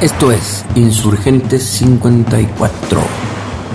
Esto 0.00 0.30
es 0.30 0.62
Insurgentes 0.74 1.64
54. 1.64 3.00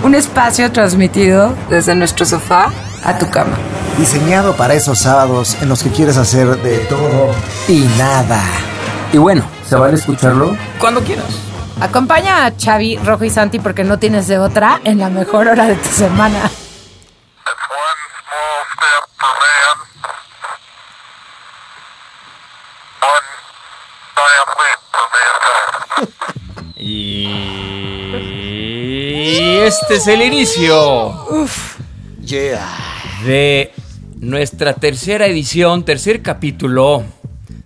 Un 0.04 0.14
espacio 0.14 0.70
transmitido 0.70 1.52
desde 1.68 1.96
nuestro 1.96 2.24
sofá 2.24 2.70
a 3.04 3.18
tu 3.18 3.28
cama. 3.28 3.56
Diseñado 3.98 4.54
para 4.54 4.74
esos 4.74 5.00
sábados 5.00 5.56
en 5.60 5.68
los 5.68 5.82
que 5.82 5.90
quieres 5.90 6.16
hacer 6.16 6.62
de 6.62 6.78
todo 6.78 7.34
y 7.66 7.80
nada. 7.98 8.40
Y 9.12 9.18
bueno, 9.18 9.44
¿se 9.68 9.74
vale 9.74 9.96
escucharlo? 9.96 10.56
Cuando 10.78 11.00
quieras. 11.00 11.26
Acompaña 11.80 12.46
a 12.46 12.52
Xavi, 12.56 12.98
Rojo 12.98 13.24
y 13.24 13.30
Santi 13.30 13.58
porque 13.58 13.82
no 13.82 13.98
tienes 13.98 14.28
de 14.28 14.38
otra 14.38 14.80
en 14.84 14.98
la 14.98 15.10
mejor 15.10 15.48
hora 15.48 15.66
de 15.66 15.74
tu 15.74 15.88
semana. 15.88 16.48
Este 29.94 30.12
es 30.12 30.18
el 30.20 30.22
inicio 30.26 31.46
Yeah. 32.22 32.66
de 33.26 33.72
nuestra 34.20 34.72
tercera 34.74 35.26
edición, 35.26 35.84
tercer 35.84 36.22
capítulo 36.22 37.04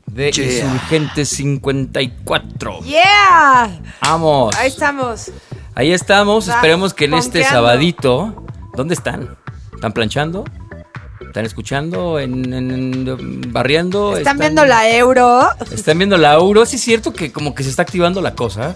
de 0.07 0.33
Yeah. 0.33 0.45
Insurgentes 0.65 1.29
54. 1.29 2.81
¡Yeah! 2.85 3.81
Vamos. 4.01 4.57
Ahí 4.57 4.69
estamos. 4.69 5.31
Ahí 5.75 5.93
estamos. 5.93 6.49
Va, 6.49 6.55
Esperemos 6.55 6.95
que 6.95 7.05
en 7.05 7.15
este 7.15 7.45
sabadito. 7.45 8.45
¿Dónde 8.75 8.95
están? 8.95 9.37
¿Están 9.75 9.93
planchando? 9.93 10.45
¿Están 11.21 11.45
escuchando? 11.45 12.19
¿En, 12.19 12.53
en- 12.53 13.07
en- 13.09 13.53
barriendo? 13.53 14.17
Están 14.17 14.39
viendo 14.39 14.65
la 14.65 14.89
euro. 14.91 15.49
Están 15.71 15.99
viendo 15.99 16.17
la 16.17 16.35
euro. 16.35 16.65
Sí 16.67 16.77
es 16.77 16.83
cierto 16.83 17.13
que 17.13 17.31
como 17.31 17.55
que 17.55 17.63
se 17.63 17.71
está 17.71 17.83
activando 17.83 18.21
la 18.23 18.35
cosa. 18.35 18.75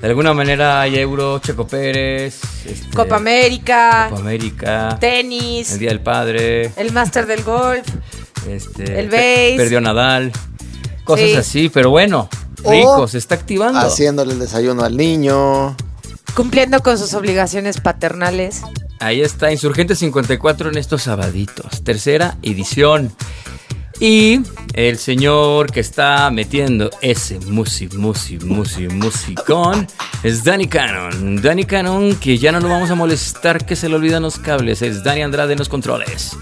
De 0.00 0.08
alguna 0.08 0.34
manera 0.34 0.82
hay 0.82 0.96
euro, 0.98 1.38
Checo 1.38 1.66
Pérez. 1.66 2.40
este, 2.66 2.94
Copa 2.94 3.16
América. 3.16 4.06
Copa 4.10 4.20
América. 4.20 4.88
El 4.92 4.98
Tenis. 4.98 5.78
Día 5.78 5.88
del 5.88 6.00
Padre. 6.00 6.70
El 6.76 6.92
máster 6.92 7.26
del 7.26 7.42
golf. 7.42 7.86
Este, 8.46 9.00
El 9.00 9.06
base. 9.08 9.54
Perdió 9.56 9.80
Nadal. 9.80 10.32
Cosas 11.04 11.26
Sí. 11.30 11.34
así, 11.36 11.68
pero 11.70 11.90
bueno. 11.90 12.28
O 12.62 12.70
Rico, 12.70 13.08
se 13.08 13.18
está 13.18 13.36
activando. 13.36 13.80
Haciéndole 13.80 14.34
el 14.34 14.38
desayuno 14.38 14.82
al 14.84 14.96
niño. 14.96 15.76
Cumpliendo 16.34 16.80
con 16.82 16.98
sus 16.98 17.14
obligaciones 17.14 17.80
paternales. 17.80 18.62
Ahí 18.98 19.20
está, 19.22 19.50
Insurgente 19.52 19.94
54 19.94 20.70
en 20.70 20.78
estos 20.78 21.02
sabaditos, 21.04 21.82
tercera 21.84 22.36
edición. 22.42 23.14
Y 23.98 24.40
el 24.74 24.98
señor 24.98 25.72
que 25.72 25.80
está 25.80 26.30
metiendo 26.30 26.90
ese 27.00 27.38
musi, 27.40 27.88
musi, 27.96 28.38
musi, 28.38 28.88
musicón 28.88 29.86
es 30.22 30.44
Danny 30.44 30.66
Cannon. 30.66 31.40
Danny 31.40 31.64
Cannon, 31.64 32.14
que 32.16 32.36
ya 32.36 32.52
no 32.52 32.60
lo 32.60 32.68
vamos 32.68 32.90
a 32.90 32.94
molestar 32.94 33.64
que 33.64 33.74
se 33.74 33.88
le 33.88 33.94
olvidan 33.94 34.22
los 34.22 34.38
cables, 34.38 34.82
es 34.82 35.02
Danny 35.02 35.22
Andrade 35.22 35.52
en 35.52 35.58
los 35.58 35.70
controles. 35.70 36.36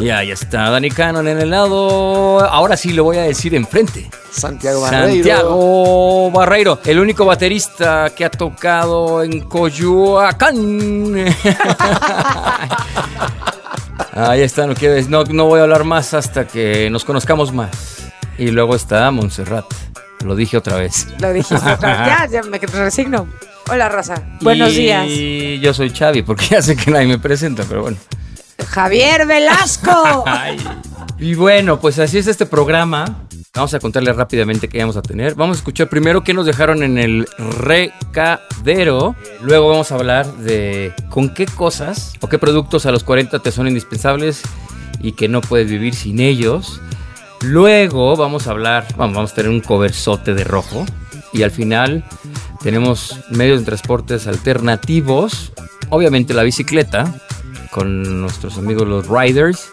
Y 0.00 0.10
ahí 0.10 0.32
está 0.32 0.70
Danny 0.70 0.90
Cannon 0.90 1.28
en 1.28 1.38
el 1.38 1.50
lado. 1.50 2.40
Ahora 2.40 2.76
sí 2.76 2.92
lo 2.92 3.04
voy 3.04 3.18
a 3.18 3.22
decir 3.22 3.54
enfrente. 3.54 4.10
Santiago 4.32 4.80
Barreiro. 4.80 5.12
Santiago 5.12 6.30
Barreiro, 6.32 6.80
el 6.84 6.98
único 6.98 7.24
baterista 7.24 8.10
que 8.16 8.24
ha 8.24 8.30
tocado 8.30 9.22
en 9.22 9.40
Coyoacán. 9.42 11.26
Ahí 14.12 14.42
está, 14.42 14.66
no, 14.66 14.74
quiero, 14.74 15.00
no, 15.08 15.24
no 15.24 15.46
voy 15.46 15.60
a 15.60 15.62
hablar 15.62 15.84
más 15.84 16.12
hasta 16.12 16.46
que 16.46 16.90
nos 16.90 17.04
conozcamos 17.04 17.52
más. 17.52 17.70
Y 18.36 18.48
luego 18.48 18.74
está 18.76 19.10
Montserrat, 19.10 19.64
lo 20.24 20.36
dije 20.36 20.58
otra 20.58 20.76
vez. 20.76 21.08
Lo 21.18 21.32
dijiste 21.32 21.54
otra 21.54 21.96
vez. 21.98 22.08
Ya, 22.30 22.42
ya 22.42 22.42
me 22.42 22.58
resigno. 22.58 23.26
Hola, 23.70 23.88
Rosa. 23.88 24.22
Buenos 24.40 24.74
días. 24.74 25.06
Y 25.08 25.60
yo 25.60 25.72
soy 25.72 25.90
Xavi, 25.90 26.22
porque 26.22 26.46
ya 26.46 26.60
sé 26.60 26.76
que 26.76 26.90
nadie 26.90 27.06
me 27.06 27.18
presenta, 27.18 27.64
pero 27.66 27.82
bueno. 27.82 27.96
Javier 28.68 29.26
Velasco. 29.26 30.24
Ay. 30.26 30.58
Y 31.18 31.34
bueno, 31.34 31.80
pues 31.80 31.98
así 31.98 32.18
es 32.18 32.26
este 32.26 32.44
programa. 32.44 33.04
Vamos 33.54 33.74
a 33.74 33.80
contarles 33.80 34.16
rápidamente 34.16 34.66
qué 34.66 34.78
vamos 34.78 34.96
a 34.96 35.02
tener. 35.02 35.34
Vamos 35.34 35.58
a 35.58 35.60
escuchar 35.60 35.90
primero 35.90 36.24
qué 36.24 36.32
nos 36.32 36.46
dejaron 36.46 36.82
en 36.82 36.96
el 36.96 37.28
recadero. 37.58 39.14
Luego 39.42 39.68
vamos 39.68 39.92
a 39.92 39.96
hablar 39.96 40.24
de 40.36 40.94
con 41.10 41.34
qué 41.34 41.44
cosas 41.44 42.14
o 42.22 42.30
qué 42.30 42.38
productos 42.38 42.86
a 42.86 42.90
los 42.92 43.04
40 43.04 43.40
te 43.40 43.52
son 43.52 43.68
indispensables 43.68 44.40
y 45.00 45.12
que 45.12 45.28
no 45.28 45.42
puedes 45.42 45.68
vivir 45.68 45.94
sin 45.94 46.20
ellos. 46.20 46.80
Luego 47.42 48.16
vamos 48.16 48.46
a 48.46 48.52
hablar, 48.52 48.86
vamos, 48.96 49.32
a 49.32 49.34
tener 49.34 49.50
un 49.50 49.60
coversote 49.60 50.32
de 50.32 50.44
rojo. 50.44 50.86
Y 51.34 51.42
al 51.42 51.50
final 51.50 52.04
tenemos 52.62 53.20
medios 53.28 53.58
de 53.58 53.66
transportes 53.66 54.26
alternativos. 54.28 55.52
Obviamente 55.90 56.32
la 56.32 56.42
bicicleta 56.42 57.14
con 57.70 58.22
nuestros 58.22 58.56
amigos 58.56 58.88
los 58.88 59.08
riders. 59.08 59.68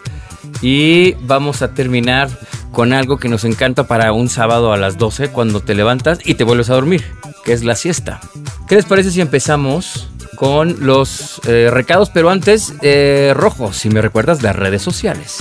Y 0.60 1.14
vamos 1.22 1.62
a 1.62 1.72
terminar 1.72 2.28
con 2.72 2.92
algo 2.92 3.18
que 3.18 3.28
nos 3.28 3.44
encanta 3.44 3.86
para 3.86 4.12
un 4.12 4.28
sábado 4.28 4.72
a 4.72 4.76
las 4.76 4.98
12 4.98 5.28
cuando 5.28 5.60
te 5.60 5.74
levantas 5.74 6.18
y 6.24 6.34
te 6.34 6.44
vuelves 6.44 6.70
a 6.70 6.74
dormir, 6.74 7.04
que 7.44 7.52
es 7.52 7.64
la 7.64 7.76
siesta. 7.76 8.20
¿Qué 8.68 8.76
les 8.76 8.84
parece 8.84 9.10
si 9.10 9.20
empezamos 9.20 10.08
con 10.36 10.86
los 10.86 11.40
eh, 11.46 11.68
recados? 11.70 12.10
Pero 12.10 12.30
antes, 12.30 12.74
eh, 12.82 13.32
rojo, 13.34 13.72
si 13.72 13.90
me 13.90 14.00
recuerdas, 14.00 14.42
las 14.42 14.56
redes 14.56 14.82
sociales. 14.82 15.38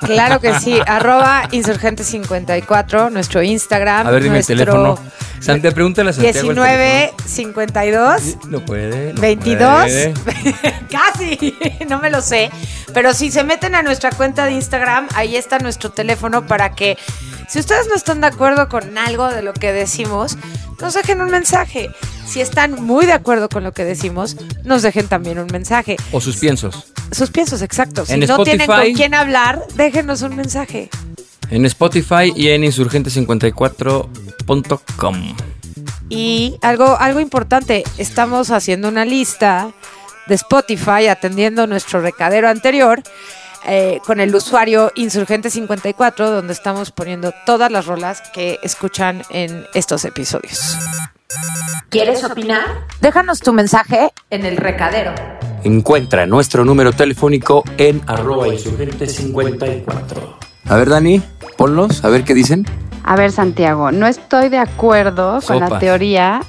Claro 0.00 0.40
que 0.40 0.58
sí. 0.60 0.78
Arroba 0.86 1.48
Insurgente54, 1.50 3.10
nuestro 3.10 3.42
Instagram. 3.42 4.06
A 4.06 4.10
ver, 4.10 4.22
dime 4.22 4.36
nuestro 4.36 4.54
el 4.54 4.60
teléfono. 4.60 4.98
Santiago, 5.40 5.74
pregúntale 5.74 6.10
a 6.10 6.12
Santiago. 6.12 6.50
el 6.50 6.54
19 6.54 7.12
52 7.24 8.22
teléfono. 8.22 8.50
No 8.50 8.64
puede. 8.64 9.12
no 9.12 9.20
22 9.20 9.68
puede. 9.68 10.14
Casi, 10.90 11.56
no 11.88 11.98
me 12.00 12.10
lo 12.10 12.20
sé. 12.20 12.50
Pero 12.92 13.14
si 13.14 13.30
se 13.30 13.44
meten 13.44 13.74
a 13.74 13.82
nuestra 13.82 14.10
cuenta 14.10 14.46
de 14.46 14.52
Instagram, 14.52 15.08
ahí 15.14 15.36
está 15.36 15.58
nuestro 15.58 15.90
teléfono 15.90 16.46
para 16.46 16.74
que, 16.74 16.98
si 17.48 17.58
ustedes 17.58 17.88
no 17.88 17.94
están 17.94 18.20
de 18.20 18.26
acuerdo 18.26 18.68
con 18.68 18.98
algo 18.98 19.28
de 19.28 19.40
lo 19.42 19.54
que 19.54 19.72
decimos, 19.72 20.36
nos 20.80 20.94
dejen 20.94 21.20
un 21.20 21.30
mensaje. 21.30 21.88
Si 22.26 22.40
están 22.42 22.84
muy 22.84 23.06
de 23.06 23.14
acuerdo 23.14 23.48
con 23.48 23.64
lo 23.64 23.72
que 23.72 23.84
decimos, 23.84 24.36
nos 24.64 24.82
dejen 24.82 25.08
también 25.08 25.38
un 25.38 25.48
mensaje. 25.50 25.96
O 26.12 26.20
sus 26.20 26.36
piensos. 26.36 26.92
Sus 27.10 27.30
piensos, 27.30 27.62
exacto. 27.62 28.04
Si 28.04 28.12
En 28.12 28.20
no 28.20 28.44
tienen 28.44 28.66
con 28.66 28.92
quién 28.92 29.14
hablar, 29.14 29.64
déjenos 29.76 30.20
un 30.22 30.36
mensaje. 30.36 30.90
En 31.50 31.64
Spotify 31.64 32.34
y 32.36 32.48
en 32.48 32.64
insurgente54.com. 32.64 35.34
Y 36.10 36.58
algo, 36.60 36.98
algo 36.98 37.20
importante, 37.20 37.84
estamos 37.96 38.50
haciendo 38.50 38.88
una 38.88 39.06
lista 39.06 39.72
de 40.26 40.34
Spotify 40.34 41.06
atendiendo 41.08 41.66
nuestro 41.66 42.02
recadero 42.02 42.50
anterior 42.50 43.02
eh, 43.66 44.00
con 44.06 44.20
el 44.20 44.34
usuario 44.34 44.92
Insurgente54, 44.94 46.16
donde 46.16 46.52
estamos 46.52 46.90
poniendo 46.90 47.32
todas 47.46 47.70
las 47.70 47.86
rolas 47.86 48.22
que 48.32 48.58
escuchan 48.62 49.22
en 49.30 49.64
estos 49.74 50.04
episodios. 50.04 50.76
¿Quieres 51.90 52.22
opinar? 52.24 52.64
Déjanos 53.00 53.40
tu 53.40 53.52
mensaje 53.52 54.10
en 54.30 54.44
el 54.44 54.56
recadero. 54.56 55.14
Encuentra 55.64 56.26
nuestro 56.26 56.64
número 56.64 56.92
telefónico 56.92 57.64
en 57.78 58.02
arroba 58.06 58.48
insurgente54. 58.48 60.36
A 60.66 60.76
ver, 60.76 60.88
Dani, 60.88 61.22
ponlos, 61.56 62.04
a 62.04 62.08
ver 62.08 62.24
qué 62.24 62.34
dicen. 62.34 62.66
A 63.04 63.16
ver, 63.16 63.32
Santiago, 63.32 63.90
no 63.90 64.06
estoy 64.06 64.50
de 64.50 64.58
acuerdo 64.58 65.40
con 65.46 65.60
la 65.60 65.78
teoría 65.78 66.42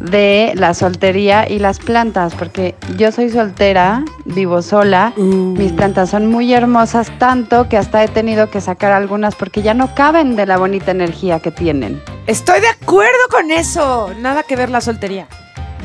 de 0.00 0.52
la 0.54 0.74
soltería 0.74 1.48
y 1.48 1.58
las 1.58 1.78
plantas, 1.78 2.34
porque 2.34 2.74
yo 2.96 3.12
soy 3.12 3.30
soltera, 3.30 4.04
vivo 4.24 4.62
sola, 4.62 5.12
mis 5.16 5.72
plantas 5.72 6.10
son 6.10 6.26
muy 6.26 6.52
hermosas, 6.52 7.10
tanto 7.18 7.68
que 7.68 7.76
hasta 7.76 8.02
he 8.04 8.08
tenido 8.08 8.50
que 8.50 8.60
sacar 8.60 8.92
algunas 8.92 9.34
porque 9.34 9.62
ya 9.62 9.74
no 9.74 9.94
caben 9.94 10.36
de 10.36 10.46
la 10.46 10.56
bonita 10.56 10.90
energía 10.90 11.40
que 11.40 11.50
tienen. 11.50 12.02
Estoy 12.26 12.60
de 12.60 12.68
acuerdo 12.68 13.28
con 13.30 13.50
eso. 13.50 14.10
Nada 14.20 14.42
que 14.42 14.56
ver 14.56 14.70
la 14.70 14.80
soltería. 14.80 15.28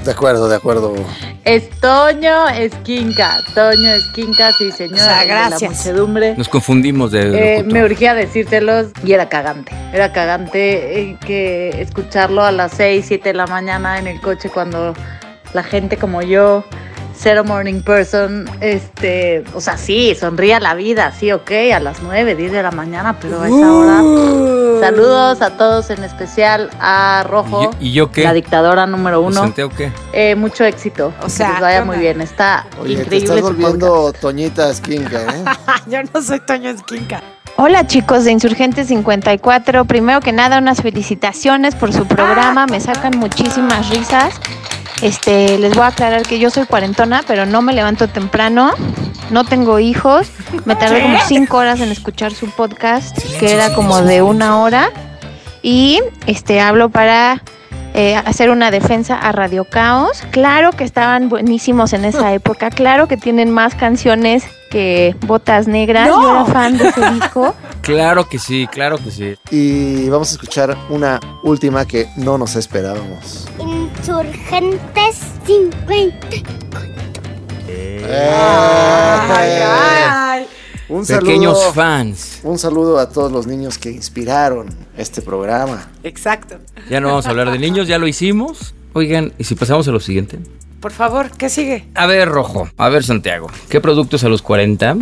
De 0.04 0.12
acuerdo, 0.12 0.50
de 0.50 0.56
acuerdo. 0.56 0.94
Es 1.46 1.70
Toño 1.80 2.50
Esquinca. 2.50 3.42
Toño 3.56 3.94
Esquinca, 3.94 4.52
sí, 4.52 4.72
señora. 4.72 5.02
O 5.02 5.06
sea, 5.06 5.20
de 5.22 5.28
gracias. 5.28 5.62
La 5.62 5.70
muchedumbre. 5.70 6.36
Nos 6.36 6.50
confundimos 6.50 7.12
de. 7.12 7.60
Eh, 7.60 7.64
me 7.64 7.84
urgía 7.84 8.14
decírtelos 8.14 8.88
y 9.06 9.14
era 9.14 9.30
cagante. 9.30 9.72
Era 9.94 10.12
cagante 10.12 11.00
eh, 11.00 11.18
que 11.26 11.70
escucharlo 11.82 12.44
a 12.44 12.52
las 12.52 12.74
6, 12.74 13.06
7 13.08 13.30
de 13.30 13.36
la 13.36 13.48
mañana 13.48 13.98
en 13.98 14.08
el 14.08 14.20
coche 14.20 14.50
cuando 14.50 14.94
la 15.54 15.64
gente 15.64 15.98
como 15.98 16.22
yo, 16.22 16.66
cero 17.24 17.44
morning 17.46 17.82
person, 17.82 18.50
este, 18.60 19.46
o 19.56 19.62
sea, 19.62 19.78
sí, 19.78 20.14
sonría 20.14 20.60
la 20.60 20.76
vida, 20.76 21.14
sí, 21.18 21.32
ok, 21.32 21.52
a 21.74 21.80
las 21.80 22.04
9, 22.04 22.36
10 22.36 22.52
de 22.52 22.62
la 22.62 22.72
mañana, 22.72 23.16
pero 23.22 23.42
a 23.42 23.48
esa 23.48 23.74
hora. 23.74 24.02
Saludos 24.82 25.42
a 25.42 25.52
todos, 25.52 25.90
en 25.90 26.04
especial 26.04 26.70
a 26.82 27.24
Rojo, 27.30 27.62
¿Y 27.62 27.64
yo- 27.64 27.72
y 27.80 27.92
yo 27.94 28.12
qué? 28.12 28.24
la 28.24 28.34
dictadora 28.34 28.86
número 28.86 29.22
uno. 29.22 29.42
¿Santiago 29.42 29.72
qué? 29.78 29.92
Eh, 30.12 30.36
mucho 30.36 30.66
éxito. 30.66 31.14
O 31.24 31.30
sea, 31.30 31.48
que 31.48 31.54
les 31.54 31.62
vaya 31.62 31.80
¿qué 31.80 31.86
muy 31.86 31.98
bien. 31.98 32.20
Está 32.20 32.66
Oye, 32.82 32.96
te 32.96 33.02
increíble 33.04 33.18
estás 33.18 33.38
su 33.40 33.44
volviendo 33.46 34.12
Toñita 34.14 34.70
Esquinca, 34.70 35.22
¿eh? 35.22 35.44
Yo 35.88 36.00
no 36.14 36.22
soy 36.22 36.42
Toño 36.42 36.72
Esquinca. 36.72 37.22
Hola 37.56 37.88
chicos 37.88 38.26
de 38.26 38.32
Insurgente 38.32 38.84
54, 38.84 39.86
primero 39.86 40.20
que 40.20 40.34
nada 40.34 40.58
unas 40.58 40.82
felicitaciones 40.82 41.76
por 41.76 41.94
su 41.94 42.06
programa, 42.08 42.66
me 42.66 42.82
sacan 42.82 43.18
muchísimas 43.20 43.90
risas. 43.90 44.34
Este, 45.04 45.58
les 45.58 45.76
voy 45.76 45.84
a 45.84 45.88
aclarar 45.88 46.22
que 46.22 46.40
yo 46.40 46.50
soy 46.50 46.66
cuarentona, 46.66 47.26
pero 47.28 47.46
no 47.46 47.62
me 47.62 47.74
levanto 47.74 48.08
temprano, 48.08 48.72
no 49.32 49.44
tengo 49.44 49.80
hijos, 49.80 50.30
me 50.64 50.78
tardé 50.78 51.02
como 51.02 51.18
cinco 51.28 51.58
horas 51.58 51.82
en 51.82 51.92
escuchar 51.92 52.34
su 52.34 52.50
podcast, 52.50 53.18
que 53.38 53.52
era 53.52 53.74
como 53.74 54.02
de 54.02 54.22
una 54.22 54.62
hora, 54.62 54.92
y 55.62 56.00
este 56.26 56.62
hablo 56.62 56.88
para 56.88 57.44
eh, 57.94 58.16
hacer 58.16 58.50
una 58.50 58.72
defensa 58.72 59.18
a 59.20 59.34
Radio 59.34 59.66
Caos. 59.66 60.24
Claro 60.32 60.72
que 60.72 60.86
estaban 60.86 61.28
buenísimos 61.28 61.92
en 61.92 62.06
esa 62.06 62.32
época, 62.34 62.70
claro 62.70 63.10
que 63.10 63.18
tienen 63.18 63.52
más 63.52 63.76
canciones 63.76 64.46
que 64.72 65.18
Botas 65.28 65.68
Negras, 65.68 66.08
yo 66.08 66.32
era 66.32 66.46
fan 66.46 66.78
de 66.78 66.88
ese 66.88 67.12
disco. 67.12 67.54
Claro 67.84 68.30
que 68.30 68.40
sí, 68.40 68.66
claro 68.72 68.98
que 68.98 69.12
sí. 69.12 69.36
Y 69.52 70.08
vamos 70.08 70.30
a 70.30 70.36
escuchar 70.36 70.78
una 70.90 71.20
última 71.44 71.86
que 71.86 72.08
no 72.16 72.38
nos 72.38 72.56
esperábamos. 72.56 73.46
Insurgentes 73.60 75.18
50. 75.46 76.28
Eh, 77.68 78.08
Un 80.88 81.06
Pequeños 81.06 81.58
saludo, 81.60 81.74
fans. 81.74 82.40
un 82.44 82.58
saludo 82.58 83.00
a 83.00 83.10
todos 83.10 83.32
los 83.34 83.48
niños 83.48 83.78
que 83.78 83.92
inspiraron 83.92 84.68
este 84.98 85.22
programa. 85.22 85.90
Exacto. 86.04 86.60
Ya 86.90 87.02
no 87.02 87.08
vamos 87.10 87.26
a 87.26 87.32
hablar 87.32 87.52
de 87.52 87.60
niños, 87.60 87.88
ya 87.90 87.98
lo 87.98 88.08
hicimos. 88.08 88.74
Oigan, 88.94 89.34
¿y 89.38 89.44
si 89.44 89.56
pasamos 89.56 89.86
a 89.90 89.92
lo 89.92 90.00
siguiente? 90.00 90.40
Por 90.80 90.92
favor, 90.92 91.32
¿qué 91.32 91.50
sigue? 91.50 91.88
A 91.96 92.06
ver, 92.06 92.30
Rojo. 92.30 92.70
A 92.78 92.88
ver, 92.90 93.04
Santiago. 93.04 93.48
¿Qué 93.70 93.82
productos 93.82 94.24
a 94.24 94.30
los 94.30 94.42
40? 94.42 94.98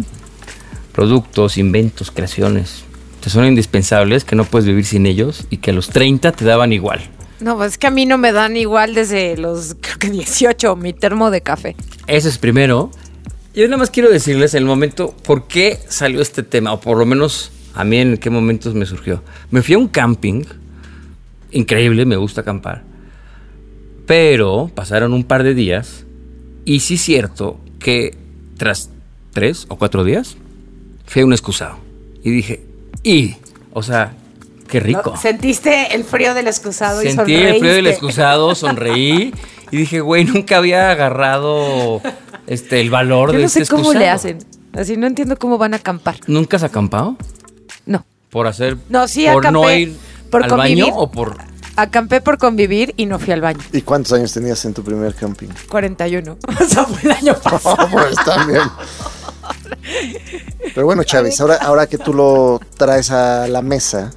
Productos, 0.91 1.57
inventos, 1.57 2.11
creaciones. 2.11 2.83
Te 3.21 3.29
son 3.29 3.45
indispensables, 3.45 4.23
que 4.23 4.35
no 4.35 4.45
puedes 4.45 4.65
vivir 4.65 4.85
sin 4.85 5.05
ellos 5.05 5.45
y 5.49 5.57
que 5.57 5.71
a 5.71 5.73
los 5.73 5.89
30 5.89 6.31
te 6.31 6.45
daban 6.45 6.73
igual. 6.73 7.01
No, 7.39 7.57
pues 7.57 7.73
es 7.73 7.77
que 7.77 7.87
a 7.87 7.91
mí 7.91 8.05
no 8.05 8.17
me 8.17 8.31
dan 8.31 8.55
igual 8.57 8.93
desde 8.93 9.37
los, 9.37 9.75
creo 9.81 9.97
que 9.97 10.09
18, 10.09 10.75
mi 10.75 10.93
termo 10.93 11.31
de 11.31 11.41
café. 11.41 11.75
Ese 12.07 12.29
es 12.29 12.37
primero. 12.37 12.91
Yo 13.53 13.65
nada 13.65 13.77
más 13.77 13.89
quiero 13.89 14.09
decirles 14.09 14.53
el 14.53 14.65
momento 14.65 15.15
por 15.23 15.47
qué 15.47 15.79
salió 15.87 16.21
este 16.21 16.43
tema, 16.43 16.71
o 16.73 16.79
por 16.79 16.97
lo 16.97 17.05
menos 17.05 17.51
a 17.73 17.83
mí 17.83 17.97
en 17.97 18.17
qué 18.17 18.29
momentos 18.29 18.73
me 18.73 18.85
surgió. 18.85 19.23
Me 19.49 19.61
fui 19.61 19.75
a 19.75 19.77
un 19.77 19.87
camping, 19.87 20.43
increíble, 21.51 22.05
me 22.05 22.15
gusta 22.15 22.41
acampar, 22.41 22.83
pero 24.05 24.71
pasaron 24.73 25.13
un 25.13 25.23
par 25.23 25.43
de 25.43 25.53
días 25.53 26.05
y 26.63 26.81
sí 26.81 26.95
es 26.95 27.01
cierto 27.01 27.59
que 27.79 28.15
tras 28.57 28.89
tres 29.33 29.65
o 29.69 29.77
cuatro 29.77 30.03
días 30.03 30.37
fui 31.05 31.21
a 31.21 31.25
un 31.25 31.33
excusado 31.33 31.77
y 32.23 32.29
dije, 32.31 32.63
y, 33.03 33.35
o 33.73 33.83
sea, 33.83 34.13
qué 34.67 34.79
rico. 34.79 35.15
Sentiste 35.17 35.93
el 35.95 36.03
frío 36.03 36.33
del 36.33 36.47
excusado 36.47 37.01
y 37.03 37.11
Sentí 37.11 37.33
el 37.35 37.59
frío 37.59 37.73
del 37.73 37.85
sonreíste. 37.85 37.89
excusado, 37.91 38.55
sonreí 38.55 39.33
y 39.71 39.77
dije, 39.77 39.99
güey, 40.01 40.25
nunca 40.25 40.57
había 40.57 40.91
agarrado 40.91 42.01
este 42.47 42.81
el 42.81 42.89
valor 42.89 43.29
Yo 43.29 43.33
de 43.37 43.39
no 43.39 43.45
este 43.47 43.65
sé 43.65 43.71
cómo 43.71 43.93
le 43.93 44.09
excusado. 44.09 44.15
hacen. 44.15 44.39
Así 44.73 44.95
no 44.97 45.07
entiendo 45.07 45.37
cómo 45.37 45.57
van 45.57 45.73
a 45.73 45.77
acampar. 45.77 46.15
¿Nunca 46.27 46.57
has 46.57 46.63
acampado? 46.63 47.17
No. 47.85 48.05
¿Por 48.29 48.47
hacer 48.47 48.77
No, 48.89 49.07
sí 49.07 49.25
por 49.31 49.43
no 49.51 49.63
acampé 49.63 49.79
ir 49.79 49.97
por 50.29 50.43
al 50.43 50.49
convivir. 50.49 50.83
baño 50.85 50.95
o 50.95 51.11
por 51.11 51.37
Acampé 51.77 52.19
por 52.21 52.37
convivir 52.37 52.93
y 52.97 53.05
no 53.05 53.17
fui 53.17 53.31
al 53.33 53.39
baño. 53.41 53.59
¿Y 53.71 53.81
cuántos 53.81 54.11
años 54.13 54.31
tenías 54.33 54.63
en 54.65 54.73
tu 54.73 54.83
primer 54.83 55.15
camping? 55.15 55.47
41. 55.69 56.37
O 56.61 56.65
sea, 56.65 56.83
fue 56.85 57.09
el 57.09 57.11
año 57.17 57.33
pasado. 57.41 57.87
pues 57.91 58.15
también. 58.25 58.61
Pero 60.73 60.85
bueno, 60.85 61.03
Chávez, 61.03 61.39
ahora, 61.41 61.55
ahora 61.55 61.87
que 61.87 61.97
tú 61.97 62.13
lo 62.13 62.59
traes 62.77 63.11
a 63.11 63.47
la 63.47 63.61
mesa, 63.61 64.11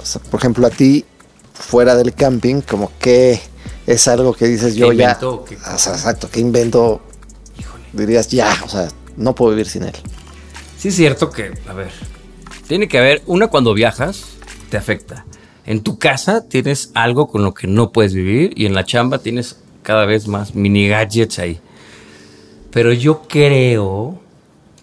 o 0.00 0.04
sea, 0.04 0.20
por 0.22 0.40
ejemplo, 0.40 0.66
a 0.66 0.70
ti, 0.70 1.04
fuera 1.52 1.94
del 1.96 2.14
camping, 2.14 2.60
como 2.60 2.90
que 2.98 3.40
es 3.86 4.08
algo 4.08 4.32
que 4.34 4.46
dices 4.46 4.74
yo 4.74 4.90
¿Qué 4.90 4.96
ya. 4.96 5.04
invento? 5.04 5.44
¿Qué 5.44 5.56
o 5.56 5.78
sea, 5.78 5.92
exacto, 5.92 6.28
¿qué 6.30 6.40
invento? 6.40 7.00
Dirías 7.92 8.28
ya, 8.28 8.56
o 8.64 8.68
sea, 8.68 8.88
no 9.16 9.34
puedo 9.34 9.50
vivir 9.50 9.68
sin 9.68 9.84
él. 9.84 9.94
Sí 10.78 10.88
es 10.88 10.96
cierto 10.96 11.30
que, 11.30 11.52
a 11.68 11.72
ver, 11.72 11.92
tiene 12.66 12.88
que 12.88 12.98
haber, 12.98 13.22
una 13.26 13.48
cuando 13.48 13.74
viajas, 13.74 14.24
te 14.70 14.76
afecta. 14.76 15.26
En 15.64 15.82
tu 15.82 15.98
casa 15.98 16.48
tienes 16.48 16.90
algo 16.94 17.28
con 17.28 17.44
lo 17.44 17.54
que 17.54 17.66
no 17.66 17.92
puedes 17.92 18.14
vivir 18.14 18.52
y 18.56 18.66
en 18.66 18.74
la 18.74 18.84
chamba 18.84 19.18
tienes 19.18 19.56
cada 19.82 20.06
vez 20.06 20.26
más 20.26 20.54
mini 20.54 20.88
gadgets 20.88 21.38
ahí. 21.38 21.60
Pero 22.72 22.92
yo 22.92 23.22
creo 23.28 24.21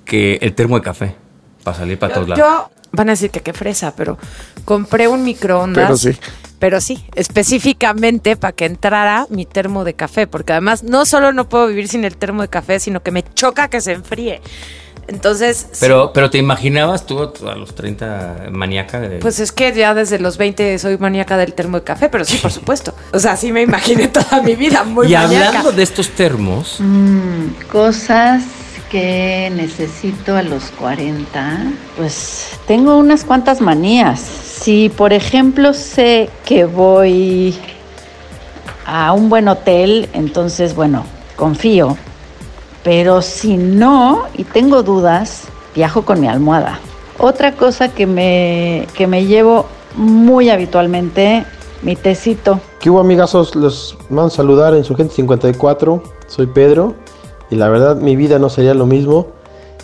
que 0.09 0.39
el 0.41 0.53
termo 0.55 0.75
de 0.75 0.81
café, 0.81 1.15
para 1.63 1.77
salir 1.77 1.97
para 1.99 2.13
todos 2.15 2.27
lados. 2.27 2.43
Yo, 2.43 2.71
van 2.91 3.09
a 3.09 3.11
decir 3.13 3.29
que 3.29 3.41
qué 3.41 3.53
fresa, 3.53 3.93
pero 3.95 4.17
compré 4.65 5.07
un 5.07 5.23
microondas. 5.23 5.85
Pero 5.85 5.97
sí. 5.97 6.19
Pero 6.57 6.81
sí, 6.81 7.05
específicamente 7.15 8.35
para 8.35 8.51
que 8.51 8.65
entrara 8.65 9.27
mi 9.29 9.45
termo 9.45 9.85
de 9.85 9.93
café, 9.93 10.27
porque 10.27 10.51
además 10.53 10.83
no 10.83 11.05
solo 11.05 11.31
no 11.31 11.47
puedo 11.47 11.67
vivir 11.67 11.87
sin 11.87 12.03
el 12.03 12.17
termo 12.17 12.41
de 12.41 12.49
café, 12.49 12.79
sino 12.81 13.01
que 13.01 13.11
me 13.11 13.23
choca 13.23 13.69
que 13.69 13.79
se 13.79 13.93
enfríe. 13.93 14.41
Entonces, 15.07 15.67
Pero, 15.79 16.11
pero 16.13 16.29
te 16.29 16.37
imaginabas 16.37 17.05
tú 17.07 17.31
a 17.47 17.55
los 17.55 17.73
30 17.73 18.49
maníaca 18.51 18.99
de... 18.99 19.17
pues 19.17 19.39
es 19.39 19.51
que 19.51 19.73
ya 19.73 19.95
desde 19.95 20.19
los 20.19 20.37
20 20.37 20.77
soy 20.77 20.97
maníaca 20.99 21.35
del 21.37 21.53
termo 21.53 21.77
de 21.79 21.83
café, 21.83 22.09
pero 22.09 22.25
sí, 22.25 22.37
por 22.37 22.51
supuesto. 22.51 22.93
O 23.11 23.19
sea, 23.19 23.35
sí 23.35 23.51
me 23.51 23.61
imaginé 23.63 24.07
toda 24.09 24.41
mi 24.43 24.55
vida 24.55 24.83
muy 24.83 25.07
y 25.07 25.13
maníaca. 25.15 25.47
hablando 25.47 25.71
de 25.71 25.81
estos 25.83 26.09
termos, 26.09 26.75
Mm, 26.79 27.47
cosas 27.71 28.43
que 28.89 29.51
necesito 29.55 30.35
a 30.35 30.43
los 30.43 30.71
40. 30.71 31.73
Pues 31.97 32.59
tengo 32.67 32.97
unas 32.97 33.23
cuantas 33.23 33.61
manías. 33.61 34.19
Si 34.19 34.89
por 34.89 35.13
ejemplo 35.13 35.73
sé 35.73 36.29
que 36.45 36.65
voy 36.65 37.55
a 38.85 39.13
un 39.13 39.29
buen 39.29 39.47
hotel, 39.47 40.09
entonces 40.13 40.75
bueno, 40.75 41.05
confío. 41.35 41.97
Pero 42.83 43.21
si 43.21 43.57
no 43.57 44.25
y 44.35 44.43
tengo 44.43 44.83
dudas, 44.83 45.43
viajo 45.75 46.03
con 46.03 46.19
mi 46.19 46.27
almohada. 46.27 46.79
Otra 47.17 47.53
cosa 47.53 47.89
que 47.89 48.07
me, 48.07 48.87
que 48.95 49.05
me 49.05 49.25
llevo 49.25 49.65
muy 49.95 50.49
habitualmente, 50.49 51.45
mi 51.81 51.95
tecito. 51.95 52.59
¿Qué 52.79 52.89
hubo 52.89 52.99
amigazos? 52.99 53.55
Les 53.55 53.95
mando 54.09 54.27
a 54.27 54.29
saludar 54.29 54.73
en 54.73 54.83
su 54.83 54.95
gente 54.95 55.13
54. 55.15 56.01
Soy 56.27 56.47
Pedro. 56.47 56.95
Y 57.51 57.55
la 57.55 57.69
verdad 57.69 57.95
mi 57.97 58.15
vida 58.15 58.39
no 58.39 58.49
sería 58.49 58.73
lo 58.73 58.85
mismo 58.85 59.27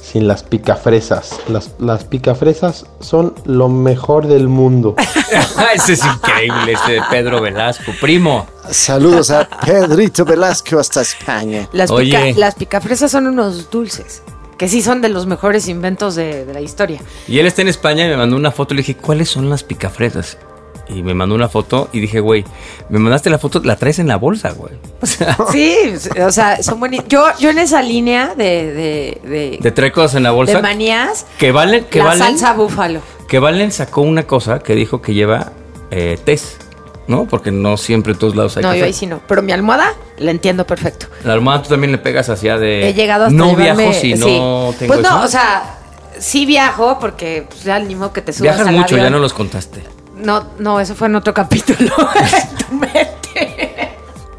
sin 0.02 0.28
las 0.28 0.44
picafresas. 0.44 1.40
Las, 1.48 1.72
las 1.80 2.04
picafresas 2.04 2.86
son 3.00 3.34
lo 3.46 3.70
mejor 3.70 4.28
del 4.28 4.48
mundo. 4.48 4.96
ese 5.74 5.94
es 5.94 6.06
increíble, 6.06 6.74
ese 6.74 6.92
de 6.94 7.02
Pedro 7.10 7.42
Velasco, 7.42 7.92
primo. 8.00 8.46
Saludos 8.70 9.32
a 9.32 9.48
Pedrito 9.66 10.24
Velasco 10.26 10.78
hasta 10.80 11.02
España. 11.02 11.68
Las, 11.74 11.90
Oye. 11.90 12.12
pica- 12.34 12.40
las 12.40 12.56
picafresas 12.56 13.12
son 13.12 13.26
unos 13.26 13.72
dulces, 13.72 14.22
que 14.60 14.68
sí 14.70 14.84
son 14.84 15.02
de 15.02 15.10
los 15.10 15.26
mejores 15.26 15.68
inventos 15.68 16.14
de, 16.16 16.46
de 16.46 16.54
la 16.54 16.62
historia. 16.62 17.02
Y 17.28 17.40
él 17.40 17.48
está 17.48 17.64
en 17.64 17.68
España 17.70 18.06
y 18.06 18.10
me 18.10 18.18
mandó 18.18 18.36
una 18.36 18.52
foto. 18.52 18.76
Le 18.76 18.82
dije, 18.82 18.96
¿cuáles 18.98 19.30
son 19.30 19.50
las 19.50 19.64
picafresas? 19.64 20.38
Y 20.88 21.02
me 21.02 21.14
mandó 21.16 21.34
una 21.34 21.50
foto 21.50 21.90
y 21.94 22.00
dije, 22.00 22.20
güey, 22.20 22.46
me 22.90 23.00
mandaste 23.00 23.30
la 23.32 23.40
foto, 23.40 23.60
la 23.64 23.76
traes 23.76 23.98
en 24.00 24.08
la 24.08 24.18
bolsa, 24.18 24.52
güey. 24.52 24.74
O 25.02 25.06
sea, 25.08 25.38
Sí, 25.52 25.76
o 26.24 26.32
sea, 26.32 26.62
son 26.62 26.80
buenísimos. 26.80 27.10
Yo, 27.10 27.26
yo 27.40 27.50
en 27.50 27.58
esa 27.58 27.82
línea 27.82 28.36
de, 28.36 28.44
de, 28.74 29.22
de, 29.28 29.60
te 29.62 29.72
trae 29.72 29.92
cosas 29.92 30.16
en 30.16 30.24
la 30.24 30.32
bolsa. 30.32 30.58
de 30.58 30.62
manías, 30.62 31.26
que 31.40 31.52
valen, 31.52 31.86
que 31.86 32.00
la 32.00 32.06
valen, 32.06 32.20
salsa 32.38 32.54
búfalo. 32.54 33.00
que 33.28 33.40
valen 33.40 33.72
sacó 33.72 34.02
una 34.02 34.24
cosa 34.28 34.60
que 34.60 34.76
dijo 34.76 35.02
que 35.02 35.16
lleva 35.16 35.54
eh, 35.90 36.20
test, 36.24 36.62
¿no? 37.08 37.26
Porque 37.26 37.52
no 37.52 37.78
siempre 37.78 38.14
en 38.14 38.20
todos 38.20 38.36
lados 38.36 38.56
hay 38.58 38.62
No, 38.64 38.70
café. 38.70 38.80
yo 38.80 38.86
ahí 38.86 38.94
sí 38.94 39.08
no. 39.08 39.22
Pero 39.28 39.42
mi 39.42 39.54
almohada 39.54 39.92
la 40.20 40.30
entiendo 40.30 40.68
perfecto. 40.68 41.08
La 41.24 41.34
almohada 41.34 41.64
tú 41.64 41.70
también 41.70 41.92
le 41.94 41.98
pegas 41.98 42.30
hacia 42.30 42.58
de. 42.60 42.90
He 42.90 42.94
llegado 42.94 43.26
hasta 43.26 43.36
No 43.36 43.56
viajo 43.56 43.92
si 43.92 44.14
sí. 44.16 44.20
no 44.20 44.72
tengo 44.78 44.94
Pues 44.94 45.02
no, 45.04 45.18
eso. 45.18 45.26
o 45.26 45.28
sea, 45.28 45.78
sí 46.20 46.46
viajo 46.46 47.00
porque 47.00 47.46
pues, 47.50 47.64
ya 47.64 47.80
ni 47.80 47.96
modo 47.96 48.14
que 48.14 48.22
te 48.22 48.32
subas 48.34 48.56
Viajas 48.56 48.68
al 48.68 48.76
mucho, 48.76 48.96
avión. 48.96 49.08
ya 49.08 49.10
no 49.10 49.18
los 49.18 49.34
contaste. 49.34 49.82
No, 50.16 50.46
no, 50.60 50.80
eso 50.80 50.96
fue 50.96 51.08
en 51.08 51.16
otro 51.16 51.34
capítulo. 51.42 51.92
en 52.16 52.58
tu 52.58 52.74
mente. 52.76 53.96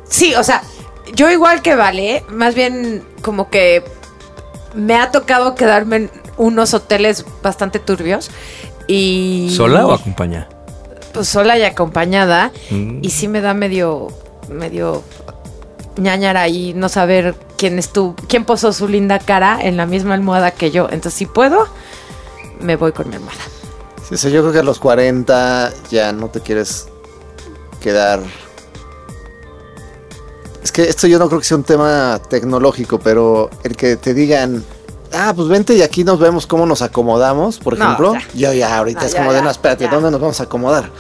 Sí, 0.09 0.35
o 0.35 0.43
sea, 0.43 0.63
yo 1.15 1.31
igual 1.31 1.63
que 1.63 1.75
Vale, 1.75 2.25
más 2.31 2.55
bien 2.55 3.05
como 3.23 3.51
que 3.51 3.85
me 4.75 4.97
ha 4.97 5.11
tocado 5.11 5.55
quedarme 5.55 5.97
en 5.97 6.11
unos 6.37 6.75
hoteles 6.75 7.25
bastante 7.43 7.79
turbios 7.79 8.31
y 8.87 9.53
¿Sola 9.57 9.87
o 9.87 9.93
acompañada? 9.93 10.49
pues 11.13 11.29
sola 11.29 11.57
y 11.59 11.63
acompañada 11.63 12.53
Mm. 12.71 12.99
y 13.03 13.09
sí 13.11 13.27
me 13.27 13.41
da 13.41 13.55
medio 13.55 14.09
medio 14.51 15.03
ñañara 15.97 16.43
ahí 16.43 16.75
no 16.75 16.89
saber 16.91 17.35
quién 17.57 17.79
estuvo, 17.79 18.15
quién 18.29 18.45
posó 18.45 18.73
su 18.75 18.87
linda 18.87 19.19
cara 19.19 19.59
en 19.63 19.79
la 19.79 19.87
misma 19.87 20.13
almohada 20.15 20.51
que 20.51 20.71
yo. 20.71 20.85
Entonces, 20.91 21.15
si 21.15 21.25
puedo, 21.25 21.67
me 22.61 22.77
voy 22.77 22.93
con 22.93 23.09
mi 23.09 23.17
almohada. 23.17 23.41
Sí, 24.09 24.15
o 24.15 24.19
sea, 24.19 24.31
yo 24.31 24.41
creo 24.43 24.53
que 24.53 24.59
a 24.61 24.63
los 24.63 24.79
40 24.79 25.73
ya 25.91 26.13
no 26.13 26.29
te 26.29 26.41
quieres 26.41 26.87
quedar. 27.81 28.21
Es 30.63 30.73
que 30.73 30.83
esto 30.89 31.07
yo 31.07 31.19
no 31.19 31.29
creo 31.29 31.41
que 31.41 31.47
sea 31.47 31.57
un 31.57 31.65
tema 31.65 32.21
tecnológico, 32.29 32.99
pero 32.99 33.51
el 33.63 33.77
que 33.77 33.97
te 33.97 34.15
digan, 34.15 34.65
ah, 35.13 35.33
pues 35.35 35.49
vente 35.49 35.75
y 35.75 35.83
aquí 35.83 36.05
nos 36.05 36.19
vemos 36.19 36.47
cómo 36.47 36.67
nos 36.67 36.83
acomodamos, 36.83 37.59
por 37.59 37.79
No, 37.79 37.85
ejemplo. 37.85 38.15
Yo 38.35 38.53
ya 38.53 38.77
ahorita 38.77 39.01
No, 39.01 39.07
es 39.07 39.13
ya, 39.13 39.19
como 39.19 39.33
de, 39.33 39.43
no, 39.43 39.51
espérate, 39.51 39.85
ya. 39.85 39.91
¿dónde 39.91 40.11
nos 40.11 40.21
vamos 40.21 40.41
a 40.41 40.45
acomodar? 40.45 40.91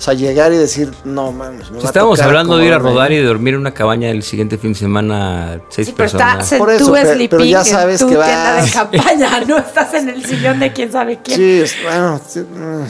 O 0.00 0.02
sea, 0.02 0.14
llegar 0.14 0.50
y 0.50 0.56
decir, 0.56 0.90
no 1.04 1.30
mames, 1.30 1.70
me 1.70 1.76
va 1.76 1.82
a 1.84 1.86
Estábamos 1.88 2.16
tocar 2.16 2.28
hablando 2.30 2.56
de 2.56 2.64
ir 2.64 2.72
a 2.72 2.78
rodar 2.78 3.12
y 3.12 3.16
de 3.16 3.22
dormir 3.22 3.52
en 3.52 3.60
una 3.60 3.74
cabaña 3.74 4.08
el 4.08 4.22
siguiente 4.22 4.56
fin 4.56 4.72
de 4.72 4.78
semana, 4.78 5.60
seis 5.68 5.88
Sí, 5.88 5.94
pero 5.94 6.06
está 6.06 6.36
personas. 6.38 6.54
Por 6.58 6.70
eso, 6.70 6.86
tú 6.86 6.92
pero- 6.94 7.28
pero 7.28 7.44
ya 7.44 7.58
en 7.58 7.64
sabes 7.66 8.00
tu 8.00 8.08
que 8.08 8.14
tienda 8.14 8.54
de 8.54 8.60
vas. 8.62 8.70
campaña, 8.72 9.40
no 9.46 9.58
estás 9.58 9.92
en 9.92 10.08
el 10.08 10.24
sillón 10.24 10.58
de 10.58 10.72
quién 10.72 10.90
sabe 10.90 11.20
quién. 11.22 11.36
Sí, 11.36 11.60
es, 11.60 11.76
bueno, 11.82 12.18
sí, 12.26 12.40
mm, 12.40 12.82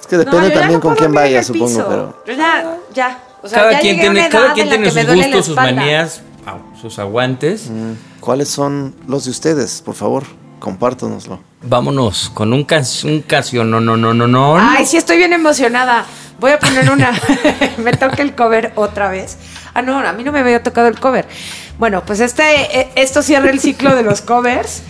es 0.00 0.06
que 0.06 0.16
No, 0.16 0.24
depende 0.24 0.48
ya 0.48 0.54
también 0.54 0.72
no 0.72 0.80
con 0.80 0.94
quién 0.94 1.12
dormir 1.12 1.18
en 1.18 1.24
vaya, 1.26 1.38
el 1.40 1.44
supongo, 1.44 1.86
pero... 1.86 2.22
Yo 2.26 2.32
ya, 2.32 2.78
ya. 2.94 3.18
O 3.42 3.46
sea, 3.48 3.58
cada 3.58 3.72
ya 3.72 3.80
quien 3.80 4.00
tiene, 4.00 4.28
cada 4.30 4.46
en 4.46 4.52
quien 4.54 4.68
tiene 4.70 4.90
sus 4.90 5.06
gustos, 5.06 5.44
sus 5.44 5.56
manías, 5.56 6.22
ah, 6.46 6.56
sus 6.80 6.98
aguantes. 6.98 7.68
Mm, 7.68 7.92
¿Cuáles 8.20 8.48
son 8.48 8.94
los 9.06 9.26
de 9.26 9.32
ustedes? 9.32 9.82
Por 9.84 9.94
favor, 9.96 10.22
compártanoslo. 10.64 11.40
Vámonos 11.60 12.30
con 12.32 12.54
un, 12.54 12.64
can- 12.64 12.86
un 13.04 13.20
canción, 13.20 13.70
no, 13.70 13.80
no, 13.80 13.98
no, 13.98 14.14
no, 14.14 14.26
no. 14.26 14.56
Ay, 14.58 14.86
sí, 14.86 14.96
estoy 14.96 15.18
bien 15.18 15.34
emocionada. 15.34 16.06
Voy 16.40 16.52
a 16.52 16.58
poner 16.58 16.90
una. 16.90 17.12
me 17.76 17.92
toca 17.92 18.22
el 18.22 18.34
cover 18.34 18.72
otra 18.74 19.10
vez. 19.10 19.36
Ah, 19.74 19.82
no, 19.82 19.98
a 19.98 20.12
mí 20.14 20.24
no 20.24 20.32
me 20.32 20.38
había 20.38 20.62
tocado 20.62 20.88
el 20.88 20.98
cover. 20.98 21.28
Bueno, 21.78 22.02
pues 22.06 22.20
este, 22.20 22.80
eh, 22.80 22.88
esto 22.94 23.22
cierra 23.22 23.50
el 23.50 23.60
ciclo 23.60 23.94
de 23.94 24.04
los 24.04 24.22
covers. 24.22 24.82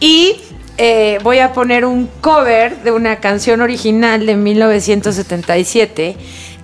Y 0.00 0.40
eh, 0.76 1.20
voy 1.22 1.38
a 1.38 1.52
poner 1.52 1.84
un 1.84 2.08
cover 2.20 2.82
de 2.82 2.90
una 2.90 3.20
canción 3.20 3.60
original 3.60 4.26
de 4.26 4.34
1977 4.34 6.16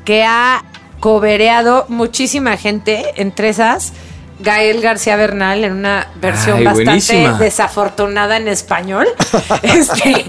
que 0.05 0.25
ha 0.25 0.65
covereado 0.99 1.87
muchísima 1.89 2.57
gente, 2.57 3.05
entre 3.15 3.51
esas. 3.51 3.93
Gael 4.41 4.81
García 4.81 5.17
Bernal 5.17 5.65
en 5.65 5.73
una 5.73 6.07
versión 6.21 6.59
Ay, 6.59 6.65
bastante 6.65 6.85
buenísima. 6.85 7.39
desafortunada 7.39 8.37
en 8.37 8.47
español. 8.49 9.07
este, 9.63 10.27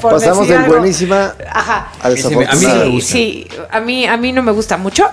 por 0.00 0.12
Pasamos 0.12 0.48
de 0.48 0.58
buenísima 0.58 1.34
Ajá. 1.50 1.88
a 2.00 2.06
a 2.06 2.10
mí 2.10 2.16
sí 2.16 2.22
desafortunada. 2.28 2.54
me 2.54 2.84
Sí, 2.84 2.90
gusta. 2.90 3.12
sí, 3.12 3.48
a 3.70 3.80
mí, 3.80 4.06
a 4.06 4.16
mí 4.16 4.32
no 4.32 4.42
me 4.42 4.52
gusta 4.52 4.76
mucho, 4.76 5.08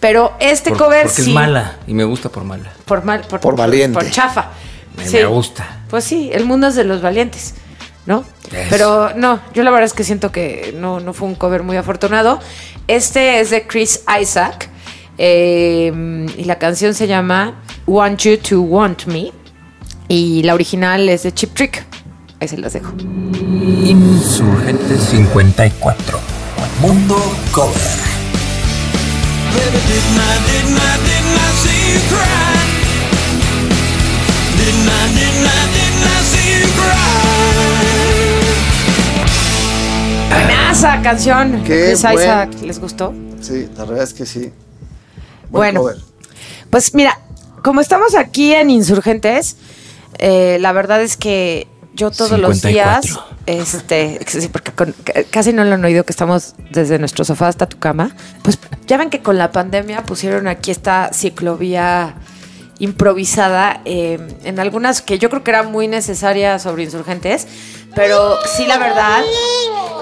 pero 0.00 0.34
este 0.38 0.70
Por- 0.70 0.78
cover 0.78 1.02
porque 1.06 1.22
sí. 1.22 1.30
es 1.30 1.34
mala 1.34 1.76
y 1.86 1.94
me 1.94 2.04
gusta 2.04 2.28
por 2.28 2.44
mala. 2.44 2.70
Por, 2.84 3.04
mal, 3.04 3.22
por, 3.22 3.40
Por 3.40 3.56
valiente. 3.56 3.94
Por 3.98 4.08
chafa. 4.10 4.50
Me, 4.96 5.06
Sí. 5.06 5.16
me 5.16 5.26
gusta. 5.26 5.66
Pues 5.90 6.04
sí, 6.04 6.30
el 6.32 6.44
mundo 6.44 6.68
es 6.68 6.74
de 6.76 6.84
los 6.84 7.02
valientes, 7.02 7.54
¿no? 8.06 8.24
Pero 8.70 9.10
no, 9.14 9.40
yo 9.54 9.62
la 9.62 9.70
verdad 9.70 9.84
es 9.86 9.92
que 9.92 10.02
siento 10.04 10.32
que 10.32 10.74
no, 10.76 11.00
no 11.00 11.12
fue 11.12 11.28
un 11.28 11.34
cover 11.34 11.62
muy 11.62 11.76
afortunado. 11.76 12.38
Este 12.86 13.40
es 13.40 13.50
de 13.50 13.66
Chris 13.66 14.02
Isaac 14.20 14.70
eh, 15.18 16.26
y 16.36 16.44
la 16.44 16.58
canción 16.58 16.94
se 16.94 17.06
llama 17.06 17.60
Want 17.86 18.20
You 18.20 18.38
to 18.38 18.60
Want 18.62 19.06
Me 19.06 19.32
y 20.08 20.42
la 20.44 20.54
original 20.54 21.08
es 21.08 21.24
de 21.24 21.32
Chip 21.32 21.54
Trick. 21.54 21.84
Ahí 22.40 22.48
se 22.48 22.56
las 22.56 22.72
dejo. 22.72 22.92
Insurgentes 23.84 25.00
54. 25.10 26.18
Mundo 26.80 27.16
Cover. 27.52 27.98
Buenaza 40.30 41.00
canción. 41.02 41.62
Qué 41.64 41.86
Chris 41.88 42.02
buen- 42.02 42.14
Isaac, 42.18 42.50
¿les 42.62 42.78
gustó? 42.80 43.12
Sí, 43.40 43.68
la 43.76 43.84
verdad 43.84 44.04
es 44.04 44.14
que 44.14 44.26
sí. 44.26 44.52
Buen 45.50 45.74
Bueno, 45.74 45.80
cover. 45.80 45.96
pues 46.70 46.94
mira, 46.94 47.18
como 47.62 47.80
estamos 47.80 48.14
aquí 48.14 48.52
en 48.54 48.70
Insurgentes, 48.70 49.56
eh, 50.18 50.58
la 50.60 50.72
verdad 50.72 51.00
es 51.02 51.16
que 51.16 51.66
yo 51.94 52.10
todos 52.10 52.38
los 52.38 52.58
54. 52.60 52.70
días, 53.10 53.20
este, 53.46 54.20
sí, 54.26 54.48
porque 54.48 54.72
con- 54.72 54.94
casi 55.30 55.52
no 55.52 55.64
lo 55.64 55.74
han 55.74 55.84
oído 55.84 56.04
que 56.04 56.12
estamos 56.12 56.54
desde 56.70 56.98
nuestro 56.98 57.24
sofá 57.24 57.48
hasta 57.48 57.66
tu 57.66 57.78
cama, 57.78 58.14
pues 58.42 58.58
ya 58.86 58.96
ven 58.96 59.10
que 59.10 59.20
con 59.20 59.36
la 59.38 59.50
pandemia 59.52 60.04
pusieron 60.04 60.46
aquí 60.46 60.70
esta 60.70 61.10
ciclovía 61.12 62.14
improvisada 62.78 63.80
eh, 63.84 64.18
en 64.44 64.60
algunas 64.60 65.02
que 65.02 65.18
yo 65.18 65.28
creo 65.30 65.42
que 65.42 65.50
era 65.50 65.64
muy 65.64 65.88
necesaria 65.88 66.58
sobre 66.60 66.84
insurgentes, 66.84 67.48
pero 67.96 68.36
sí 68.56 68.66
la 68.66 68.78
verdad 68.78 69.22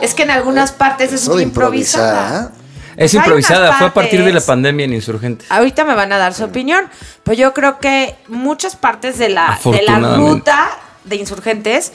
es 0.02 0.12
que 0.14 0.24
en 0.24 0.30
algunas 0.30 0.72
partes 0.72 1.12
es 1.12 1.26
muy 1.28 1.42
improvisada. 1.44 2.52
Es 2.96 3.12
Hay 3.12 3.18
improvisada, 3.18 3.74
fue 3.74 3.88
a 3.88 3.94
partir 3.94 4.24
de 4.24 4.32
la 4.32 4.40
pandemia 4.40 4.84
en 4.84 4.94
Insurgentes. 4.94 5.50
Ahorita 5.50 5.84
me 5.84 5.94
van 5.94 6.12
a 6.12 6.18
dar 6.18 6.34
su 6.34 6.44
opinión, 6.44 6.88
pero 7.22 7.36
yo 7.36 7.54
creo 7.54 7.78
que 7.78 8.16
muchas 8.28 8.76
partes 8.76 9.18
de 9.18 9.28
la, 9.28 9.58
de 9.64 9.82
la 9.82 9.98
ruta 10.16 10.70
de 11.04 11.16
insurgentes 11.16 11.92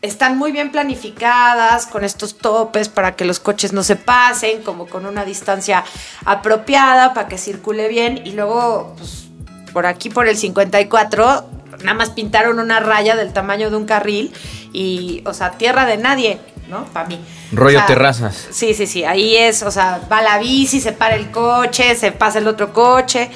están 0.00 0.38
muy 0.38 0.52
bien 0.52 0.70
planificadas 0.70 1.86
con 1.86 2.04
estos 2.04 2.38
topes 2.38 2.88
para 2.88 3.16
que 3.16 3.24
los 3.24 3.40
coches 3.40 3.72
no 3.72 3.82
se 3.82 3.96
pasen, 3.96 4.62
como 4.62 4.86
con 4.86 5.06
una 5.06 5.24
distancia 5.24 5.84
apropiada 6.24 7.14
para 7.14 7.28
que 7.28 7.36
circule 7.36 7.88
bien. 7.88 8.22
Y 8.24 8.32
luego 8.32 8.94
pues, 8.96 9.26
por 9.72 9.86
aquí 9.86 10.08
por 10.08 10.28
el 10.28 10.36
54 10.36 11.58
nada 11.82 11.94
más 11.94 12.10
pintaron 12.10 12.58
una 12.58 12.80
raya 12.80 13.16
del 13.16 13.32
tamaño 13.32 13.70
de 13.70 13.76
un 13.76 13.86
carril 13.86 14.32
y, 14.72 15.22
o 15.26 15.34
sea, 15.34 15.52
tierra 15.52 15.86
de 15.86 15.96
nadie, 15.96 16.40
¿no? 16.68 16.84
Para 16.86 17.08
mí. 17.08 17.20
Rollo 17.52 17.78
O 17.78 17.80
sea, 17.80 17.86
terrazas. 17.86 18.48
Sí, 18.50 18.74
sí, 18.74 18.86
sí. 18.86 19.04
Ahí 19.04 19.36
es, 19.36 19.62
o 19.62 19.70
sea, 19.70 20.06
va 20.10 20.22
la 20.22 20.38
bici, 20.38 20.80
se 20.80 20.92
para 20.92 21.16
el 21.16 21.30
coche, 21.30 21.94
se 21.96 22.12
pasa 22.12 22.38
el 22.38 22.48
otro 22.48 22.72
coche. 22.72 23.30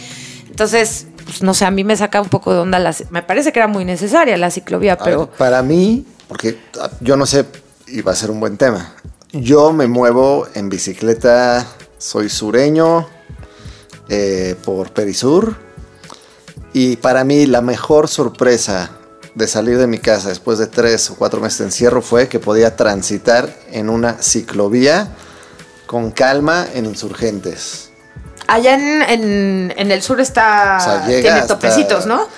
Entonces, 0.48 1.06
pues 1.24 1.42
no 1.42 1.54
sé, 1.54 1.64
a 1.64 1.70
mí 1.70 1.82
me 1.84 1.96
saca 1.96 2.20
un 2.20 2.28
poco 2.28 2.52
de 2.52 2.60
onda. 2.60 2.78
La, 2.78 2.94
me 3.10 3.22
parece 3.22 3.52
que 3.52 3.58
era 3.58 3.68
muy 3.68 3.84
necesaria 3.84 4.36
la 4.36 4.50
ciclovía, 4.50 4.94
A 4.94 4.98
pero. 4.98 5.26
ver, 5.26 5.28
para 5.36 5.62
mí, 5.62 6.04
porque 6.28 6.58
ah, 6.80 6.90
yo 7.00 7.16
no 7.16 7.26
sé, 7.26 7.46
y 7.86 8.02
va 8.02 8.12
a 8.12 8.16
ser 8.16 8.30
un 8.30 8.40
buen 8.40 8.56
tema. 8.56 8.94
Yo 9.32 9.72
me 9.72 9.86
muevo 9.86 10.46
en 10.54 10.68
bicicleta, 10.68 11.66
soy 11.96 12.28
sureño 12.28 13.08
eh, 14.08 14.56
por 14.64 14.90
Perisur. 14.90 15.56
Y 16.74 16.96
para 16.96 17.24
mí 17.24 17.46
la 17.46 17.60
mejor 17.60 18.08
sorpresa 18.08 18.90
de 19.34 19.46
salir 19.48 19.78
de 19.78 19.86
mi 19.86 19.98
casa 19.98 20.28
después 20.28 20.58
de 20.58 20.66
tres 20.66 21.08
o 21.10 21.16
cuatro 21.16 21.40
meses 21.40 21.58
de 21.60 21.64
encierro 21.66 22.02
fue 22.02 22.28
que 22.28 22.38
podía 22.38 22.76
transitar 22.76 23.54
en 23.70 23.88
una 23.88 24.14
ciclovía 24.22 25.08
con 25.86 26.10
calma 26.10 26.66
en 26.74 26.86
insurgentes. 26.86 27.90
Allá 28.46 28.74
en, 28.74 29.02
en- 29.02 29.74
en 29.76 29.90
el 29.92 30.02
sur 30.02 30.20
está. 30.20 30.78
O 30.80 30.84
sea, 30.84 31.06
llega 31.06 31.22
tiene 31.22 31.38
hasta- 31.40 31.54
topecitos, 31.54 32.06
¿no? 32.06 32.28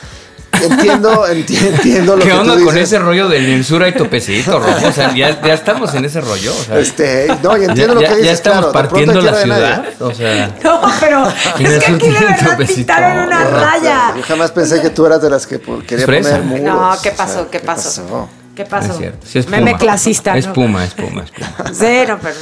Entiendo, 0.65 1.27
enti- 1.27 1.67
entiendo 1.67 2.17
lo 2.17 2.23
¿Qué 2.23 2.29
que 2.31 2.35
onda 2.35 2.57
tú 2.57 2.65
con 2.65 2.75
dices. 2.75 2.89
ese 2.93 2.99
rollo 2.99 3.31
el 3.33 3.65
sur 3.65 3.83
hay 3.83 3.93
topecito, 3.93 4.59
Rojo? 4.59 4.89
O 4.89 4.93
sea, 4.93 5.15
ya, 5.15 5.41
ya 5.43 5.55
estamos 5.55 5.95
en 5.95 6.05
ese 6.05 6.21
rollo. 6.21 6.53
O 6.53 6.63
sea, 6.65 6.79
Este, 6.79 7.29
no, 7.43 7.57
y 7.57 7.61
ya, 7.63 7.67
entiendo 7.67 7.95
lo 7.95 8.01
ya- 8.01 8.09
que 8.09 8.15
dices. 8.17 8.27
ya 8.27 8.33
estamos 8.33 8.59
claro, 8.59 8.67
de 8.69 8.73
partiendo 8.89 9.21
la 9.21 9.33
de 9.37 9.43
ciudad. 9.43 9.85
O 10.01 10.15
sea, 10.15 10.55
No, 10.63 10.81
pero 11.01 11.29
es 11.29 11.85
que 11.85 11.93
aquí 11.93 12.09
de 12.09 12.13
verdad 12.21 12.51
topecito. 12.51 12.77
pintaron 12.77 13.27
una 13.27 13.37
Correcto. 13.45 13.61
raya. 13.65 14.15
Yo 14.17 14.23
jamás 14.23 14.51
pensé 14.53 14.81
que 14.81 14.91
tú 14.91 15.07
eras 15.07 15.21
de 15.23 15.31
las 15.31 15.47
que 15.47 15.61
quería 15.87 16.07
fresa. 16.07 16.31
poner 16.39 16.43
muros. 16.45 16.65
No, 16.65 16.91
¿qué 17.03 17.09
O 17.11 17.15
sea, 17.15 17.27
pasó? 17.27 17.51
¿Qué 17.51 17.61
pasó? 17.61 18.29
¿Qué 18.57 18.63
no 18.65 18.69
pasó? 18.69 18.93
es 18.93 18.99
cierto. 18.99 19.27
Sí 19.27 19.39
es 19.41 19.49
Meme 19.49 19.77
clasista. 19.77 20.37
Es 20.37 20.47
¿no? 20.47 20.53
puma, 20.53 20.85
es 20.85 20.95
puma, 20.95 21.25
es 21.25 21.31
puma. 21.31 21.71
Cero, 21.73 22.19
pero. 22.23 22.37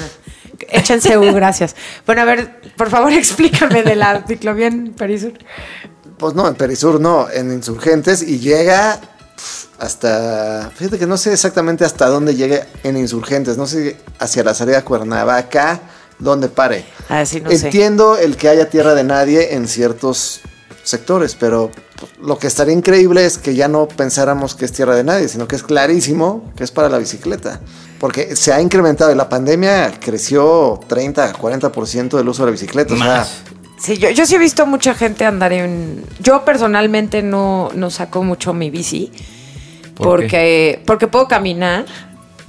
Échense 0.68 1.18
U, 1.18 1.32
gracias. 1.34 1.74
Bueno, 2.06 2.22
a 2.22 2.24
ver, 2.24 2.60
por 2.76 2.88
favor, 2.90 3.12
explícame 3.12 3.82
de 3.82 3.96
la 3.96 4.22
ciclovía 4.26 4.68
en 4.68 4.92
Perisur. 4.92 5.32
Pues 6.22 6.34
no, 6.36 6.46
en 6.46 6.54
Perisur 6.54 7.00
no, 7.00 7.28
en 7.28 7.52
Insurgentes 7.52 8.22
y 8.22 8.38
llega 8.38 9.00
hasta. 9.80 10.70
Fíjate 10.72 10.96
que 10.96 11.08
no 11.08 11.16
sé 11.16 11.32
exactamente 11.32 11.84
hasta 11.84 12.06
dónde 12.06 12.36
llegue 12.36 12.62
en 12.84 12.96
Insurgentes. 12.96 13.56
No 13.56 13.66
sé 13.66 13.96
hacia 14.20 14.44
la 14.44 14.54
salida 14.54 14.78
a 14.78 14.84
Cuernavaca, 14.84 15.80
dónde 16.20 16.46
pare. 16.46 16.84
Ah, 17.08 17.26
sí, 17.26 17.40
no 17.40 17.50
sé. 17.50 17.66
Entiendo 17.66 18.16
el 18.16 18.36
que 18.36 18.48
haya 18.48 18.70
tierra 18.70 18.94
de 18.94 19.02
nadie 19.02 19.54
en 19.54 19.66
ciertos 19.66 20.42
sectores, 20.84 21.34
pero 21.34 21.72
lo 22.20 22.38
que 22.38 22.46
estaría 22.46 22.72
increíble 22.72 23.26
es 23.26 23.36
que 23.36 23.56
ya 23.56 23.66
no 23.66 23.88
pensáramos 23.88 24.54
que 24.54 24.64
es 24.64 24.70
tierra 24.70 24.94
de 24.94 25.02
nadie, 25.02 25.26
sino 25.26 25.48
que 25.48 25.56
es 25.56 25.64
clarísimo 25.64 26.52
que 26.56 26.62
es 26.62 26.70
para 26.70 26.88
la 26.88 26.98
bicicleta. 26.98 27.60
Porque 27.98 28.36
se 28.36 28.52
ha 28.52 28.62
incrementado 28.62 29.10
y 29.10 29.16
la 29.16 29.28
pandemia 29.28 29.92
creció 29.98 30.78
30, 30.86 31.34
40% 31.34 32.16
del 32.16 32.28
uso 32.28 32.42
de 32.42 32.46
la 32.46 32.52
bicicleta. 32.52 32.94
O 32.94 32.96
sea, 32.96 33.06
Más. 33.06 33.42
Sí, 33.82 33.98
yo, 33.98 34.10
yo 34.10 34.26
sí 34.26 34.36
he 34.36 34.38
visto 34.38 34.64
mucha 34.64 34.94
gente 34.94 35.24
andar 35.24 35.52
en. 35.52 36.04
Yo 36.20 36.44
personalmente 36.44 37.20
no, 37.20 37.70
no 37.74 37.90
saco 37.90 38.22
mucho 38.22 38.54
mi 38.54 38.70
bici. 38.70 39.10
¿Por 39.96 40.20
porque, 40.20 40.80
porque 40.86 41.08
puedo 41.08 41.26
caminar, 41.26 41.86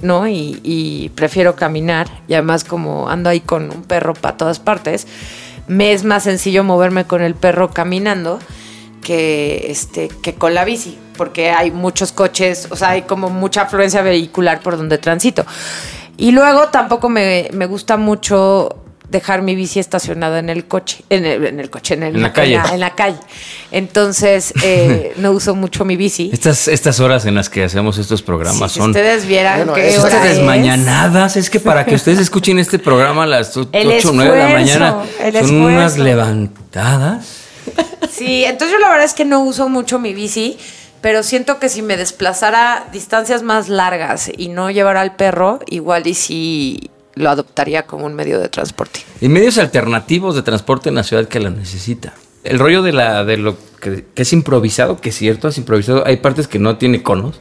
¿no? 0.00 0.28
Y, 0.28 0.60
y 0.62 1.08
prefiero 1.16 1.56
caminar. 1.56 2.06
Y 2.28 2.34
además, 2.34 2.62
como 2.62 3.08
ando 3.08 3.30
ahí 3.30 3.40
con 3.40 3.64
un 3.64 3.82
perro 3.82 4.14
para 4.14 4.36
todas 4.36 4.60
partes, 4.60 5.08
me 5.66 5.92
es 5.92 6.04
más 6.04 6.22
sencillo 6.22 6.62
moverme 6.62 7.04
con 7.04 7.20
el 7.20 7.34
perro 7.34 7.70
caminando 7.72 8.38
que, 9.02 9.66
este, 9.70 10.10
que 10.22 10.34
con 10.34 10.54
la 10.54 10.64
bici. 10.64 10.96
Porque 11.16 11.50
hay 11.50 11.72
muchos 11.72 12.12
coches, 12.12 12.68
o 12.70 12.76
sea, 12.76 12.90
hay 12.90 13.02
como 13.02 13.28
mucha 13.28 13.62
afluencia 13.62 14.02
vehicular 14.02 14.60
por 14.60 14.76
donde 14.76 14.98
transito. 14.98 15.44
Y 16.16 16.30
luego 16.30 16.68
tampoco 16.68 17.08
me, 17.08 17.48
me 17.52 17.66
gusta 17.66 17.96
mucho 17.96 18.83
dejar 19.14 19.40
mi 19.40 19.54
bici 19.54 19.80
estacionada 19.80 20.38
en 20.38 20.50
el 20.50 20.66
coche, 20.66 21.02
en 21.08 21.24
el, 21.24 21.46
en 21.46 21.60
el 21.60 21.70
coche, 21.70 21.94
en, 21.94 22.02
el- 22.02 22.16
En 22.16 22.22
la 22.22 22.32
calle. 22.32 22.60
En 22.72 22.80
la, 22.80 22.94
calle. 22.94 23.16
Entonces, 23.72 24.52
eh, 24.62 25.14
no 25.18 25.30
uso 25.30 25.54
mucho 25.54 25.84
mi 25.86 25.96
bici. 25.96 26.28
Estas, 26.32 26.68
estas 26.68 27.00
horas 27.00 27.24
en 27.24 27.34
las 27.34 27.48
que 27.48 27.64
hacemos 27.64 27.96
estos 27.98 28.20
programas 28.22 28.72
Si 28.72 28.78
son 28.80 28.90
ustedes 28.90 29.26
vieran 29.26 29.58
Bueno, 29.58 29.74
qué 29.74 29.88
eso 29.88 30.02
hora 30.02 30.10
estas 30.16 30.26
es. 30.30 30.36
desmañanadas. 30.36 31.36
Es 31.36 31.48
que 31.48 31.60
para 31.60 31.86
que 31.86 31.94
ustedes 31.94 32.18
escuchen 32.18 32.58
este 32.58 32.78
programa 32.78 33.22
a 33.22 33.26
las 33.26 33.56
8 33.56 33.70
El 33.72 33.88
o 34.06 34.12
9 34.12 34.30
de 34.30 34.36
la 34.42 34.48
mañana, 34.50 34.96
el 35.22 35.34
son 35.34 35.54
unas 35.62 35.96
levantadas. 35.96 37.26
Sí, 38.10 38.44
entonces 38.44 38.76
yo 38.76 38.78
la 38.80 38.88
verdad 38.90 39.04
es 39.06 39.14
que 39.14 39.24
no 39.24 39.40
uso 39.40 39.68
mucho 39.68 39.98
mi 39.98 40.12
bici, 40.12 40.58
pero 41.00 41.22
siento 41.22 41.58
que 41.58 41.68
si 41.68 41.82
me 41.82 41.96
desplazara 41.96 42.86
distancias 42.92 43.42
más 43.42 43.68
largas 43.68 44.30
y 44.36 44.48
no 44.48 44.70
llevara 44.70 45.00
al 45.00 45.16
perro, 45.16 45.60
igual 45.66 46.06
y 46.06 46.14
sí 46.14 46.90
lo 47.14 47.30
adoptaría 47.30 47.84
como 47.86 48.06
un 48.06 48.14
medio 48.14 48.40
de 48.40 48.48
transporte. 48.48 49.00
Y 49.20 49.28
medios 49.28 49.58
alternativos 49.58 50.34
de 50.34 50.42
transporte 50.42 50.88
en 50.88 50.96
la 50.96 51.02
ciudad 51.04 51.26
que 51.28 51.40
la 51.40 51.50
necesita. 51.50 52.14
El 52.42 52.58
rollo 52.58 52.82
de 52.82 52.92
la 52.92 53.24
de 53.24 53.36
lo 53.38 53.56
que, 53.80 54.04
que 54.14 54.22
es 54.22 54.32
improvisado, 54.32 55.00
que 55.00 55.08
es 55.10 55.14
cierto, 55.16 55.48
es 55.48 55.56
improvisado. 55.58 56.04
Hay 56.06 56.18
partes 56.18 56.46
que 56.48 56.58
no 56.58 56.76
tiene 56.76 57.02
conos. 57.02 57.40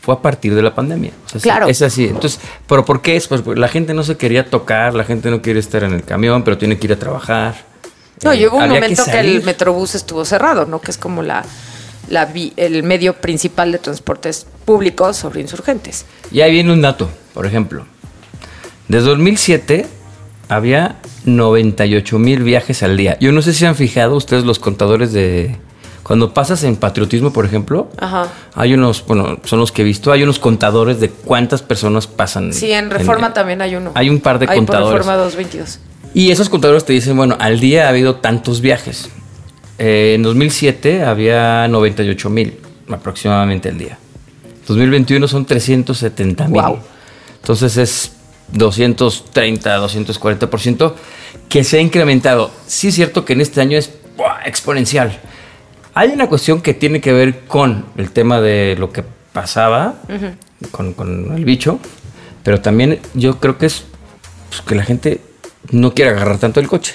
Fue 0.00 0.14
a 0.14 0.18
partir 0.18 0.54
de 0.54 0.62
la 0.62 0.74
pandemia. 0.74 1.12
O 1.26 1.28
sea, 1.28 1.40
sí, 1.40 1.42
Claro. 1.44 1.68
Es 1.68 1.80
así. 1.80 2.06
Entonces, 2.06 2.40
¿pero 2.66 2.84
por 2.84 3.00
qué 3.02 3.16
es? 3.16 3.28
Pues 3.28 3.40
porque 3.42 3.60
la 3.60 3.68
gente 3.68 3.94
no 3.94 4.02
se 4.02 4.16
quería 4.16 4.50
tocar, 4.50 4.94
la 4.94 5.04
gente 5.04 5.30
no 5.30 5.40
quiere 5.40 5.60
estar 5.60 5.84
en 5.84 5.92
el 5.92 6.02
camión, 6.02 6.42
pero 6.42 6.58
tiene 6.58 6.76
que 6.78 6.86
ir 6.88 6.92
a 6.92 6.96
trabajar. 6.98 7.54
No, 8.24 8.32
Eh, 8.32 8.38
llegó 8.38 8.56
un 8.56 8.64
había 8.64 8.74
momento 8.80 9.04
que, 9.04 9.10
el 9.12 9.16
salir. 9.16 9.44
metrobús 9.44 9.94
estuvo 9.94 10.24
cerrado, 10.24 10.66
¿no? 10.66 10.80
Que 10.80 10.90
es 10.90 10.98
como 10.98 11.22
la, 11.22 11.44
la 12.08 12.28
el 12.56 12.82
medio 12.82 13.14
principal 13.14 13.70
de 13.70 13.78
transportes 13.78 14.46
públicos 14.64 15.16
sobre 15.16 15.40
insurgentes. 15.40 16.04
Y 16.32 16.40
ahí 16.40 16.50
viene 16.52 16.72
un 16.72 16.82
dato, 16.82 17.08
por 17.32 17.46
ejemplo. 17.46 17.86
Desde 18.92 19.08
2007 19.08 19.86
había 20.50 20.96
98 21.24 22.18
mil 22.18 22.42
viajes 22.42 22.82
al 22.82 22.94
día. 22.98 23.16
Yo 23.20 23.32
no 23.32 23.40
sé 23.40 23.54
si 23.54 23.64
han 23.64 23.74
fijado 23.74 24.14
ustedes 24.16 24.44
los 24.44 24.58
contadores 24.58 25.14
de... 25.14 25.56
Cuando 26.02 26.34
pasas 26.34 26.62
en 26.64 26.76
patriotismo, 26.76 27.32
por 27.32 27.46
ejemplo, 27.46 27.88
Ajá. 27.98 28.28
hay 28.54 28.74
unos, 28.74 29.02
bueno, 29.06 29.38
son 29.44 29.60
los 29.60 29.72
que 29.72 29.80
he 29.80 29.84
visto, 29.86 30.12
hay 30.12 30.22
unos 30.24 30.38
contadores 30.38 31.00
de 31.00 31.08
cuántas 31.08 31.62
personas 31.62 32.06
pasan. 32.06 32.52
Sí, 32.52 32.70
en 32.70 32.90
Reforma 32.90 33.32
también 33.32 33.62
hay 33.62 33.76
uno. 33.76 33.92
Hay 33.94 34.10
un 34.10 34.20
par 34.20 34.38
de 34.38 34.46
Hay 34.46 34.58
contadores. 34.58 34.90
por 34.90 34.98
Reforma 34.98 35.16
222. 35.24 35.78
Y 36.12 36.30
esos 36.30 36.50
contadores 36.50 36.84
te 36.84 36.92
dicen, 36.92 37.16
bueno, 37.16 37.38
al 37.40 37.60
día 37.60 37.86
ha 37.86 37.88
habido 37.88 38.16
tantos 38.16 38.60
viajes. 38.60 39.08
Eh, 39.78 40.12
en 40.16 40.22
2007 40.22 41.02
había 41.02 41.66
98 41.66 42.28
mil 42.28 42.58
aproximadamente 42.90 43.70
al 43.70 43.78
día. 43.78 43.96
2021 44.68 45.26
son 45.28 45.46
370 45.46 46.44
mil. 46.44 46.52
Guau. 46.52 46.78
Entonces 47.40 47.78
es 47.78 48.12
230, 48.52 49.78
240% 49.80 50.92
que 51.48 51.64
se 51.64 51.78
ha 51.78 51.80
incrementado. 51.80 52.50
Sí 52.66 52.88
es 52.88 52.94
cierto 52.94 53.24
que 53.24 53.32
en 53.34 53.40
este 53.40 53.60
año 53.60 53.78
es 53.78 53.90
¡buah! 54.16 54.42
exponencial. 54.46 55.18
Hay 55.94 56.10
una 56.10 56.28
cuestión 56.28 56.62
que 56.62 56.72
tiene 56.74 57.00
que 57.00 57.12
ver 57.12 57.40
con 57.46 57.86
el 57.96 58.10
tema 58.12 58.40
de 58.40 58.76
lo 58.78 58.92
que 58.92 59.04
pasaba 59.32 59.94
con, 60.70 60.94
con 60.94 61.34
el 61.36 61.44
bicho, 61.44 61.78
pero 62.42 62.60
también 62.60 63.00
yo 63.14 63.38
creo 63.40 63.58
que 63.58 63.66
es 63.66 63.84
pues, 64.48 64.62
que 64.62 64.74
la 64.74 64.84
gente 64.84 65.20
no 65.70 65.92
quiere 65.94 66.10
agarrar 66.12 66.38
tanto 66.38 66.60
el 66.60 66.68
coche. 66.68 66.94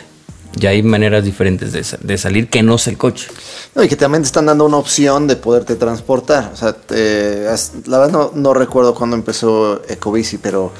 Y 0.60 0.66
hay 0.66 0.82
maneras 0.82 1.24
diferentes 1.24 1.72
de, 1.72 1.86
de 2.02 2.18
salir 2.18 2.50
que 2.50 2.64
no 2.64 2.76
es 2.76 2.88
el 2.88 2.98
coche. 2.98 3.28
No, 3.76 3.84
y 3.84 3.88
que 3.88 3.96
también 3.96 4.24
te 4.24 4.28
están 4.28 4.48
dando 4.48 4.66
una 4.66 4.78
opción 4.78 5.28
de 5.28 5.36
poderte 5.36 5.76
transportar. 5.76 6.50
O 6.52 6.56
sea, 6.56 6.74
te- 6.74 7.44
la 7.86 8.00
verdad 8.00 8.12
no, 8.12 8.32
no 8.34 8.54
recuerdo 8.56 8.96
cuándo 8.96 9.16
empezó 9.16 9.84
Ecobici, 9.88 10.40
pero 10.40 10.72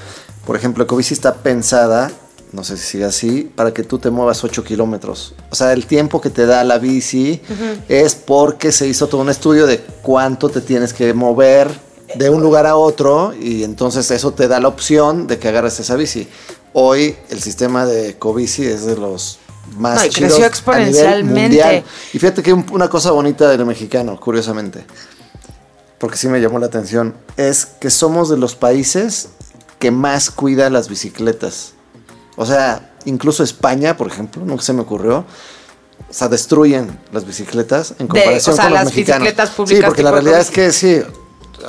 por 0.48 0.56
ejemplo, 0.56 0.84
Ecobici 0.86 1.14
está 1.14 1.36
pensada, 1.36 2.10
no 2.54 2.64
sé 2.64 2.78
si 2.78 2.84
sigue 2.84 3.04
así, 3.06 3.52
para 3.56 3.74
que 3.74 3.84
tú 3.84 4.00
te 4.00 4.10
muevas 4.10 4.44
8 4.44 4.64
kilómetros. 4.64 5.36
O 5.52 5.56
sea, 5.56 5.74
el 5.74 5.86
tiempo 5.86 6.22
que 6.22 6.30
te 6.30 6.46
da 6.46 6.64
la 6.64 6.78
bici 6.80 7.42
es 7.90 8.16
porque 8.16 8.72
se 8.72 8.88
hizo 8.88 9.08
todo 9.08 9.22
un 9.22 9.30
estudio 9.30 9.68
de 9.68 9.80
cuánto 10.02 10.50
te 10.50 10.62
tienes 10.62 10.94
que 10.94 11.14
mover 11.14 11.70
de 12.16 12.30
un 12.30 12.42
lugar 12.42 12.66
a 12.66 12.78
otro 12.78 13.34
y 13.38 13.64
entonces 13.66 14.10
eso 14.12 14.32
te 14.32 14.48
da 14.48 14.62
la 14.62 14.70
opción 14.70 15.28
de 15.28 15.38
que 15.38 15.50
agarres 15.50 15.80
esa 15.82 15.96
bici. 15.98 16.28
Hoy 16.72 17.18
el 17.30 17.42
sistema 17.42 17.86
de 17.86 18.10
Ecobici 18.12 18.64
es 18.66 18.86
de 18.86 18.96
los 18.96 19.40
más 19.78 19.96
No, 20.02 20.08
chidos 20.10 20.14
creció 20.16 20.36
a 20.36 20.38
nivel 20.38 20.48
exponencialmente. 20.50 21.42
mundial. 21.42 21.84
Y 22.14 22.20
fíjate 22.20 22.42
que 22.42 22.54
un- 22.54 22.66
una 22.72 22.90
cosa 22.90 23.12
bonita 23.12 23.50
del 23.50 23.66
mexicano, 23.66 24.18
curiosamente, 24.18 24.86
porque 25.98 26.16
sí 26.16 26.30
me 26.30 26.40
llamó 26.40 26.60
la 26.60 26.68
atención, 26.68 27.16
es 27.36 27.66
que 27.66 27.90
somos 27.90 28.30
de 28.30 28.38
los 28.38 28.56
países 28.56 29.30
que 29.80 29.92
más 29.92 30.32
cuida 30.32 30.70
las 30.70 30.90
bicicletas. 30.90 31.74
O 32.36 32.46
sea, 32.46 32.92
incluso 33.06 33.44
España, 33.44 33.98
por 33.98 34.08
ejemplo, 34.08 34.44
nunca 34.46 34.64
se 34.64 34.74
me 34.74 34.82
ocurrió. 34.82 35.26
O 36.10 36.14
sea, 36.14 36.28
destruyen 36.30 37.00
las 37.12 37.26
bicicletas 37.26 37.96
en 38.00 38.08
comparación 38.08 38.54
o 38.54 38.56
sea, 38.56 38.66
con 38.66 38.74
los 38.74 38.84
las 38.84 38.86
mexicanos. 38.86 39.22
bicicletas 39.22 39.50
sí, 39.50 39.56
públicas 39.56 39.86
porque 39.86 40.04
la 40.04 40.12
realidad 40.12 40.40
es 40.40 40.52
que 40.52 40.72
sí. 40.72 41.02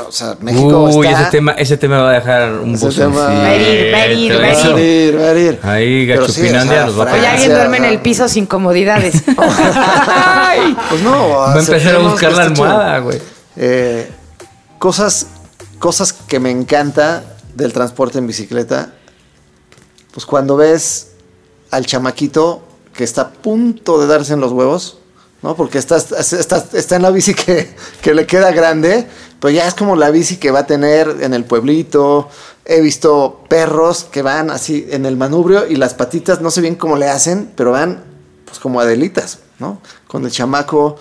O 0.07 0.13
sea, 0.13 0.37
México 0.41 0.85
Uy, 0.85 1.07
está... 1.07 1.23
ese 1.23 1.31
tema, 1.31 1.53
ese 1.53 1.77
tema 1.79 2.03
va 2.03 2.11
a 2.11 2.13
dejar 2.13 2.53
un 2.53 2.75
Ese 2.75 2.87
buzo 2.87 3.01
tema-. 3.01 3.25
Va 3.25 3.47
a 3.47 3.57
ir, 3.57 3.95
va 3.95 3.99
a 3.99 4.07
ir, 4.07 4.33
va 4.33 4.37
a 4.37 4.41
Va 4.41 4.77
a 4.77 4.81
ir, 4.81 5.21
va 5.21 5.29
a 5.29 5.39
ir. 5.39 5.61
Ahí, 5.63 6.07
Pero 6.07 6.29
sí, 6.29 6.43
o 6.47 6.51
sea, 6.51 6.87
nos 6.87 7.01
va 7.01 7.05
a 7.11 7.33
alguien 7.33 7.51
duerme 7.51 7.79
en 7.79 7.83
o 7.83 7.87
sea, 7.87 7.95
el 7.95 8.01
piso 8.01 8.29
sin 8.29 8.47
comodidades. 8.47 9.23
Pues 10.91 11.03
no, 11.03 11.29
Va 11.29 11.55
a 11.55 11.61
empezar 11.61 11.95
a 11.95 11.99
buscar 11.99 12.33
la 12.33 12.43
almohada, 12.45 12.99
güey. 12.99 13.21
Eh, 13.57 14.11
cosas, 14.79 15.27
cosas 15.79 16.13
que 16.13 16.41
me 16.41 16.51
encanta 16.51 17.23
del 17.59 17.73
transporte 17.73 18.19
en 18.19 18.27
bicicleta. 18.27 18.95
Pues 20.13 20.25
cuando 20.25 20.57
ves 20.57 21.09
al 21.71 21.85
chamaquito 21.85 22.63
que 22.95 23.05
está 23.05 23.21
a 23.23 23.31
punto 23.31 24.01
de 24.01 24.07
darse 24.07 24.33
en 24.33 24.41
los 24.41 24.53
huevos, 24.53 24.99
¿no? 25.43 25.55
Porque 25.55 25.79
está, 25.79 25.97
está, 25.99 26.65
está 26.73 26.97
en 26.97 27.03
la 27.03 27.11
bici 27.11 27.35
que, 27.35 27.71
que 28.03 28.15
le 28.15 28.27
queda 28.27 28.51
grande, 28.53 29.07
pero 29.41 29.51
ya 29.53 29.69
es 29.69 29.75
como 29.75 29.95
la 29.95 30.11
bici 30.11 30.39
que 30.39 30.51
va 30.51 30.61
a 30.61 30.67
tener 30.67 31.19
en 31.21 31.35
el 31.35 31.45
pueblito. 31.45 32.29
He 32.65 32.81
visto 32.81 33.45
perros 33.49 34.05
que 34.05 34.23
van 34.23 34.51
así 34.51 34.87
en 34.91 35.07
el 35.07 35.17
manubrio 35.17 35.67
y 35.67 35.77
las 35.77 35.95
patitas 35.95 36.41
no 36.41 36.51
sé 36.51 36.61
bien 36.61 36.75
cómo 36.75 36.97
le 36.97 37.09
hacen, 37.09 37.53
pero 37.57 37.73
van 37.73 38.03
pues 38.47 38.59
como 38.59 38.81
adelitas, 38.81 39.41
¿no? 39.59 39.81
Con 40.07 40.25
el 40.25 40.31
chamaco. 40.33 40.97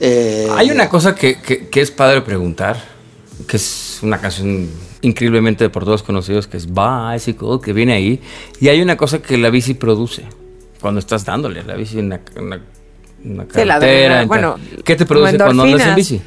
eh, 0.00 0.48
Hay 0.56 0.70
una 0.70 0.88
cosa 0.88 1.14
que, 1.14 1.40
que- 1.42 1.68
que 1.68 1.80
es 1.82 1.90
padre 1.90 2.22
preguntar, 2.22 2.82
que 3.46 3.56
es 3.58 3.98
una 4.02 4.18
canción 4.20 4.70
increíblemente 5.04 5.68
por 5.68 5.84
todos 5.84 6.02
conocidos, 6.02 6.46
que 6.46 6.56
es 6.56 6.66
Bicycle, 6.66 7.60
que 7.62 7.72
viene 7.72 7.92
ahí. 7.94 8.20
Y 8.60 8.68
hay 8.68 8.80
una 8.80 8.96
cosa 8.96 9.20
que 9.22 9.36
la 9.36 9.50
bici 9.50 9.74
produce 9.74 10.24
cuando 10.80 11.00
estás 11.00 11.24
dándole 11.24 11.62
la 11.62 11.74
bici 11.74 11.98
en 11.98 12.10
la 12.10 12.20
carretera. 13.46 14.24
bueno. 14.26 14.56
¿Qué 14.84 14.96
te 14.96 15.06
produce 15.06 15.36
cuando 15.38 15.62
andas 15.62 15.86
en 15.86 15.94
bici? 15.94 16.20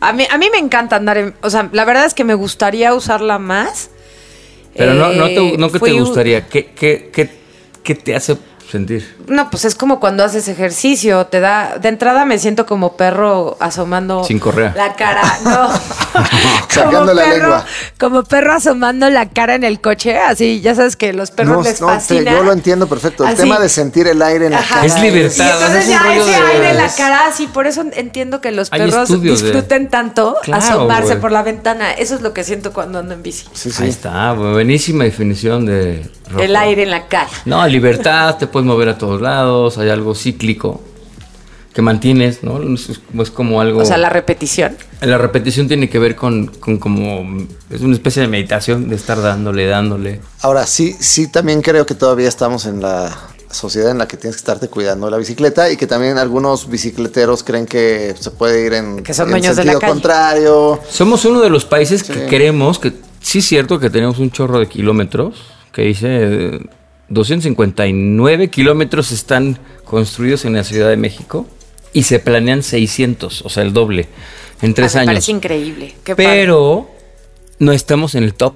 A 0.00 0.12
mí, 0.12 0.26
a 0.30 0.36
mí 0.36 0.48
me 0.52 0.58
encanta 0.58 0.96
andar 0.96 1.16
en... 1.16 1.34
O 1.40 1.48
sea, 1.48 1.70
la 1.72 1.84
verdad 1.84 2.04
es 2.04 2.14
que 2.14 2.24
me 2.24 2.34
gustaría 2.34 2.94
usarla 2.94 3.38
más. 3.38 3.90
Pero 4.76 4.94
no, 4.94 5.12
no, 5.12 5.26
te, 5.26 5.36
Eh, 5.36 5.56
no 5.56 5.70
que 5.70 5.78
te 5.78 5.92
gustaría, 5.92 6.46
¿qué, 6.46 6.66
qué, 6.66 7.10
qué, 7.12 7.30
qué 7.82 7.94
te 7.94 8.14
hace 8.14 8.36
sentir? 8.78 9.16
No, 9.28 9.50
pues 9.50 9.64
es 9.64 9.74
como 9.74 10.00
cuando 10.00 10.24
haces 10.24 10.48
ejercicio, 10.48 11.26
te 11.26 11.40
da... 11.40 11.78
De 11.80 11.88
entrada 11.88 12.24
me 12.24 12.38
siento 12.38 12.66
como 12.66 12.96
perro 12.96 13.56
asomando... 13.60 14.24
Sin 14.24 14.38
correa. 14.38 14.72
La 14.76 14.94
cara, 14.94 15.22
no. 15.44 15.68
Sacando 16.68 17.14
la 17.14 17.22
perro, 17.24 17.36
lengua. 17.38 17.64
Como 17.98 18.22
perro 18.24 18.52
asomando 18.54 19.08
la 19.10 19.28
cara 19.28 19.54
en 19.54 19.64
el 19.64 19.80
coche, 19.80 20.18
así, 20.18 20.60
ya 20.60 20.74
sabes 20.74 20.96
que 20.96 21.12
los 21.12 21.30
perros 21.30 21.58
No, 21.58 21.62
les 21.62 21.80
no, 21.80 21.86
te- 21.88 21.94
fascina. 21.94 22.32
yo 22.32 22.42
lo 22.42 22.52
entiendo 22.52 22.86
perfecto. 22.88 23.24
El 23.24 23.30
Así. 23.34 23.42
tema 23.42 23.58
de 23.60 23.68
sentir 23.68 24.06
el 24.08 24.20
aire 24.22 24.46
en 24.46 24.52
la 24.52 24.58
Ajá. 24.58 24.74
cara. 24.76 24.86
Es 24.86 25.00
libertad. 25.00 25.44
Y 25.46 25.50
entonces 25.52 25.88
ya 25.88 26.14
ese 26.16 26.30
de- 26.30 26.36
aire 26.36 26.70
en 26.70 26.76
la 26.76 26.88
cara, 26.94 27.20
sí, 27.34 27.46
por 27.46 27.66
eso 27.66 27.84
entiendo 27.94 28.40
que 28.40 28.50
los 28.50 28.72
Hay 28.72 28.80
perros 28.80 29.08
estudios 29.10 29.40
de- 29.40 29.46
disfruten 29.52 29.88
tanto 29.88 30.36
Claro, 30.42 30.62
asomarse 30.64 31.08
güey. 31.10 31.20
por 31.20 31.32
la 31.32 31.42
ventana. 31.42 31.92
Eso 31.92 32.14
es 32.16 32.20
lo 32.22 32.32
que 32.32 32.42
siento 32.44 32.72
cuando 32.72 32.98
ando 32.98 33.14
en 33.14 33.22
bici. 33.22 33.46
Sí, 33.52 33.70
sí. 33.70 33.84
Ahí 33.84 33.88
está, 33.90 34.32
buenísima 34.32 35.04
definición 35.04 35.66
de... 35.66 36.02
rojo. 36.28 36.40
El 36.42 36.56
aire 36.56 36.82
en 36.82 36.90
la 36.90 37.06
cara. 37.06 37.28
No, 37.44 37.66
libertad, 37.66 38.36
te 38.36 38.46
puedes 38.46 38.63
mover 38.64 38.88
a 38.88 38.98
todos 38.98 39.20
lados, 39.20 39.78
hay 39.78 39.90
algo 39.90 40.14
cíclico 40.14 40.80
que 41.74 41.82
mantienes, 41.82 42.44
¿no? 42.44 42.62
Es, 42.74 42.88
es 43.18 43.30
como 43.30 43.60
algo... 43.60 43.80
O 43.80 43.84
sea, 43.84 43.98
la 43.98 44.08
repetición. 44.08 44.76
La 45.00 45.18
repetición 45.18 45.66
tiene 45.66 45.90
que 45.90 45.98
ver 45.98 46.14
con, 46.14 46.46
con 46.46 46.78
como... 46.78 47.46
Es 47.68 47.80
una 47.80 47.94
especie 47.94 48.22
de 48.22 48.28
meditación 48.28 48.88
de 48.88 48.94
estar 48.94 49.20
dándole, 49.20 49.66
dándole. 49.66 50.20
Ahora, 50.42 50.66
sí, 50.66 50.94
sí, 51.00 51.26
también 51.26 51.62
creo 51.62 51.84
que 51.84 51.96
todavía 51.96 52.28
estamos 52.28 52.66
en 52.66 52.80
la 52.80 53.12
sociedad 53.50 53.90
en 53.90 53.98
la 53.98 54.06
que 54.06 54.16
tienes 54.16 54.36
que 54.36 54.40
estarte 54.40 54.68
cuidando 54.68 55.06
de 55.06 55.12
la 55.12 55.18
bicicleta 55.18 55.68
y 55.70 55.76
que 55.76 55.88
también 55.88 56.16
algunos 56.16 56.68
bicicleteros 56.68 57.42
creen 57.42 57.66
que 57.66 58.14
se 58.18 58.30
puede 58.30 58.64
ir 58.64 58.74
en, 58.74 59.02
Que 59.02 59.12
son 59.12 59.26
en 59.26 59.30
dueños 59.32 59.56
de 59.56 59.64
la 59.64 59.72
sentido 59.72 59.80
calle. 59.80 59.92
contrario. 59.92 60.80
Somos 60.88 61.24
uno 61.24 61.40
de 61.40 61.50
los 61.50 61.64
países 61.64 62.04
que 62.04 62.26
queremos, 62.26 62.78
que 62.78 62.92
sí 63.20 63.40
es 63.40 63.46
cierto 63.46 63.80
que 63.80 63.90
tenemos 63.90 64.20
un 64.20 64.30
chorro 64.30 64.60
de 64.60 64.68
kilómetros, 64.68 65.42
que 65.72 65.82
dice 65.82 66.06
eh, 66.08 66.66
259 67.08 68.48
kilómetros 68.50 69.12
están 69.12 69.58
construidos 69.84 70.44
en 70.44 70.54
la 70.54 70.64
Ciudad 70.64 70.88
de 70.88 70.96
México 70.96 71.46
y 71.92 72.04
se 72.04 72.18
planean 72.18 72.62
600, 72.62 73.42
o 73.42 73.48
sea, 73.48 73.62
el 73.62 73.72
doble, 73.72 74.08
en 74.62 74.74
tres 74.74 74.94
Ah, 74.94 74.98
me 74.98 75.02
años. 75.02 75.08
parece 75.14 75.30
increíble. 75.32 75.94
Qué 76.02 76.16
padre. 76.16 76.28
Pero 76.28 76.90
no 77.58 77.72
estamos 77.72 78.14
en 78.14 78.24
el 78.24 78.34
top. 78.34 78.54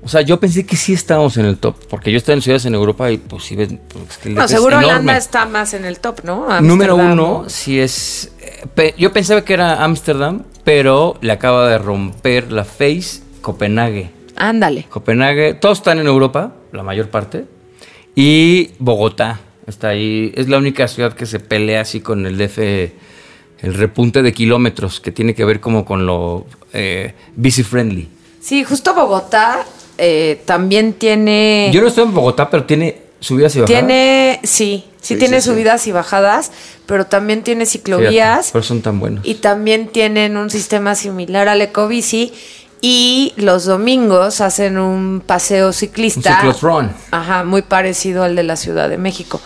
O 0.00 0.08
sea, 0.08 0.20
yo 0.22 0.38
pensé 0.38 0.64
que 0.64 0.76
sí 0.76 0.92
estábamos 0.92 1.36
en 1.36 1.44
el 1.44 1.58
top, 1.58 1.74
porque 1.90 2.10
yo 2.12 2.18
estaba 2.18 2.34
en 2.36 2.42
ciudades 2.42 2.64
en 2.64 2.74
Europa 2.74 3.10
y 3.10 3.18
pues 3.18 3.44
sí 3.44 3.56
ven. 3.56 3.80
pues, 3.88 4.32
No, 4.34 4.44
es 4.44 4.50
seguro. 4.50 4.78
Holanda 4.78 5.16
está 5.16 5.44
más 5.44 5.74
en 5.74 5.84
el 5.84 5.98
top, 5.98 6.20
¿no? 6.24 6.60
Número 6.60 6.94
uno, 6.94 7.14
¿no? 7.14 7.44
sí 7.48 7.80
es. 7.80 8.32
eh, 8.76 8.94
yo 8.96 9.12
pensaba 9.12 9.44
que 9.44 9.52
era 9.54 9.84
Ámsterdam, 9.84 10.44
pero 10.64 11.16
le 11.20 11.32
acaba 11.32 11.68
de 11.68 11.78
romper 11.78 12.52
la 12.52 12.64
face 12.64 13.20
Copenhague. 13.42 14.10
Ándale. 14.36 14.86
Copenhague, 14.88 15.54
todos 15.54 15.78
están 15.78 15.98
en 15.98 16.06
Europa, 16.06 16.54
la 16.72 16.84
mayor 16.84 17.08
parte. 17.10 17.44
Y 18.20 18.70
Bogotá 18.80 19.38
está 19.68 19.90
ahí. 19.90 20.32
Es 20.34 20.48
la 20.48 20.58
única 20.58 20.88
ciudad 20.88 21.12
que 21.12 21.24
se 21.24 21.38
pelea 21.38 21.82
así 21.82 22.00
con 22.00 22.26
el 22.26 22.36
DF, 22.36 22.58
el 22.58 23.74
repunte 23.74 24.22
de 24.22 24.32
kilómetros, 24.32 24.98
que 24.98 25.12
tiene 25.12 25.36
que 25.36 25.44
ver 25.44 25.60
como 25.60 25.84
con 25.84 26.04
lo 26.04 26.44
eh, 26.72 27.14
busy 27.36 27.62
friendly. 27.62 28.08
Sí, 28.40 28.64
justo 28.64 28.92
Bogotá 28.92 29.64
eh, 29.98 30.42
también 30.46 30.94
tiene. 30.94 31.70
Yo 31.72 31.80
no 31.80 31.86
estoy 31.86 32.06
en 32.06 32.14
Bogotá, 32.14 32.50
pero 32.50 32.64
tiene 32.64 33.02
subidas 33.20 33.54
y 33.54 33.60
bajadas. 33.60 33.86
Tiene, 33.86 34.40
sí, 34.42 34.84
sí, 35.00 35.14
Sí, 35.14 35.16
tiene 35.20 35.40
sí, 35.40 35.42
sí. 35.48 35.54
subidas 35.54 35.86
y 35.86 35.92
bajadas, 35.92 36.50
pero 36.86 37.06
también 37.06 37.44
tiene 37.44 37.66
ciclovías 37.66 38.46
Fíjate, 38.46 38.58
eso 38.58 38.62
son 38.62 38.82
tan 38.82 38.98
buenos. 38.98 39.24
y 39.24 39.34
también 39.34 39.86
tienen 39.86 40.36
un 40.36 40.50
sistema 40.50 40.96
similar 40.96 41.46
al 41.46 41.62
Ecobici 41.62 42.32
y 42.80 43.32
los 43.36 43.64
domingos 43.64 44.40
hacen 44.40 44.78
un 44.78 45.20
paseo 45.24 45.72
ciclista. 45.72 46.40
Un. 46.62 46.90
Ajá, 47.10 47.44
muy 47.44 47.62
parecido 47.62 48.22
al 48.22 48.36
de 48.36 48.42
la 48.44 48.56
Ciudad 48.56 48.88
de 48.88 48.98
México. 48.98 49.40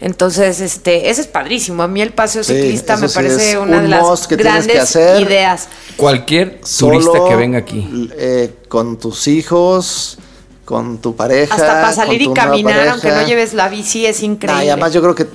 Entonces, 0.00 0.60
este, 0.60 1.10
ese 1.10 1.20
es 1.22 1.26
padrísimo. 1.26 1.82
A 1.82 1.88
mí 1.88 2.00
el 2.00 2.12
paseo 2.12 2.42
Sí, 2.42 2.54
ciclista 2.54 2.96
me 2.96 3.08
sí 3.08 3.14
parece 3.14 3.58
una 3.58 3.76
un 3.78 3.82
de 3.82 3.88
las 3.88 4.26
que 4.26 4.36
que 4.36 4.42
grandes 4.42 4.78
hacer. 4.80 5.20
ideas. 5.20 5.68
Cualquier 5.96 6.60
Solo, 6.64 6.98
turista 7.00 7.28
que 7.28 7.36
venga 7.36 7.58
aquí. 7.58 8.08
eh, 8.16 8.54
con 8.68 8.98
tus 8.98 9.28
hijos, 9.28 10.16
con 10.64 10.98
tu 10.98 11.14
pareja. 11.16 11.54
Hasta 11.54 11.66
para 11.66 11.92
salir 11.92 12.22
y 12.22 12.32
caminar, 12.32 12.88
aunque 12.88 13.10
no 13.10 13.26
lleves 13.26 13.52
la 13.52 13.68
bici, 13.68 14.06
es 14.06 14.22
increíble. 14.22 14.64
y 14.64 14.68
además 14.70 14.92
yo 14.94 15.02
creo 15.02 15.14
que 15.14 15.26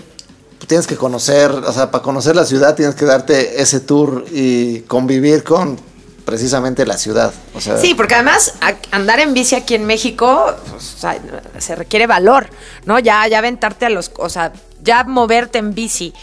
tienes 0.66 0.88
que 0.88 0.96
conocer, 0.96 1.52
o 1.52 1.72
sea, 1.72 1.92
para 1.92 2.02
conocer 2.04 2.36
la 2.36 2.46
ciudad 2.46 2.74
tienes 2.74 2.96
que 2.96 3.06
darte 3.06 3.62
ese 3.62 3.82
tour 3.82 4.26
y 4.32 4.80
convivir 4.82 5.44
con 5.44 5.78
precisamente 6.26 6.86
la 6.86 6.98
ciudad. 6.98 7.34
O 7.54 7.62
sea, 7.62 7.78
Sí, 7.78 7.94
porque 7.94 8.16
además 8.16 8.56
a- 8.62 8.74
andar 8.96 9.20
en 9.20 9.34
bici 9.34 9.56
aquí 9.56 9.76
en 9.76 9.86
México 9.86 10.54
pues, 10.70 10.96
o 10.96 10.98
sea, 10.98 11.20
se 11.60 11.76
requiere 11.76 12.08
valor, 12.08 12.50
¿no? 12.86 13.00
Ya, 13.00 13.28
ya 13.28 13.40
aventarte 13.40 13.86
a 13.86 13.90
los, 13.90 14.12
o 14.18 14.30
sea, 14.30 14.52
ya 14.84 15.04
moverte 15.04 15.60
en 15.60 15.74
bici 15.76 16.14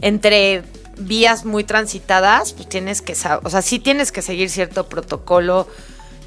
entre 0.00 0.62
vías 0.98 1.44
muy 1.44 1.64
transitadas, 1.64 2.52
pues 2.52 2.68
tienes 2.68 3.02
que, 3.02 3.14
o 3.42 3.50
sea, 3.50 3.62
sí 3.62 3.78
tienes 3.78 4.12
que 4.12 4.22
seguir 4.22 4.48
cierto 4.50 4.88
protocolo, 4.88 5.66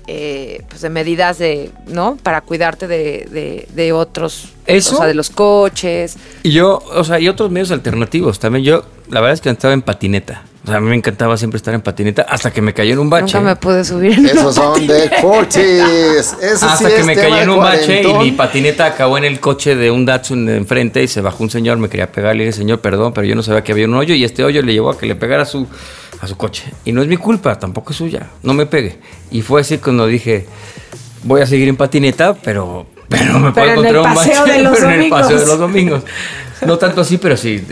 eh, 0.07 0.63
pues 0.69 0.81
de 0.81 0.89
medidas 0.89 1.37
de, 1.37 1.71
¿no? 1.87 2.17
Para 2.21 2.41
cuidarte 2.41 2.87
de, 2.87 3.27
de- 3.31 3.67
de 3.73 3.93
otros, 3.93 4.49
¿Eso? 4.65 4.95
o 4.95 4.97
sea, 4.97 5.05
de 5.07 5.13
los 5.13 5.29
coches. 5.29 6.17
Y 6.43 6.51
yo, 6.51 6.83
o 6.93 7.03
sea, 7.03 7.19
y 7.19 7.27
otros 7.29 7.51
medios 7.51 7.69
alternativos. 7.71 8.39
También 8.39 8.65
yo, 8.65 8.83
la 9.09 9.21
verdad 9.21 9.33
es 9.35 9.41
que 9.41 9.49
estaba 9.51 9.73
en 9.73 9.83
patineta. 9.83 10.43
O 10.63 10.67
sea, 10.67 10.77
a 10.77 10.79
mí 10.81 10.89
me 10.89 10.95
encantaba 10.95 11.37
siempre 11.37 11.57
estar 11.57 11.73
en 11.73 11.81
patineta 11.81 12.23
hasta 12.23 12.51
que 12.51 12.61
me 12.61 12.73
cayó 12.73 12.93
en 12.93 12.99
un 12.99 13.09
bache. 13.09 13.37
Nunca 13.37 13.49
me 13.49 13.55
pude 13.55 13.83
subir. 13.85 14.19
en 14.19 14.25
esos 14.25 14.55
son 14.55 14.85
de 14.85 15.09
patineta. 15.09 15.59
Ese 16.19 16.57
sí 16.57 16.65
Hasta 16.67 16.89
que 16.89 16.99
es 16.99 17.05
me 17.05 17.15
cayó 17.15 17.35
de 17.35 17.41
en 17.43 17.49
un 17.49 17.59
bache 17.59 18.01
y 18.03 18.13
mi 18.13 18.31
patineta 18.33 18.85
acabó 18.85 19.17
en 19.17 19.23
el 19.23 19.39
coche 19.39 19.75
de 19.75 19.89
un 19.89 20.05
Datsun 20.05 20.45
de 20.45 20.57
enfrente 20.57 21.01
y 21.01 21.07
se 21.07 21.21
bajó 21.21 21.43
un 21.43 21.49
señor, 21.49 21.77
me 21.77 21.87
quería 21.87 22.11
pegar, 22.11 22.35
le 22.35 22.45
dije, 22.45 22.57
señor, 22.57 22.81
perdón, 22.81 23.13
pero 23.13 23.25
yo 23.25 23.35
no 23.35 23.43
sabía 23.43 23.63
que 23.63 23.71
había 23.71 23.85
un 23.85 23.95
hoyo 23.95 24.13
y 24.15 24.23
este 24.25 24.43
hoyo 24.43 24.61
le 24.61 24.73
llevó 24.73 24.89
a 24.89 24.97
que 24.97 25.05
le 25.05 25.15
pegara 25.15 25.43
a 25.43 25.45
su, 25.45 25.65
a 26.19 26.27
su 26.27 26.35
coche. 26.35 26.65
Y 26.83 26.91
no 26.91 27.01
es 27.01 27.07
mi 27.07 27.17
culpa, 27.17 27.57
tampoco 27.57 27.91
es 27.91 27.97
suya, 27.97 28.27
no 28.43 28.53
me 28.53 28.65
pegue. 28.65 28.99
Y 29.31 29.41
fue 29.41 29.61
así 29.61 29.77
cuando 29.77 30.07
dije, 30.07 30.45
voy 31.23 31.41
a 31.41 31.47
seguir 31.47 31.69
en 31.69 31.77
patineta, 31.77 32.33
pero, 32.33 32.85
pero 33.07 33.39
me 33.39 33.51
puedo 33.51 33.53
Pero 33.53 33.65
el 33.65 33.71
encontrar 33.71 33.97
un 33.97 34.15
paseo 34.15 34.41
bache, 34.41 34.53
de 34.53 34.59
los 34.63 34.77
pero 34.77 34.91
en 34.91 35.01
el 35.01 35.09
paseo 35.09 35.39
de 35.39 35.45
los 35.45 35.59
domingos. 35.59 36.03
No 36.65 36.77
tanto 36.77 37.01
así, 37.01 37.17
pero 37.17 37.37
sí, 37.37 37.63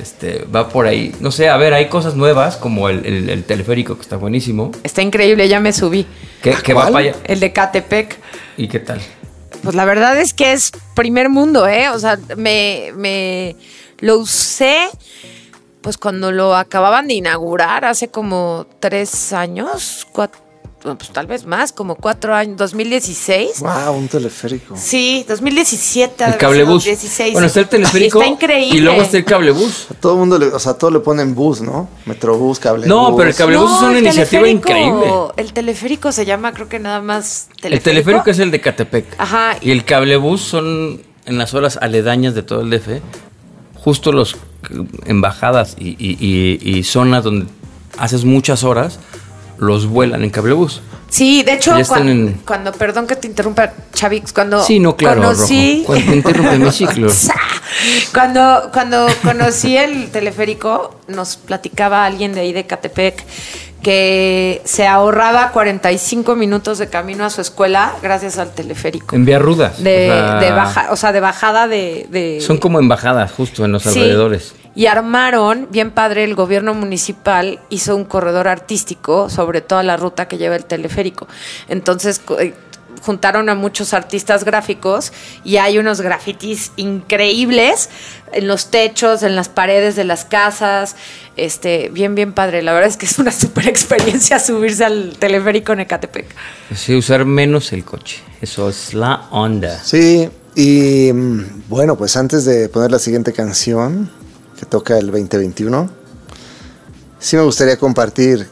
este, 0.00 0.44
va 0.54 0.68
por 0.68 0.86
ahí. 0.86 1.14
No 1.20 1.30
sé, 1.30 1.48
a 1.48 1.56
ver, 1.56 1.74
hay 1.74 1.88
cosas 1.88 2.14
nuevas 2.14 2.56
como 2.56 2.88
el, 2.88 3.04
el- 3.04 3.28
el 3.30 3.44
teleférico 3.44 3.96
que 3.96 4.02
está 4.02 4.16
buenísimo, 4.16 4.72
Está 4.82 5.02
increíble, 5.02 5.48
ya 5.48 5.60
me 5.60 5.72
subí. 5.72 6.06
que 6.42 6.72
va 6.74 6.84
para 6.86 6.98
allá. 6.98 7.14
El 7.24 7.40
de 7.40 7.52
Catepec. 7.52 8.18
¿Y 8.56 8.68
qué 8.68 8.80
tal? 8.80 9.00
Pues 9.62 9.74
la 9.74 9.84
verdad 9.84 10.18
es 10.18 10.32
que 10.32 10.52
es 10.52 10.72
primer 10.94 11.28
mundo, 11.28 11.68
¿eh? 11.68 11.90
O 11.90 11.98
sea, 11.98 12.18
me, 12.36 12.92
me 12.96 13.56
lo 13.98 14.18
usé 14.18 14.88
pues 15.82 15.96
cuando 15.98 16.30
lo 16.32 16.54
acababan 16.56 17.08
de 17.08 17.14
inaugurar 17.14 17.84
hace 17.86 18.08
como 18.08 18.66
tres 18.80 19.32
años, 19.32 20.06
cuatro, 20.12 20.40
pues 20.82 21.10
tal 21.10 21.26
vez 21.26 21.44
más, 21.44 21.72
como 21.72 21.94
cuatro 21.94 22.34
años, 22.34 22.56
2016. 22.56 23.60
Wow, 23.60 23.96
un 23.96 24.08
teleférico. 24.08 24.74
Sí, 24.76 25.24
2017. 25.28 26.24
El 26.24 26.36
cablebús. 26.38 26.84
16. 26.84 27.32
Bueno, 27.34 27.46
está 27.48 27.60
el 27.60 27.68
teleférico. 27.68 28.18
Está 28.20 28.32
increíble. 28.32 28.78
Y 28.78 28.80
luego 28.80 29.02
está 29.02 29.18
el 29.18 29.24
cablebús. 29.24 29.88
A 29.90 29.94
todo 29.94 30.12
el 30.14 30.18
mundo, 30.20 30.38
le, 30.38 30.46
o 30.46 30.58
sea, 30.58 30.74
todo 30.74 30.90
le 30.90 31.00
ponen 31.00 31.34
bus, 31.34 31.60
¿no? 31.60 31.88
Metrobús, 32.06 32.58
cablebús. 32.58 32.88
No, 32.88 33.14
pero 33.16 33.28
el 33.28 33.34
cablebús 33.36 33.70
es 33.76 33.82
una 33.82 33.98
iniciativa 33.98 34.42
teleférico- 34.42 34.50
increíble. 34.50 35.06
El 35.36 35.52
teleférico 35.52 36.12
se 36.12 36.24
llama, 36.24 36.52
creo 36.52 36.68
que 36.68 36.78
nada 36.78 37.00
más 37.02 37.48
El 37.62 37.80
teleférico 37.80 38.30
es 38.30 38.38
el 38.38 38.50
de 38.50 38.60
Catepec. 38.60 39.04
Ajá. 39.18 39.56
Y 39.60 39.72
el 39.72 39.84
cablebús 39.84 40.40
son 40.40 41.02
en 41.26 41.36
las 41.38 41.52
horas 41.54 41.78
aledañas 41.80 42.34
de 42.34 42.42
todo 42.42 42.62
el 42.62 42.70
DF. 42.70 43.02
Justo 43.74 44.12
los 44.12 44.36
embajadas 45.06 45.76
y, 45.78 45.90
y- 45.98 46.16
y- 46.20 46.78
y 46.78 46.82
zonas 46.84 47.24
donde 47.24 47.46
haces 47.98 48.24
muchas 48.24 48.62
horas, 48.64 48.98
los 49.60 49.86
vuelan 49.86 50.24
en 50.24 50.30
cablebús. 50.30 50.80
Sí, 51.08 51.42
de 51.42 51.54
hecho, 51.54 51.74
cuando, 51.88 52.10
en- 52.12 52.32
cuando- 52.46 52.72
perdón 52.72 53.06
que 53.06 53.16
te 53.16 53.26
interrumpa, 53.26 53.72
Chavix, 53.92 54.32
cuando 54.32 54.62
Sí, 54.64 54.78
no, 54.80 54.96
claro, 54.96 55.22
conocí, 55.22 55.80
Rojo. 55.80 55.86
Cuando 55.92 56.06
te 56.10 56.16
interrumpe 56.16 56.58
mi 56.58 56.72
ciclo. 56.72 57.10
cuando, 58.14 58.70
cuando 58.72 59.06
conocí 59.22 59.76
el 59.76 60.10
teleférico, 60.10 60.96
nos 61.08 61.36
platicaba 61.36 62.04
alguien 62.06 62.32
de 62.32 62.40
ahí 62.40 62.52
de 62.52 62.66
Catepec 62.66 63.24
que 63.82 64.60
se 64.64 64.86
ahorraba 64.86 65.52
45 65.52 66.36
minutos 66.36 66.78
de 66.78 66.88
camino 66.88 67.24
a 67.24 67.30
su 67.30 67.40
escuela 67.40 67.94
gracias 68.02 68.36
al 68.38 68.52
teleférico. 68.52 69.16
En 69.16 69.24
vías 69.24 69.40
rudas. 69.40 69.82
De, 69.82 70.10
o 70.10 70.14
sea, 70.14 70.34
de 70.40 70.50
baja, 70.50 70.86
o 70.90 70.96
sea, 70.96 71.12
de 71.12 71.20
bajada 71.20 71.66
de, 71.66 72.06
de- 72.10 72.40
Son 72.42 72.58
como 72.58 72.78
embajadas 72.78 73.32
justo 73.32 73.64
en 73.64 73.72
los 73.72 73.82
Sí. 73.82 73.88
alrededores. 73.88 74.54
Y 74.74 74.86
armaron, 74.86 75.68
bien 75.70 75.90
padre, 75.90 76.24
el 76.24 76.34
gobierno 76.34 76.74
municipal 76.74 77.58
hizo 77.70 77.96
un 77.96 78.04
corredor 78.04 78.46
artístico 78.46 79.28
sobre 79.28 79.60
toda 79.60 79.82
la 79.82 79.96
ruta 79.96 80.28
que 80.28 80.38
lleva 80.38 80.54
el 80.54 80.64
teleférico. 80.64 81.26
Entonces 81.68 82.20
eh, 82.38 82.54
juntaron 83.02 83.48
a 83.48 83.54
muchos 83.54 83.94
artistas 83.94 84.44
gráficos 84.44 85.12
y 85.44 85.56
hay 85.56 85.78
unos 85.78 86.00
grafitis 86.00 86.72
increíbles 86.76 87.88
en 88.32 88.46
los 88.46 88.70
techos, 88.70 89.22
en 89.22 89.34
las 89.34 89.48
paredes 89.48 89.96
de 89.96 90.04
las 90.04 90.24
casas. 90.24 90.96
Este, 91.36 91.88
bien, 91.88 92.14
bien 92.14 92.32
padre. 92.32 92.62
La 92.62 92.72
verdad 92.72 92.88
es 92.88 92.96
que 92.96 93.06
es 93.06 93.18
una 93.18 93.32
super 93.32 93.66
experiencia 93.66 94.38
subirse 94.38 94.84
al 94.84 95.16
teleférico 95.18 95.72
en 95.72 95.80
Ecatepec. 95.80 96.26
Sí, 96.74 96.94
usar 96.94 97.24
menos 97.24 97.72
el 97.72 97.84
coche. 97.84 98.18
Eso 98.40 98.68
es 98.68 98.94
la 98.94 99.28
onda. 99.30 99.82
Sí, 99.82 100.28
y 100.54 101.12
mm, 101.12 101.64
bueno, 101.68 101.96
pues 101.96 102.16
antes 102.16 102.44
de 102.44 102.68
poner 102.68 102.90
la 102.90 102.98
siguiente 102.98 103.32
canción, 103.32 104.10
que 104.60 104.66
toca 104.66 104.98
el 104.98 105.06
2021, 105.06 105.88
sí 107.18 107.36
me 107.36 107.42
gustaría 107.42 107.78
compartir 107.78 108.46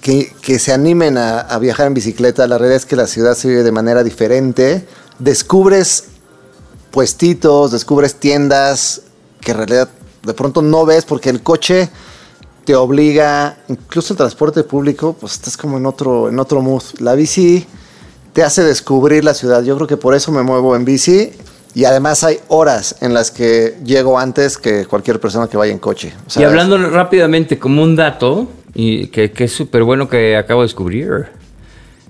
que, 0.00 0.32
que 0.40 0.58
se 0.58 0.72
animen 0.72 1.18
a, 1.18 1.40
a 1.40 1.58
viajar 1.58 1.86
en 1.86 1.94
bicicleta. 1.94 2.46
La 2.46 2.56
realidad 2.56 2.78
es 2.78 2.86
que 2.86 2.96
la 2.96 3.06
ciudad 3.06 3.34
se 3.34 3.48
vive 3.48 3.62
de 3.62 3.70
manera 3.70 4.02
diferente. 4.02 4.86
Descubres 5.18 6.04
puestitos, 6.90 7.70
descubres 7.70 8.14
tiendas 8.14 9.02
que 9.42 9.50
en 9.50 9.58
realidad 9.58 9.90
de 10.22 10.32
pronto 10.34 10.62
no 10.62 10.86
ves 10.86 11.04
porque 11.04 11.28
el 11.28 11.42
coche 11.42 11.90
te 12.64 12.74
obliga, 12.74 13.58
incluso 13.68 14.14
el 14.14 14.16
transporte 14.16 14.64
público, 14.64 15.14
pues 15.20 15.34
estás 15.34 15.58
como 15.58 15.76
en 15.76 15.84
otro, 15.84 16.30
en 16.30 16.38
otro 16.38 16.62
mood. 16.62 16.82
La 16.98 17.14
bici 17.14 17.66
te 18.32 18.42
hace 18.42 18.64
descubrir 18.64 19.22
la 19.22 19.34
ciudad. 19.34 19.62
Yo 19.62 19.76
creo 19.76 19.86
que 19.86 19.98
por 19.98 20.14
eso 20.14 20.32
me 20.32 20.42
muevo 20.42 20.76
en 20.76 20.86
bici. 20.86 21.30
Y 21.74 21.84
además 21.84 22.24
hay 22.24 22.38
horas 22.48 22.96
en 23.00 23.14
las 23.14 23.30
que 23.30 23.76
llego 23.84 24.18
antes 24.18 24.58
que 24.58 24.86
cualquier 24.86 25.20
persona 25.20 25.46
que 25.46 25.56
vaya 25.56 25.72
en 25.72 25.78
coche. 25.78 26.12
Y 26.36 26.42
hablando 26.42 26.78
rápidamente 26.90 27.58
como 27.58 27.82
un 27.82 27.96
dato, 27.96 28.48
y 28.74 29.08
que, 29.08 29.32
que 29.32 29.44
es 29.44 29.52
súper 29.52 29.82
bueno 29.84 30.08
que 30.08 30.36
acabo 30.36 30.62
de 30.62 30.66
descubrir, 30.66 31.26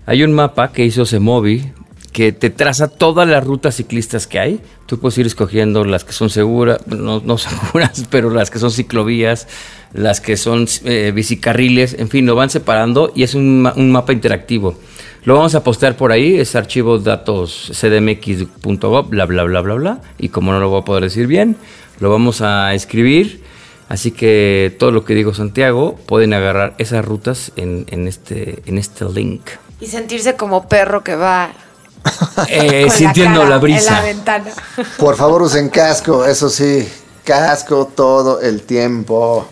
hay 0.07 0.23
un 0.23 0.33
mapa 0.33 0.73
que 0.73 0.85
hizo 0.85 1.05
Semovi 1.05 1.73
que 2.13 2.33
te 2.33 2.51
traza 2.51 2.89
todas 2.89 3.29
las 3.29 3.45
rutas 3.45 3.77
ciclistas 3.77 4.27
que 4.27 4.39
hay. 4.39 4.61
Tú 4.87 4.99
puedes 4.99 5.17
ir 5.19 5.27
escogiendo 5.27 5.85
las 5.85 6.05
que 6.05 6.13
son 6.13 6.31
seguras, 6.31 6.87
no, 6.87 7.21
no 7.21 7.39
seguras, 7.39 8.05
pero 8.11 8.31
las 8.31 8.51
que 8.51 8.59
son 8.59 8.71
ciclovías, 8.71 9.47
las 9.93 10.21
que 10.21 10.37
son 10.37 10.67
eh, 10.85 11.13
bicicarriles, 11.15 11.95
en 11.95 12.09
fin, 12.09 12.27
lo 12.27 12.35
van 12.35 12.51
separando 12.51 13.13
y 13.15 13.23
es 13.23 13.35
un 13.35 13.63
mapa 13.63 14.13
interactivo. 14.13 14.77
Lo 15.25 15.35
vamos 15.35 15.55
a 15.55 15.63
postear 15.63 15.97
por 15.97 16.13
ahí, 16.13 16.39
es 16.41 16.55
archivo 16.57 16.99
datos 16.99 17.71
cdmx.gov, 17.75 19.09
bla, 19.09 19.27
bla, 19.27 19.43
bla, 19.45 19.61
bla, 19.61 19.75
bla. 19.75 20.01
Y 20.19 20.31
como 20.31 20.53
no 20.53 20.61
lo 20.61 20.71
voy 20.71 20.81
a 20.81 20.85
poder 20.85 21.05
decir 21.05 21.27
bien, 21.27 21.57
lo 21.99 22.11
vamos 22.11 22.41
a 22.41 22.73
escribir. 22.75 23.43
Así 23.89 24.13
que 24.13 24.75
todo 24.79 24.93
lo 24.93 25.05
que 25.05 25.15
digo 25.15 25.35
Santiago, 25.35 25.97
pueden 26.07 26.33
agarrar 26.33 26.75
esas 26.79 27.05
rutas 27.05 27.53
en, 27.57 27.87
en 27.91 28.07
este, 28.07 28.63
en 28.67 28.79
este 28.79 29.05
link. 29.07 29.43
Y 29.81 29.87
sentirse 29.87 30.37
como 30.37 30.69
perro 30.69 31.03
que 31.03 31.17
va 31.17 31.51
Eh, 32.49 32.89
sintiendo 32.91 33.41
cara 33.41 33.51
la 33.51 33.55
en 33.57 33.61
brisa. 33.61 33.93
la 33.93 34.03
ventana. 34.03 34.51
Por 34.99 35.17
favor, 35.17 35.43
usen 35.43 35.69
casco, 35.69 36.25
eso 36.25 36.49
sí. 36.49 36.89
Casco 37.25 37.87
todo 37.95 38.41
el 38.41 38.63
tiempo. 38.63 39.47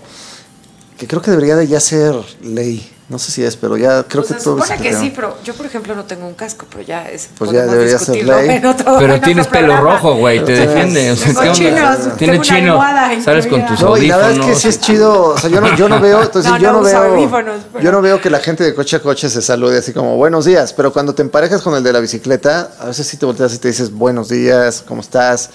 Que 0.97 1.07
creo 1.07 1.21
que 1.21 1.31
debería 1.31 1.57
de 1.57 1.67
ya 1.67 1.81
ser 1.81 2.15
ley. 2.43 2.89
No 3.09 3.19
sé 3.19 3.33
si 3.33 3.43
es, 3.43 3.57
pero 3.57 3.79
ya 3.79 4.03
creo 4.03 4.23
Pues 4.23 4.35
que 4.35 4.39
se 4.39 4.45
todo 4.45 4.59
supone 4.63 4.83
que 4.83 4.93
se- 4.93 5.01
sí, 5.01 5.13
pero 5.17 5.39
yo, 5.43 5.55
por 5.55 5.65
ejemplo, 5.65 5.95
no 5.97 6.05
tengo 6.05 6.27
un 6.27 6.35
casco, 6.35 6.67
pero 6.69 6.83
ya 6.83 7.09
es. 7.09 7.31
Pues 7.39 7.51
ya 7.53 7.63
debería 7.65 7.99
ser 7.99 8.17
discutirlo 8.17 8.37
ley. 8.43 8.61
Pero 8.99 9.15
en 9.15 9.21
tienes 9.23 9.47
pelo 9.47 9.69
programa. 9.69 9.93
rojo, 9.95 10.15
güey, 10.17 10.45
te 10.45 10.53
defiende. 10.53 11.11
O 11.13 11.17
sea, 11.17 11.33
Tengo 11.33 12.15
Tiene 12.19 12.41
chino. 12.43 12.79
Sales 13.25 13.47
con 13.47 13.65
tus 13.67 13.81
No, 13.81 13.97
y 13.97 14.09
la 14.09 14.17
verdad 14.19 14.33
es 14.33 14.37
audífonos. 14.39 14.47
que 14.57 14.61
sí 14.61 14.69
es 14.69 14.81
chido. 14.81 15.23
O 15.29 15.39
sea, 15.39 15.49
yo 15.49 15.61
no, 15.63 15.75
yo 15.75 15.89
no 15.89 16.01
veo, 16.03 16.23
entonces 16.23 16.53
No, 16.53 16.59
yo 16.59 16.71
no 16.73 16.83
veo. 16.83 16.99
audífonos, 17.15 17.61
pero- 17.73 17.83
Yo 17.83 17.93
no 17.93 18.03
veo 18.03 18.21
que 18.21 18.29
la 18.29 18.41
gente 18.41 18.63
de 18.63 18.75
coche 18.75 18.97
a 18.97 19.01
coche 19.01 19.31
se 19.31 19.41
salude 19.41 19.79
así 19.79 19.95
como 19.95 20.17
buenos 20.17 20.45
días. 20.45 20.75
Pero 20.75 20.93
cuando 20.93 21.15
te 21.15 21.23
emparejas 21.23 21.63
con 21.63 21.75
el 21.77 21.83
de 21.83 21.95
la 21.95 22.01
bicicleta, 22.01 22.73
a 22.79 22.87
veces 22.89 23.07
sí 23.07 23.17
te 23.17 23.25
volteas 23.25 23.55
y 23.55 23.59
te 23.59 23.69
dices 23.69 23.91
buenos 23.91 24.29
días, 24.29 24.85
¿cómo 24.87 25.01
estás? 25.01 25.49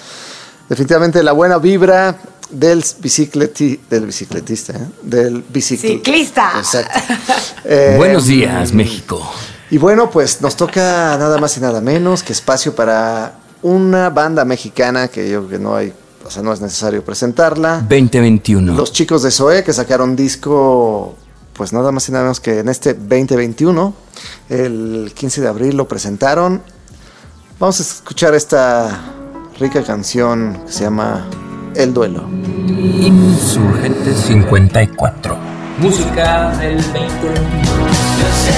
Definitivamente 0.70 1.22
la 1.22 1.34
buena 1.34 1.60
vibra 1.60 2.16
del 2.50 2.84
bicicleti, 3.00 3.80
del 3.90 4.06
bicicletista, 4.06 4.74
¿eh? 4.74 4.88
del 5.02 5.44
bicicl- 5.48 5.80
Ciclista. 5.80 6.52
Exacto. 6.58 7.00
Eh, 7.66 7.94
Buenos 7.98 8.26
días, 8.26 8.74
México. 8.74 9.22
Y 9.72 9.78
bueno, 9.78 10.10
pues 10.12 10.42
nos 10.42 10.58
toca 10.58 11.16
nada 11.18 11.38
más 11.38 11.56
y 11.58 11.62
nada 11.62 11.80
menos 11.80 12.22
que 12.22 12.34
espacio 12.34 12.76
para 12.76 13.36
una 13.62 14.10
banda 14.10 14.44
mexicana 14.44 15.08
que 15.08 15.30
yo 15.30 15.40
creo 15.48 15.50
que 15.50 15.60
no 15.64 15.74
hay, 15.78 15.94
o 16.26 16.30
sea, 16.30 16.44
no 16.44 16.52
es 16.52 16.60
necesario 16.60 17.06
presentarla. 17.06 17.78
2021. 17.88 18.74
Los 18.74 18.92
chicos 18.92 19.24
de 19.24 19.32
Zoe 19.32 19.64
que 19.64 19.72
sacaron 19.72 20.18
disco, 20.18 21.16
pues 21.54 21.72
nada 21.72 21.94
más 21.94 22.10
y 22.10 22.12
nada 22.12 22.26
menos 22.26 22.42
que 22.42 22.60
en 22.60 22.68
este 22.68 22.94
2021, 22.96 23.94
el 24.50 25.14
15 25.16 25.40
de 25.42 25.48
abril 25.48 25.78
lo 25.78 25.88
presentaron. 25.88 26.62
Vamos 27.60 27.80
a 27.80 27.84
escuchar 27.84 28.36
esta 28.36 29.00
rica 29.58 29.82
canción 29.84 30.62
que 30.66 30.72
se 30.74 30.84
llama 30.84 31.26
El 31.76 31.94
Duelo. 31.94 32.24
Insurgente 32.68 34.14
54. 34.14 35.38
Música 35.80 36.50
del 36.60 36.78
2021. 36.78 38.54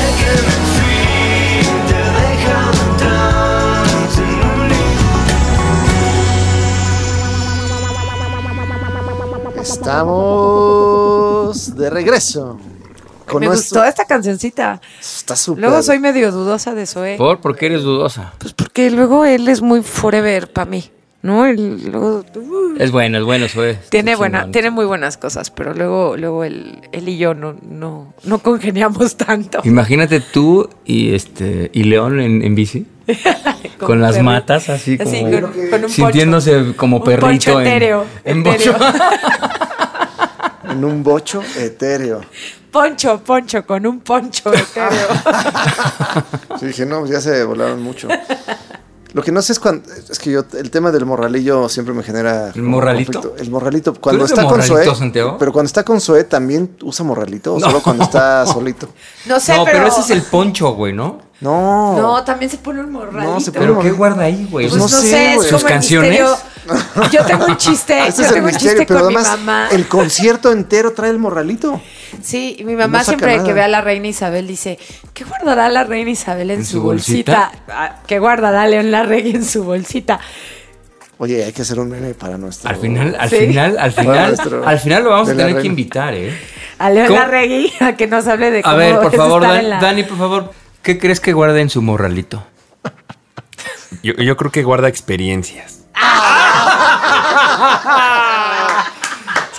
Estamos 10.06 11.76
de 11.76 11.90
regreso. 11.90 12.60
Con 13.28 13.40
Me 13.40 13.48
nuestro- 13.48 13.80
gustó 13.82 13.90
esta 13.90 14.06
cancioncita. 14.06 14.80
Está 15.00 15.36
súper. 15.36 15.64
Luego 15.64 15.82
soy 15.82 15.98
medio 16.00 16.32
dudosa 16.32 16.76
de 16.76 16.86
Zoe. 16.86 17.18
¿Por? 17.18 17.42
¿Por 17.42 17.56
qué 17.56 17.66
eres 17.68 17.82
dudosa? 17.82 18.34
Pues 18.38 18.54
porque 18.54 18.92
luego 18.92 19.26
él 19.26 19.48
es 19.48 19.62
muy 19.62 19.82
forever 19.82 20.52
para 20.54 20.70
mí. 20.70 20.92
¿No? 21.26 21.52
Luego. 21.52 22.24
uh, 22.36 22.76
Es 22.78 22.92
bueno, 22.92 23.18
es 23.18 23.24
bueno, 23.24 23.48
Zoe. 23.48 23.80
tiene, 23.90 24.16
buena, 24.16 24.52
tiene 24.52 24.70
muy 24.70 24.86
buenas 24.86 25.18
cosas, 25.18 25.50
pero 25.50 25.74
luego, 25.74 26.16
luego 26.18 26.44
él, 26.44 26.82
él 26.92 27.10
y 27.10 27.18
yo 27.18 27.34
no, 27.34 27.56
no, 27.68 28.14
no 28.26 28.38
congeniamos 28.40 29.18
tanto. 29.26 29.62
Imagínate 29.64 30.20
tú 30.20 30.70
y 30.86 31.16
este 31.16 31.72
y 31.74 31.86
León 31.86 32.20
en, 32.20 32.44
en 32.44 32.54
bici. 32.54 32.86
Con 33.80 34.02
las 34.02 34.22
matas 34.22 34.70
así 34.70 34.98
como 35.00 35.10
Así, 35.10 35.22
con- 35.24 35.70
con 35.70 35.84
un 35.86 35.90
sintiéndose 35.90 36.74
como 36.76 36.98
Un 36.98 37.04
perrito 37.04 37.60
en, 37.60 37.68
etéreo, 37.68 38.06
en 38.24 38.40
etéreo. 38.46 38.74
bocho. 38.74 38.86
En 40.70 40.84
un 40.84 41.04
bocho 41.04 41.42
etéreo. 41.58 42.22
Poncho, 42.72 43.22
poncho, 43.24 43.66
con 43.66 43.86
un 43.88 44.00
poncho 44.02 44.52
etéreo. 44.54 45.08
Sí, 46.60 46.66
dije, 46.68 46.86
no, 46.86 47.06
ya 47.08 47.22
se 47.22 47.44
volaron 47.46 47.82
mucho. 47.82 48.08
Lo 49.16 49.24
que 49.24 49.32
no 49.32 49.42
sé 49.42 49.54
es 49.54 49.60
cuando. 49.62 49.90
Es 50.10 50.20
que 50.20 50.30
yo, 50.30 50.44
el 50.60 50.70
tema 50.70 50.92
del 50.92 51.06
morralillo 51.06 51.70
siempre 51.70 51.94
me 51.94 52.04
genera. 52.04 52.50
¿El 52.54 52.64
morralito? 52.64 53.14
conflicto. 53.14 53.42
El 53.42 53.50
morralito. 53.50 53.94
Cuando 53.94 54.26
eres 54.26 54.36
de 54.36 54.42
está 54.42 54.44
con 54.50 54.60
morralito, 54.60 54.90
Zoe. 54.92 54.96
Santiago? 55.00 55.38
Pero 55.40 55.54
cuando 55.54 55.68
está 55.68 55.84
con 55.86 56.02
Zoe 56.02 56.26
también 56.26 56.76
usa 56.84 57.06
morralito. 57.06 57.54
O 57.54 57.60
No. 57.60 57.68
solo 57.68 57.82
cuando 57.82 58.04
está 58.04 58.46
solito. 58.54 58.90
No 59.26 59.40
sé, 59.40 59.56
no, 59.56 59.64
pero... 59.64 59.78
pero. 59.78 59.88
ese 59.88 60.02
es 60.02 60.10
el 60.10 60.22
poncho, 60.24 60.74
güey, 60.74 60.92
¿no? 60.92 61.20
No. 61.40 61.96
No, 61.98 62.24
también 62.26 62.52
se 62.52 62.58
pone 62.58 62.82
un 62.82 62.92
morralito. 62.92 63.34
No, 63.34 63.40
se 63.40 63.54
pone 63.54 63.66
¿Pero 63.68 63.78
un 63.80 63.86
qué 63.86 63.92
guarda 63.92 64.24
ahí, 64.24 64.48
güey? 64.52 64.68
Pues 64.68 64.78
no 64.78 64.84
no, 64.84 64.90
sé, 64.90 65.38
sé, 65.40 65.48
¿Sus 65.48 65.64
canciones? 65.64 66.10
misterio. 66.10 66.36
Yo 67.12 67.24
tengo 67.26 67.46
un 67.46 67.58
chiste, 67.58 68.08
Ese 68.08 68.24
yo 68.24 68.34
tengo 68.34 68.48
un 68.48 68.54
chiste 68.54 68.86
pero 68.88 69.02
con 69.02 69.10
mi 69.10 69.22
mamá. 69.22 69.68
el 69.72 69.88
concierto 69.88 70.52
entero 70.52 70.94
trae 70.94 71.12
el 71.12 71.20
morralito. 71.20 71.82
Sí, 72.22 72.56
y 72.60 72.64
mi 72.64 72.76
mamá 72.76 73.00
No 73.00 73.04
siempre 73.04 73.36
nada. 73.38 73.48
que 73.48 73.54
ve 73.54 73.62
a 73.62 73.68
la 73.68 73.82
reina 73.82 74.08
Isabel 74.08 74.48
dice, 74.48 74.80
¿qué 75.14 75.24
guardará 75.26 75.70
la 75.70 75.84
reina 75.84 76.10
Isabel 76.12 76.52
en, 76.52 76.60
¿En 76.60 76.66
su, 76.66 76.78
su 76.78 76.82
bolsita? 76.84 77.52
Ah, 77.70 77.98
¿Qué 78.08 78.20
guardará 78.20 78.66
León 78.68 78.90
Larregui 78.92 79.32
en 79.36 79.46
su 79.46 79.64
bolsita? 79.64 80.20
Oye, 81.18 81.44
hay 81.46 81.54
que 81.54 81.62
hacer 81.62 81.80
un 81.80 81.90
meme 81.90 82.14
para 82.14 82.38
nuestro. 82.38 82.70
Al 82.70 82.76
final, 82.78 83.16
al 83.20 83.30
Sí. 83.30 83.38
final, 83.38 83.78
al 83.80 83.92
final, 83.94 84.28
nuestro- 84.36 84.68
al 84.68 84.80
final 84.80 85.04
lo 85.04 85.10
vamos 85.12 85.30
a 85.30 85.36
tener 85.36 85.62
que 85.62 85.68
invitar, 85.68 86.14
¿eh? 86.14 86.38
A 86.78 86.90
León. 86.90 87.14
Larregui 87.14 87.72
a 87.80 87.96
que 87.96 88.08
nos 88.08 88.28
hable 88.28 88.52
de 88.52 88.60
A 88.60 88.64
cómo 88.64 88.76
ver, 88.78 88.96
por 89.00 89.16
favor, 89.16 89.42
Dan- 89.44 89.70
la- 89.70 89.80
Dani, 89.80 90.04
por 90.04 90.18
favor, 90.18 90.52
¿qué 90.82 90.98
crees 91.00 91.20
que 91.22 91.32
guarda 91.34 91.60
en 91.62 91.70
su 91.70 91.82
morralito? 91.82 92.46
Yo, 94.04 94.14
yo 94.14 94.36
creo 94.38 94.52
que 94.52 94.64
guarda 94.64 94.88
experiencias. 94.90 95.75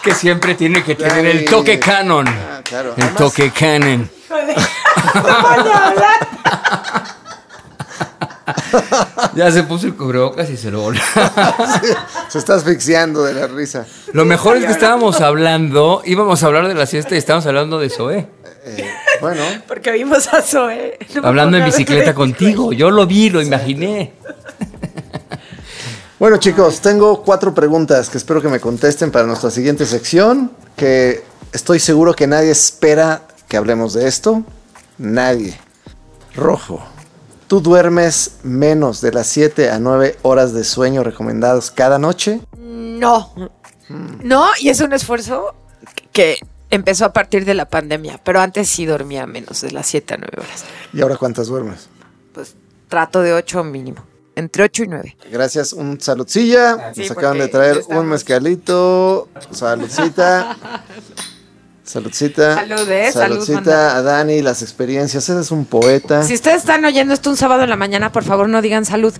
Que 0.07 0.15
siempre 0.15 0.55
tiene 0.55 0.85
que 0.85 0.95
tener 0.95 1.27
el 1.27 1.45
toque 1.45 1.81
canon. 1.81 2.29
Ah, 2.29 2.61
claro. 2.63 2.95
El 2.97 3.03
Además, 3.03 3.17
toque 3.17 3.51
canon. 3.51 4.09
Ya 9.35 9.51
se 9.51 9.65
puso 9.65 9.89
el 9.89 9.97
cubrebocas 9.97 10.49
y 10.49 10.57
se 10.57 10.71
lo 10.71 10.83
volvió. 10.83 11.03
Se 12.29 12.39
está 12.39 12.55
asfixiando 12.55 13.25
de 13.25 13.35
la 13.35 13.49
risa. 13.49 13.85
Lo 14.13 14.25
mejor 14.25 14.57
es 14.57 14.65
que 14.65 14.71
estábamos 14.71 15.21
hablando, 15.21 16.03
íbamos 16.05 16.45
a 16.45 16.47
hablar 16.47 16.69
de 16.69 16.75
la 16.75 16.87
siesta 16.87 17.17
y 17.17 17.19
estábamos 17.19 17.47
hablando 17.47 17.81
de 17.81 17.91
Zoé. 17.91 18.29
Eh, 18.65 18.89
bueno, 19.21 19.43
Porque 19.67 19.91
vimos 19.91 20.29
a. 20.29 20.45
No 20.53 20.67
me 20.69 20.99
Hablando 21.23 21.57
en 21.57 21.65
bicicleta 21.65 22.15
contigo. 22.15 22.73
Yo 22.73 22.93
lo 22.93 23.07
vi, 23.07 23.31
lo 23.31 23.43
imaginé. 23.43 24.13
Bueno, 26.19 26.39
chicos, 26.39 26.81
tengo 26.81 27.23
cuatro 27.23 27.53
preguntas 27.53 28.09
que 28.09 28.17
espero 28.17 28.41
que 28.41 28.49
me 28.49 28.59
contesten 28.59 29.11
para 29.11 29.27
nuestra 29.27 29.51
siguiente 29.51 29.85
sección. 29.85 30.51
Que 30.75 31.23
estoy 31.53 31.79
seguro 31.79 32.15
que 32.15 32.27
nadie 32.27 32.51
espera 32.51 33.23
que 33.49 33.59
hablemos 33.59 33.93
de 33.93 34.09
esto. 34.09 34.43
Nadie. 34.97 35.59
Rojo. 36.35 36.83
¿Tú 37.49 37.61
duermes 37.61 38.39
menos 38.43 39.03
de 39.03 39.13
las 39.13 39.27
7 39.27 39.71
a 39.71 39.79
9 39.79 40.19
horas 40.23 40.55
de 40.55 40.65
sueño 40.65 41.05
recomendados 41.05 41.71
cada 41.71 41.99
noche? 41.99 42.41
No. 42.57 43.33
No, 44.23 44.49
y 44.59 44.71
es 44.71 44.81
un 44.81 44.95
esfuerzo 44.95 45.55
que 46.13 46.39
empezó 46.71 47.05
a 47.05 47.13
partir 47.13 47.45
de 47.45 47.53
la 47.53 47.69
pandemia, 47.69 48.21
pero 48.25 48.41
antes 48.41 48.71
sí 48.71 48.87
dormía 48.87 49.27
menos 49.27 49.61
de 49.61 49.71
las 49.71 49.87
7 49.87 50.15
a 50.15 50.17
9 50.17 50.33
horas. 50.39 50.65
¿Y 50.95 51.03
ahora 51.03 51.19
cuántas 51.19 51.49
duermes? 51.49 51.89
Pues 52.33 52.57
trato 52.89 53.21
de 53.21 53.35
8 53.35 53.63
mínimo, 53.65 54.03
entre 54.37 54.63
8 54.65 54.85
y 54.85 54.89
9. 54.89 55.17
Gracias, 55.33 55.73
un 55.73 56.01
saludcilla. 56.01 56.93
Sí, 56.95 57.01
Nos 57.03 57.11
acaban 57.11 57.39
de 57.39 57.49
traer 57.49 57.79
estamos- 57.79 58.03
un 58.05 58.09
mezcalito. 58.11 59.29
Saludcita. 59.51 60.57
Saludcita. 61.85 62.55
Salud, 62.57 62.89
eh, 62.91 63.13
salud, 63.13 63.45
Saludcita 63.45 63.97
a 63.97 64.03
Dani, 64.03 64.43
las 64.43 64.63
experiencias. 64.63 65.29
Eres 65.29 65.51
un 65.53 65.65
poeta. 65.65 66.23
Si 66.25 66.35
ustedes 66.35 66.59
están 66.59 66.85
oyendo 66.85 67.15
esto 67.15 67.31
un 67.31 67.37
sábado 67.37 67.63
en 67.63 67.71
la 67.71 67.77
mañana, 67.77 68.11
por 68.11 68.25
favor 68.25 68.49
no 68.49 68.61
digan 68.61 68.85
salud. 68.85 69.15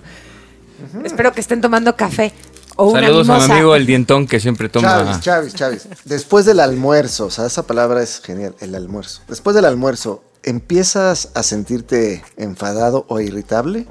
Espero 1.03 1.31
que 1.31 1.39
estén 1.41 1.61
tomando 1.61 1.95
café 1.95 2.33
o 2.75 2.89
una 2.91 3.01
Saludos 3.01 3.29
a 3.29 3.37
mi 3.47 3.51
amigo 3.53 3.73
el 3.75 3.85
dientón 3.85 4.27
que 4.27 4.39
siempre 4.39 4.67
toma. 4.69 5.19
Chavis, 5.19 5.21
Chavis, 5.21 5.53
Chavis. 5.55 5.87
Después 6.05 6.45
del 6.45 6.59
almuerzo, 6.59 7.27
o 7.27 7.31
sea, 7.31 7.45
esa 7.47 7.63
palabra 7.65 8.03
es 8.03 8.19
genial, 8.19 8.53
el 8.59 8.75
almuerzo. 8.75 9.21
Después 9.29 9.55
del 9.55 9.65
almuerzo, 9.65 10.23
¿empiezas 10.43 11.29
a 11.35 11.41
sentirte 11.43 12.23
enfadado 12.35 13.05
o 13.07 13.19
irritable? 13.21 13.87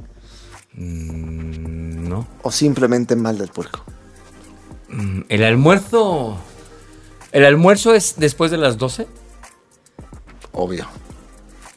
Mm, 0.77 2.09
no. 2.09 2.27
¿O 2.43 2.51
simplemente 2.51 3.17
mal 3.17 3.39
del 3.39 3.49
puerco? 3.49 3.83
Mm, 4.89 5.23
El 5.29 5.45
almuerzo. 5.45 6.39
¿El 7.33 7.45
almuerzo 7.45 7.95
es 7.95 8.15
después 8.17 8.51
de 8.51 8.57
las 8.59 8.79
12? 8.79 9.07
Obvio. 10.53 10.87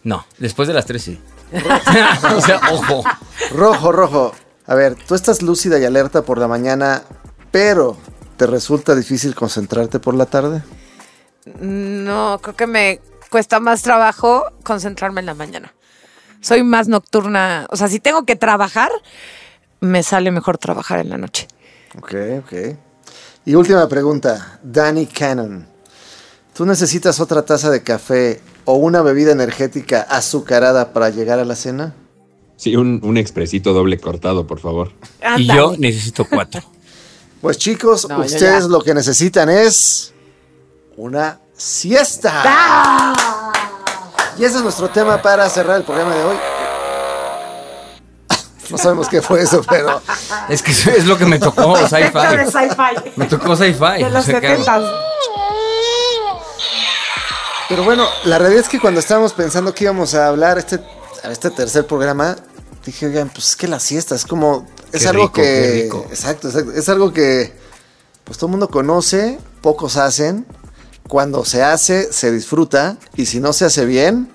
No, 0.03 0.25
después 0.37 0.67
de 0.67 0.73
las 0.73 0.85
3 0.85 1.01
sí. 1.01 1.21
o 2.35 2.41
sea, 2.41 2.61
ojo. 2.71 3.03
Rojo, 3.53 3.91
rojo. 3.91 4.31
A 4.67 4.75
ver, 4.75 4.95
tú 4.95 5.15
estás 5.15 5.41
lúcida 5.41 5.79
y 5.79 5.85
alerta 5.85 6.21
por 6.21 6.37
la 6.37 6.47
mañana, 6.47 7.03
pero 7.51 7.97
¿te 8.37 8.45
resulta 8.45 8.93
difícil 8.95 9.33
concentrarte 9.33 9.99
por 9.99 10.13
la 10.13 10.27
tarde? 10.27 10.61
No, 11.59 12.39
creo 12.41 12.55
que 12.55 12.67
me 12.67 13.01
cuesta 13.31 13.59
más 13.59 13.81
trabajo 13.81 14.45
concentrarme 14.63 15.21
en 15.21 15.25
la 15.25 15.33
mañana. 15.33 15.73
Soy 16.41 16.63
más 16.63 16.87
nocturna. 16.87 17.67
O 17.71 17.77
sea, 17.77 17.87
si 17.87 17.99
tengo 17.99 18.25
que 18.25 18.35
trabajar, 18.35 18.91
me 19.79 20.03
sale 20.03 20.31
mejor 20.31 20.57
trabajar 20.57 20.99
en 20.99 21.09
la 21.09 21.17
noche. 21.17 21.47
Ok, 21.97 22.13
ok. 22.39 22.53
Y 23.45 23.55
última 23.55 23.87
pregunta, 23.87 24.59
Danny 24.63 25.05
Cannon. 25.05 25.67
¿Tú 26.53 26.65
necesitas 26.65 27.19
otra 27.19 27.43
taza 27.43 27.69
de 27.69 27.83
café 27.83 28.41
o 28.65 28.73
una 28.75 29.01
bebida 29.01 29.31
energética 29.31 30.01
azucarada 30.01 30.93
para 30.93 31.09
llegar 31.09 31.39
a 31.39 31.45
la 31.45 31.55
cena? 31.55 31.95
Sí, 32.57 32.75
un, 32.75 32.99
un 33.03 33.15
expresito 33.17 33.71
doble 33.71 33.97
cortado, 33.97 34.45
por 34.45 34.59
favor. 34.59 34.91
Y 35.37 35.47
yo 35.47 35.75
necesito 35.77 36.25
cuatro. 36.25 36.61
Pues 37.41 37.57
chicos, 37.57 38.05
No, 38.09 38.19
ustedes 38.19 38.65
lo 38.65 38.81
que 38.81 38.93
necesitan 38.93 39.47
es 39.47 40.13
una 40.97 41.39
siesta. 41.55 42.43
¡Ah! 42.45 43.48
Y 44.39 44.45
ese 44.45 44.57
es 44.57 44.63
nuestro 44.63 44.89
tema 44.89 45.21
para 45.21 45.49
cerrar 45.49 45.77
el 45.77 45.83
programa 45.83 46.15
de 46.15 46.23
hoy. 46.23 46.37
No 48.69 48.77
sabemos 48.77 49.09
qué 49.09 49.21
fue 49.21 49.41
eso, 49.41 49.61
pero 49.67 50.01
Es 50.47 50.61
que 50.61 50.71
es 50.71 51.05
lo 51.05 51.17
que 51.17 51.25
me 51.25 51.39
tocó, 51.39 51.75
sci-fi. 51.87 52.49
sci-fi. 52.49 53.11
Me 53.17 53.25
tocó 53.25 53.55
sci-fi. 53.57 54.03
De 54.03 54.09
los. 54.09 54.23
70 54.23 54.81
Pero 57.67 57.83
bueno, 57.83 58.07
la 58.23 58.37
realidad 58.37 58.61
es 58.61 58.69
que 58.69 58.79
cuando 58.79 59.01
estábamos 59.01 59.33
pensando 59.33 59.73
que 59.73 59.83
íbamos 59.83 60.13
a 60.13 60.27
hablar 60.27 60.57
este, 60.57 60.79
a 61.23 61.31
este 61.31 61.49
tercer 61.49 61.85
programa, 61.85 62.37
dije, 62.85 63.07
oigan, 63.07 63.29
pues 63.29 63.49
es 63.49 63.55
que 63.57 63.67
la 63.67 63.79
siesta 63.81 64.15
es 64.15 64.23
como. 64.25 64.65
Es 64.93 65.01
Qué 65.01 65.09
algo 65.09 65.23
rico, 65.23 65.33
que. 65.33 65.41
qué 65.41 65.81
rico. 65.83 66.05
Exacto, 66.09 66.47
exacto. 66.47 66.71
Es 66.71 66.87
algo 66.87 67.11
que 67.11 67.53
pues 68.23 68.37
todo 68.37 68.47
el 68.47 68.51
mundo 68.51 68.69
conoce, 68.69 69.37
pocos 69.61 69.97
hacen. 69.97 70.45
Cuando 71.07 71.43
se 71.45 71.63
hace, 71.63 72.11
se 72.13 72.31
disfruta. 72.31 72.97
Y 73.15 73.25
si 73.25 73.39
no 73.39 73.53
se 73.53 73.65
hace 73.65 73.85
bien, 73.85 74.31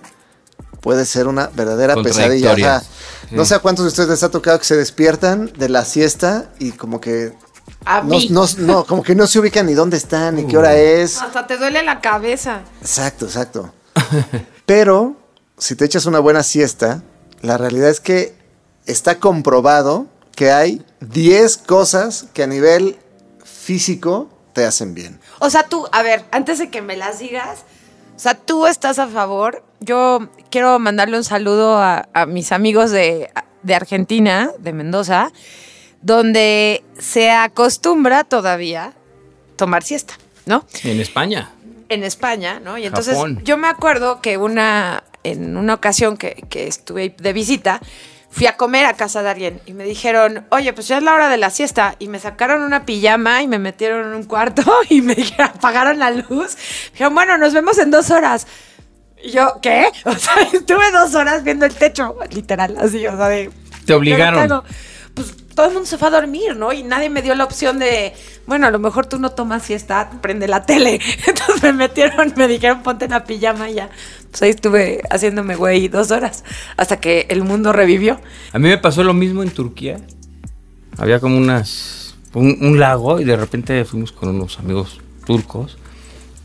puede 0.80 1.04
ser 1.04 1.28
una 1.28 1.48
verdadera 1.48 1.94
pesadilla. 1.96 2.52
O 2.52 2.56
sea, 2.56 2.80
Contradictoria. 2.80 3.36
No 3.36 3.44
sé 3.44 3.54
a 3.54 3.58
cuántos 3.60 3.84
de 3.84 3.88
ustedes 3.88 4.08
les 4.08 4.22
ha 4.22 4.30
tocado 4.30 4.58
que 4.58 4.64
se 4.64 4.76
despiertan 4.76 5.52
de 5.56 5.68
la 5.68 5.84
siesta 5.84 6.50
y 6.58 6.72
como 6.72 7.00
que. 7.00 7.32
A 7.86 8.00
No, 8.02 8.08
mí. 8.16 8.28
no, 8.30 8.46
no, 8.58 8.84
como 8.84 9.02
que 9.02 9.14
no 9.14 9.26
se 9.26 9.38
ubican 9.38 9.66
ni 9.66 9.74
dónde 9.74 9.96
están, 9.96 10.36
ni 10.36 10.46
qué 10.46 10.56
Uh. 10.56 10.60
hora 10.60 10.76
es. 10.76 11.20
Hasta 11.22 11.46
te 11.46 11.56
duele 11.56 11.82
la 11.82 12.00
cabeza. 12.00 12.60
Exacto, 12.80 13.24
exacto. 13.26 13.72
Pero 14.66 15.16
si 15.58 15.74
te 15.76 15.84
echas 15.84 16.06
una 16.06 16.18
buena 16.18 16.42
siesta, 16.42 17.02
la 17.40 17.56
realidad 17.58 17.88
es 17.90 18.00
que 18.00 18.34
está 18.86 19.18
comprobado 19.18 20.06
que 20.34 20.50
hay 20.52 20.84
10 21.00 21.58
cosas 21.58 22.26
que 22.34 22.42
a 22.42 22.46
nivel 22.46 22.98
físico 23.44 24.28
te 24.52 24.64
hacen 24.66 24.94
bien. 24.94 25.20
O 25.40 25.50
sea, 25.50 25.64
tú, 25.64 25.86
a 25.92 26.02
ver, 26.02 26.24
antes 26.30 26.58
de 26.58 26.70
que 26.70 26.82
me 26.82 26.96
las 26.96 27.18
digas, 27.18 27.64
o 28.16 28.18
sea, 28.18 28.34
tú 28.34 28.66
estás 28.66 28.98
a 28.98 29.08
favor. 29.08 29.64
Yo 29.80 30.28
quiero 30.50 30.78
mandarle 30.78 31.16
un 31.16 31.24
saludo 31.24 31.78
a, 31.78 32.08
a 32.12 32.26
mis 32.26 32.52
amigos 32.52 32.90
de, 32.90 33.30
de 33.62 33.74
Argentina, 33.74 34.50
de 34.58 34.72
Mendoza, 34.72 35.32
donde 36.00 36.84
se 36.98 37.30
acostumbra 37.30 38.24
todavía 38.24 38.92
tomar 39.56 39.82
siesta, 39.82 40.14
¿no? 40.46 40.64
En 40.84 41.00
España. 41.00 41.50
en 41.88 42.04
España, 42.04 42.60
¿no? 42.60 42.78
Y 42.78 42.86
entonces 42.86 43.14
Japón. 43.14 43.40
yo 43.44 43.56
me 43.56 43.68
acuerdo 43.68 44.20
que 44.20 44.36
una, 44.36 45.04
en 45.22 45.56
una 45.56 45.74
ocasión 45.74 46.16
que, 46.16 46.44
que 46.48 46.66
estuve 46.66 47.14
de 47.18 47.32
visita, 47.32 47.80
fui 48.34 48.48
a 48.48 48.56
comer 48.56 48.84
a 48.84 48.94
casa 48.94 49.22
de 49.22 49.30
alguien 49.30 49.60
y 49.64 49.74
me 49.74 49.84
dijeron, 49.84 50.44
oye, 50.50 50.72
pues 50.72 50.88
ya 50.88 50.96
es 50.96 51.04
la 51.04 51.14
hora 51.14 51.28
de 51.28 51.36
la 51.36 51.50
siesta. 51.50 51.94
Y 52.00 52.08
me 52.08 52.18
sacaron 52.18 52.62
una 52.62 52.84
pijama 52.84 53.42
y 53.42 53.46
me 53.46 53.60
metieron 53.60 54.08
en 54.08 54.14
un 54.14 54.24
cuarto 54.24 54.64
y 54.90 55.02
me 55.02 55.14
dijeron, 55.14 55.50
apagaron 55.54 56.00
la 56.00 56.10
luz. 56.10 56.56
Dijeron, 56.90 57.14
bueno, 57.14 57.38
nos 57.38 57.54
vemos 57.54 57.78
en 57.78 57.92
dos 57.92 58.10
horas. 58.10 58.48
Y 59.22 59.30
yo, 59.30 59.60
¿qué? 59.62 59.86
O 60.04 60.16
sea, 60.16 60.34
estuve 60.52 60.90
dos 60.90 61.14
horas 61.14 61.44
viendo 61.44 61.64
el 61.64 61.76
techo, 61.76 62.16
literal, 62.30 62.76
así, 62.80 63.06
o 63.06 63.16
sea, 63.16 63.28
de... 63.28 63.52
Te 63.86 63.94
obligaron. 63.94 64.64
Pues 65.14 65.32
todo 65.54 65.66
el 65.66 65.72
mundo 65.72 65.86
se 65.86 65.96
fue 65.96 66.08
a 66.08 66.10
dormir, 66.10 66.56
¿no? 66.56 66.72
Y 66.72 66.82
nadie 66.82 67.08
me 67.10 67.22
dio 67.22 67.36
la 67.36 67.44
opción 67.44 67.78
de, 67.78 68.14
bueno, 68.46 68.66
a 68.66 68.72
lo 68.72 68.80
mejor 68.80 69.06
tú 69.06 69.20
no 69.20 69.30
tomas 69.30 69.62
siesta, 69.62 70.10
prende 70.20 70.48
la 70.48 70.66
tele. 70.66 71.00
Entonces 71.26 71.62
me 71.62 71.72
metieron, 71.72 72.32
me 72.34 72.48
dijeron, 72.48 72.82
ponte 72.82 73.06
la 73.06 73.22
pijama 73.22 73.70
y 73.70 73.74
ya. 73.74 73.90
Pues 74.34 74.42
ahí 74.42 74.50
estuve 74.50 75.00
haciéndome 75.10 75.54
güey 75.54 75.86
dos 75.86 76.10
horas 76.10 76.42
hasta 76.76 76.98
que 76.98 77.28
el 77.28 77.44
mundo 77.44 77.72
revivió. 77.72 78.18
A 78.52 78.58
mí 78.58 78.66
me 78.66 78.78
pasó 78.78 79.04
lo 79.04 79.14
mismo 79.14 79.44
en 79.44 79.50
Turquía. 79.50 79.98
Había 80.98 81.20
como 81.20 81.36
unas. 81.36 82.16
Un, 82.32 82.80
lago 82.80 83.20
y 83.20 83.24
de 83.24 83.36
repente 83.36 83.84
fuimos 83.84 84.10
con 84.10 84.30
unos 84.30 84.58
amigos 84.58 85.00
turcos. 85.24 85.78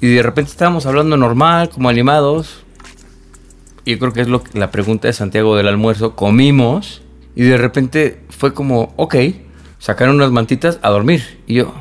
Y 0.02 0.14
de 0.14 0.22
repente 0.22 0.52
estábamos 0.52 0.86
hablando 0.86 1.18
normal, 1.18 1.72
como 1.72 1.90
animados. 1.90 2.64
Y 3.86 3.94
yo 3.94 4.00
creo 4.00 4.14
que 4.14 4.22
es 4.22 4.28
lo 4.28 4.44
la 4.54 4.70
pregunta 4.70 5.08
de 5.08 5.14
Santiago 5.14 5.56
del 5.56 5.68
almuerzo. 5.68 6.16
Comimos 6.16 7.02
y 7.36 7.42
de 7.42 7.58
repente 7.58 8.22
fue 8.30 8.54
como, 8.54 8.94
ok, 8.98 9.16
sacaron 9.80 10.18
unas 10.18 10.30
mantitas 10.30 10.78
a 10.84 10.92
dormir. 10.92 11.42
Y 11.48 11.56
yo 11.56 11.74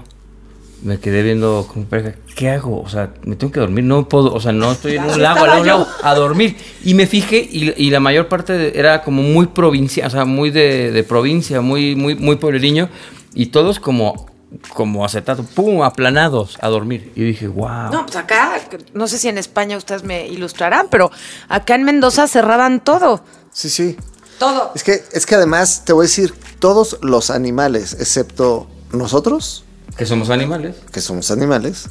me 0.83 0.99
quedé 1.01 1.23
viendo 1.23 1.67
con 1.67 1.81
mi 1.83 1.85
pareja, 1.87 2.15
¿qué 2.37 2.51
hago? 2.51 2.81
O 2.81 2.89
sea, 2.89 3.13
me 3.25 3.35
tengo 3.37 3.53
que 3.53 3.61
dormir, 3.61 3.85
no 3.85 4.09
puedo, 4.09 4.33
o 4.33 4.41
sea, 4.41 4.53
no 4.53 4.71
estoy 4.73 4.97
en 4.97 5.05
un 5.05 5.21
lago, 5.23 5.41
al 5.45 5.47
lado 5.51 5.55
de 5.57 5.61
un 5.63 5.67
lago, 5.67 5.87
a 6.03 6.15
dormir. 6.15 6.57
Y 6.85 6.95
me 6.95 7.07
fijé 7.07 7.39
y, 7.51 7.73
y 7.77 7.91
la 7.91 8.01
mayor 8.01 8.29
parte 8.29 8.53
de- 8.53 8.79
era 8.79 9.03
como 9.03 9.23
muy 9.23 9.47
provincia, 9.47 10.07
o 10.07 10.11
sea, 10.11 10.25
muy 10.25 10.51
de, 10.51 10.93
de 10.93 11.03
provincia, 11.05 11.61
muy, 11.61 11.97
muy, 11.97 12.15
muy 12.15 12.37
puebleriño. 12.37 12.89
Y 13.35 13.47
todos 13.47 13.81
como, 13.81 14.27
como 14.75 15.05
acetato, 15.05 15.43
pum, 15.43 15.83
aplanados 15.83 16.57
a 16.61 16.69
dormir. 16.69 17.13
Y 17.17 17.23
dije, 17.25 17.49
wow. 17.49 17.91
No, 17.93 18.07
pues 18.07 18.17
acá, 18.17 18.61
no 18.95 19.07
sé 19.09 19.19
si 19.19 19.29
en 19.29 19.39
España 19.39 19.77
ustedes 19.77 20.05
me 20.05 20.27
ilustrarán, 20.29 20.87
pero 20.91 21.11
acá 21.49 21.75
en 21.75 21.83
Mendoza 21.85 22.27
cerraban 22.29 22.81
todo. 22.85 23.23
Sí, 23.53 23.69
sí. 23.69 23.97
Todo. 24.39 24.71
Es 24.77 24.85
que, 24.85 25.03
es 25.13 25.27
que 25.27 25.35
además 25.35 25.83
te 25.85 25.93
voy 25.93 26.05
a 26.05 26.07
decir, 26.09 26.33
todos 26.61 26.99
los 27.03 27.31
animales, 27.31 27.97
excepto 27.99 28.69
nosotros, 28.93 29.65
Que 29.97 30.07
somos 30.07 30.31
animales. 30.31 30.77
que 30.93 31.01
somos 31.01 31.31
animales, 31.31 31.89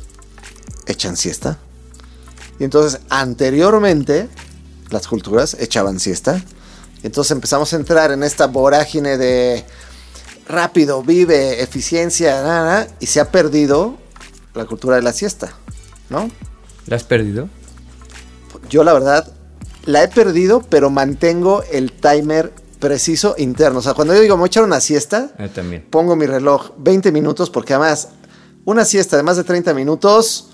echan 0.85 1.17
siesta. 1.17 1.57
Y 2.59 2.63
entonces, 2.63 3.01
anteriormente, 3.09 4.29
las 4.89 5.07
culturas 5.07 5.55
echaban 5.59 5.99
siesta. 5.99 6.41
Entonces 7.03 7.31
empezamos 7.31 7.73
a 7.73 7.75
entrar 7.75 8.11
en 8.11 8.23
esta 8.23 8.47
vorágine 8.47 9.17
de 9.17 9.63
rápido, 10.47 11.03
vive, 11.03 11.61
eficiencia, 11.61 12.41
nada, 12.41 12.87
y 12.99 13.07
se 13.07 13.19
ha 13.19 13.31
perdido 13.31 13.97
la 14.55 14.65
cultura 14.65 14.95
de 14.95 15.01
la 15.01 15.13
siesta, 15.13 15.53
¿no? 16.09 16.29
¿La 16.87 16.95
has 16.95 17.03
perdido? 17.03 17.49
Yo 18.69 18.83
la 18.83 18.93
verdad 18.93 19.31
la 19.85 20.03
he 20.03 20.07
perdido, 20.07 20.61
pero 20.61 20.89
mantengo 20.89 21.63
el 21.71 21.91
timer 21.91 22.53
preciso 22.79 23.35
interno. 23.37 23.79
O 23.79 23.81
sea, 23.81 23.93
cuando 23.93 24.13
yo 24.13 24.21
digo, 24.21 24.35
me 24.35 24.41
voy 24.41 24.47
a 24.47 24.49
echar 24.49 24.63
una 24.63 24.79
siesta, 24.79 25.31
Yo 25.39 25.49
también. 25.49 25.85
pongo 25.89 26.15
mi 26.15 26.25
reloj 26.25 26.71
20 26.77 27.11
minutos, 27.11 27.49
porque 27.49 27.73
además, 27.73 28.09
una 28.65 28.85
siesta 28.85 29.17
de 29.17 29.23
más 29.23 29.37
de 29.37 29.43
30 29.43 29.73
minutos, 29.73 30.49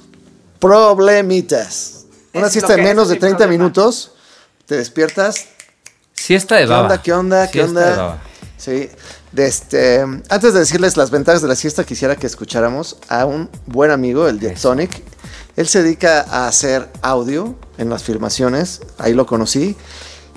problemitas. 0.60 2.06
Una 2.34 2.48
Es 2.48 2.54
siesta 2.54 2.76
de 2.76 2.82
menos 2.82 3.10
de 3.10 3.16
mi 3.16 3.20
30 3.20 3.38
problema. 3.38 3.64
minutos, 3.64 4.12
te 4.66 4.78
despiertas. 4.78 5.46
Siesta 6.14 6.56
de 6.56 6.62
¿Qué 6.64 6.68
baba. 6.68 6.84
onda? 6.84 7.02
¿Qué 7.02 7.14
onda? 7.14 7.48
¿Qué 7.52 7.60
Siesta 7.64 7.80
de 7.86 7.92
onda? 7.92 8.22
Sí. 8.58 8.90
De 9.32 9.48
este, 9.48 10.02
antes 10.30 10.54
de 10.54 10.60
decirles 10.60 10.96
las 10.96 11.10
ventajas 11.10 11.42
de 11.42 11.48
la 11.48 11.56
siesta, 11.56 11.84
quisiera 11.84 12.16
que 12.16 12.28
escucháramos 12.28 12.98
a 13.10 13.26
un 13.26 13.50
buen 13.66 13.90
amigo, 13.92 14.28
el 14.28 14.40
Jet 14.40 14.58
Sonic. 14.58 15.02
Él 15.56 15.68
se 15.68 15.82
dedica 15.84 16.22
a 16.30 16.48
hacer 16.48 16.88
audio 17.02 17.56
en 17.78 17.90
las 17.90 18.04
filmaciones, 18.04 18.82
ahí 19.00 19.14
lo 19.14 19.26
conocí. 19.26 19.76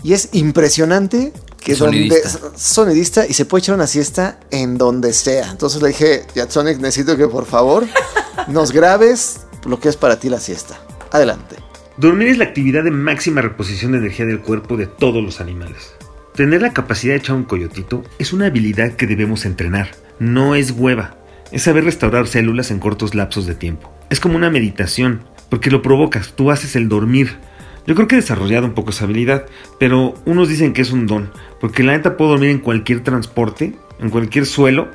Y 0.02 0.12
es 0.14 0.30
impresionante 0.32 1.32
que 1.66 1.74
Sonidista. 1.74 2.38
donde 2.38 2.58
sonidista 2.58 3.26
y 3.26 3.32
se 3.32 3.44
puede 3.44 3.62
echar 3.62 3.74
una 3.74 3.88
siesta 3.88 4.38
en 4.52 4.78
donde 4.78 5.12
sea. 5.12 5.50
Entonces 5.50 5.82
le 5.82 5.88
dije, 5.88 6.22
Jet 6.32 6.48
Sonic, 6.48 6.78
necesito 6.78 7.16
que 7.16 7.26
por 7.26 7.44
favor 7.44 7.84
nos 8.48 8.70
grabes 8.70 9.40
lo 9.64 9.80
que 9.80 9.88
es 9.88 9.96
para 9.96 10.20
ti 10.20 10.28
la 10.28 10.38
siesta. 10.38 10.78
Adelante. 11.10 11.56
Dormir 11.96 12.28
es 12.28 12.38
la 12.38 12.44
actividad 12.44 12.84
de 12.84 12.92
máxima 12.92 13.40
reposición 13.40 13.92
de 13.92 13.98
energía 13.98 14.26
del 14.26 14.42
cuerpo 14.42 14.76
de 14.76 14.86
todos 14.86 15.24
los 15.24 15.40
animales. 15.40 15.92
Tener 16.36 16.62
la 16.62 16.72
capacidad 16.72 17.14
de 17.14 17.18
echar 17.18 17.34
un 17.34 17.42
coyotito 17.42 18.04
es 18.20 18.32
una 18.32 18.46
habilidad 18.46 18.92
que 18.92 19.08
debemos 19.08 19.44
entrenar, 19.44 19.90
no 20.20 20.54
es 20.54 20.70
hueva. 20.70 21.16
Es 21.50 21.62
saber 21.62 21.82
restaurar 21.82 22.28
células 22.28 22.70
en 22.70 22.78
cortos 22.78 23.16
lapsos 23.16 23.46
de 23.46 23.56
tiempo. 23.56 23.92
Es 24.08 24.20
como 24.20 24.36
una 24.36 24.50
meditación, 24.50 25.24
porque 25.48 25.72
lo 25.72 25.82
provocas, 25.82 26.34
tú 26.36 26.52
haces 26.52 26.76
el 26.76 26.88
dormir. 26.88 27.38
Yo 27.86 27.94
creo 27.94 28.08
que 28.08 28.16
he 28.16 28.20
desarrollado 28.20 28.66
un 28.66 28.74
poco 28.74 28.90
esa 28.90 29.04
habilidad, 29.04 29.46
pero 29.78 30.14
unos 30.24 30.48
dicen 30.48 30.72
que 30.72 30.82
es 30.82 30.90
un 30.90 31.06
don, 31.06 31.30
porque 31.60 31.84
la 31.84 31.92
neta 31.92 32.16
puedo 32.16 32.32
dormir 32.32 32.50
en 32.50 32.58
cualquier 32.58 33.02
transporte, 33.02 33.76
en 34.00 34.10
cualquier 34.10 34.44
suelo 34.46 34.88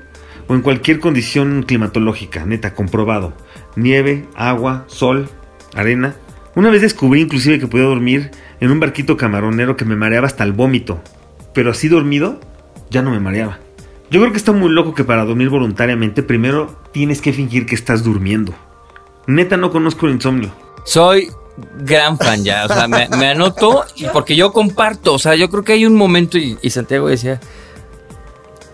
o 0.47 0.55
en 0.55 0.61
cualquier 0.61 0.99
condición 0.99 1.63
climatológica, 1.63 2.45
neta, 2.45 2.73
comprobado. 2.75 3.33
Nieve, 3.77 4.27
agua, 4.35 4.83
sol, 4.87 5.29
arena. 5.73 6.15
Una 6.55 6.69
vez 6.69 6.81
descubrí 6.81 7.21
inclusive 7.21 7.59
que 7.59 7.67
podía 7.67 7.85
dormir 7.85 8.31
en 8.59 8.71
un 8.71 8.81
barquito 8.81 9.15
camaronero 9.15 9.77
que 9.77 9.85
me 9.85 9.95
mareaba 9.95 10.27
hasta 10.27 10.43
el 10.43 10.51
vómito. 10.51 11.01
Pero 11.53 11.71
así 11.71 11.87
dormido, 11.87 12.41
ya 12.89 13.01
no 13.01 13.11
me 13.11 13.21
mareaba. 13.21 13.59
Yo 14.09 14.19
creo 14.19 14.33
que 14.33 14.37
está 14.37 14.51
muy 14.51 14.69
loco 14.69 14.93
que 14.93 15.05
para 15.05 15.23
dormir 15.23 15.47
voluntariamente 15.47 16.23
primero 16.23 16.75
tienes 16.91 17.21
que 17.21 17.31
fingir 17.31 17.65
que 17.65 17.75
estás 17.75 18.03
durmiendo. 18.03 18.53
Neta 19.27 19.55
no 19.55 19.71
conozco 19.71 20.07
el 20.07 20.13
insomnio. 20.13 20.51
Soy 20.83 21.29
gran 21.79 22.17
fan 22.17 22.43
ya, 22.43 22.65
o 22.65 22.67
sea, 22.67 22.87
me, 22.87 23.07
me 23.09 23.27
anoto 23.29 23.85
y 23.95 24.05
porque 24.07 24.35
yo 24.35 24.51
comparto, 24.53 25.13
o 25.13 25.19
sea, 25.19 25.35
yo 25.35 25.49
creo 25.49 25.63
que 25.63 25.73
hay 25.73 25.85
un 25.85 25.95
momento 25.95 26.37
y, 26.37 26.57
y 26.61 26.69
Santiago 26.69 27.07
decía, 27.07 27.39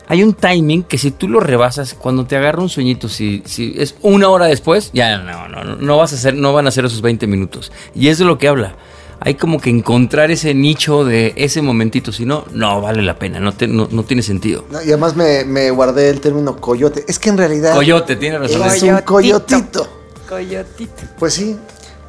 hay 0.10 0.24
un 0.24 0.34
timing 0.34 0.84
que 0.84 0.98
si 0.98 1.12
tú 1.12 1.28
lo 1.28 1.40
rebasas, 1.42 1.94
cuando 1.94 2.26
te 2.26 2.38
agarra 2.38 2.62
un 2.62 2.70
sueñito, 2.70 3.10
si, 3.10 3.44
si 3.46 3.74
es 3.78 3.96
una 4.02 4.30
hora 4.30 4.46
después, 4.46 4.90
ya 4.94 5.18
no, 5.18 5.48
no, 5.50 5.64
no, 5.66 5.76
no 5.76 5.98
vas 5.98 6.14
a 6.14 6.16
hacer, 6.16 6.34
no 6.36 6.54
van 6.54 6.66
a 6.68 6.72
ser 6.72 6.86
esos 6.86 7.02
20 7.02 7.28
minutos. 7.28 7.72
Y 7.94 8.08
es 8.08 8.18
de 8.18 8.24
lo 8.26 8.38
que 8.38 8.48
habla. 8.48 8.76
Hay 9.20 9.34
como 9.34 9.60
que 9.60 9.70
encontrar 9.72 10.30
ese 10.32 10.54
nicho 10.54 11.04
de 11.04 11.34
ese 11.36 11.62
momentito, 11.62 12.12
si 12.14 12.24
no, 12.26 12.46
no 12.54 12.80
vale 12.82 13.02
la 13.02 13.18
pena, 13.20 13.40
no, 13.40 13.52
te- 13.52 13.68
no, 13.68 13.88
no 13.92 14.04
tiene 14.04 14.22
sentido. 14.22 14.64
No, 14.70 14.80
y 14.82 14.90
además 14.90 15.16
me, 15.16 15.44
me 15.44 15.72
guardé 15.72 16.10
el 16.10 16.22
término 16.22 16.56
coyote. 16.56 17.04
Es 17.08 17.18
que 17.20 17.30
en 17.30 17.38
realidad. 17.38 17.74
Coyote, 17.74 18.16
tiene 18.16 18.38
razón. 18.38 18.64
Es 18.68 18.82
un 18.84 19.00
coyotito. 19.00 19.90
Coyotito. 20.30 21.02
Pues 21.18 21.34
sí. 21.34 21.58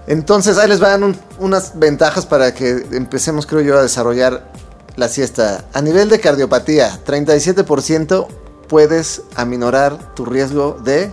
Entonces 0.09 0.57
ahí 0.59 0.69
les 0.69 0.81
van 0.81 1.05
un- 1.05 1.21
unas 1.39 1.79
ventajas 1.79 2.25
para 2.27 2.53
que 2.55 2.87
empecemos, 2.93 3.47
creo 3.47 3.61
yo, 3.61 3.79
a 3.79 3.83
desarrollar 3.83 4.51
la 4.97 5.09
siesta. 5.09 5.67
A 5.75 5.81
nivel 5.83 6.09
de 6.09 6.19
cardiopatía, 6.19 6.99
37% 7.05 8.27
puedes 8.69 9.23
aminorar 9.37 10.15
tu 10.15 10.25
riesgo 10.25 10.79
de 10.83 11.13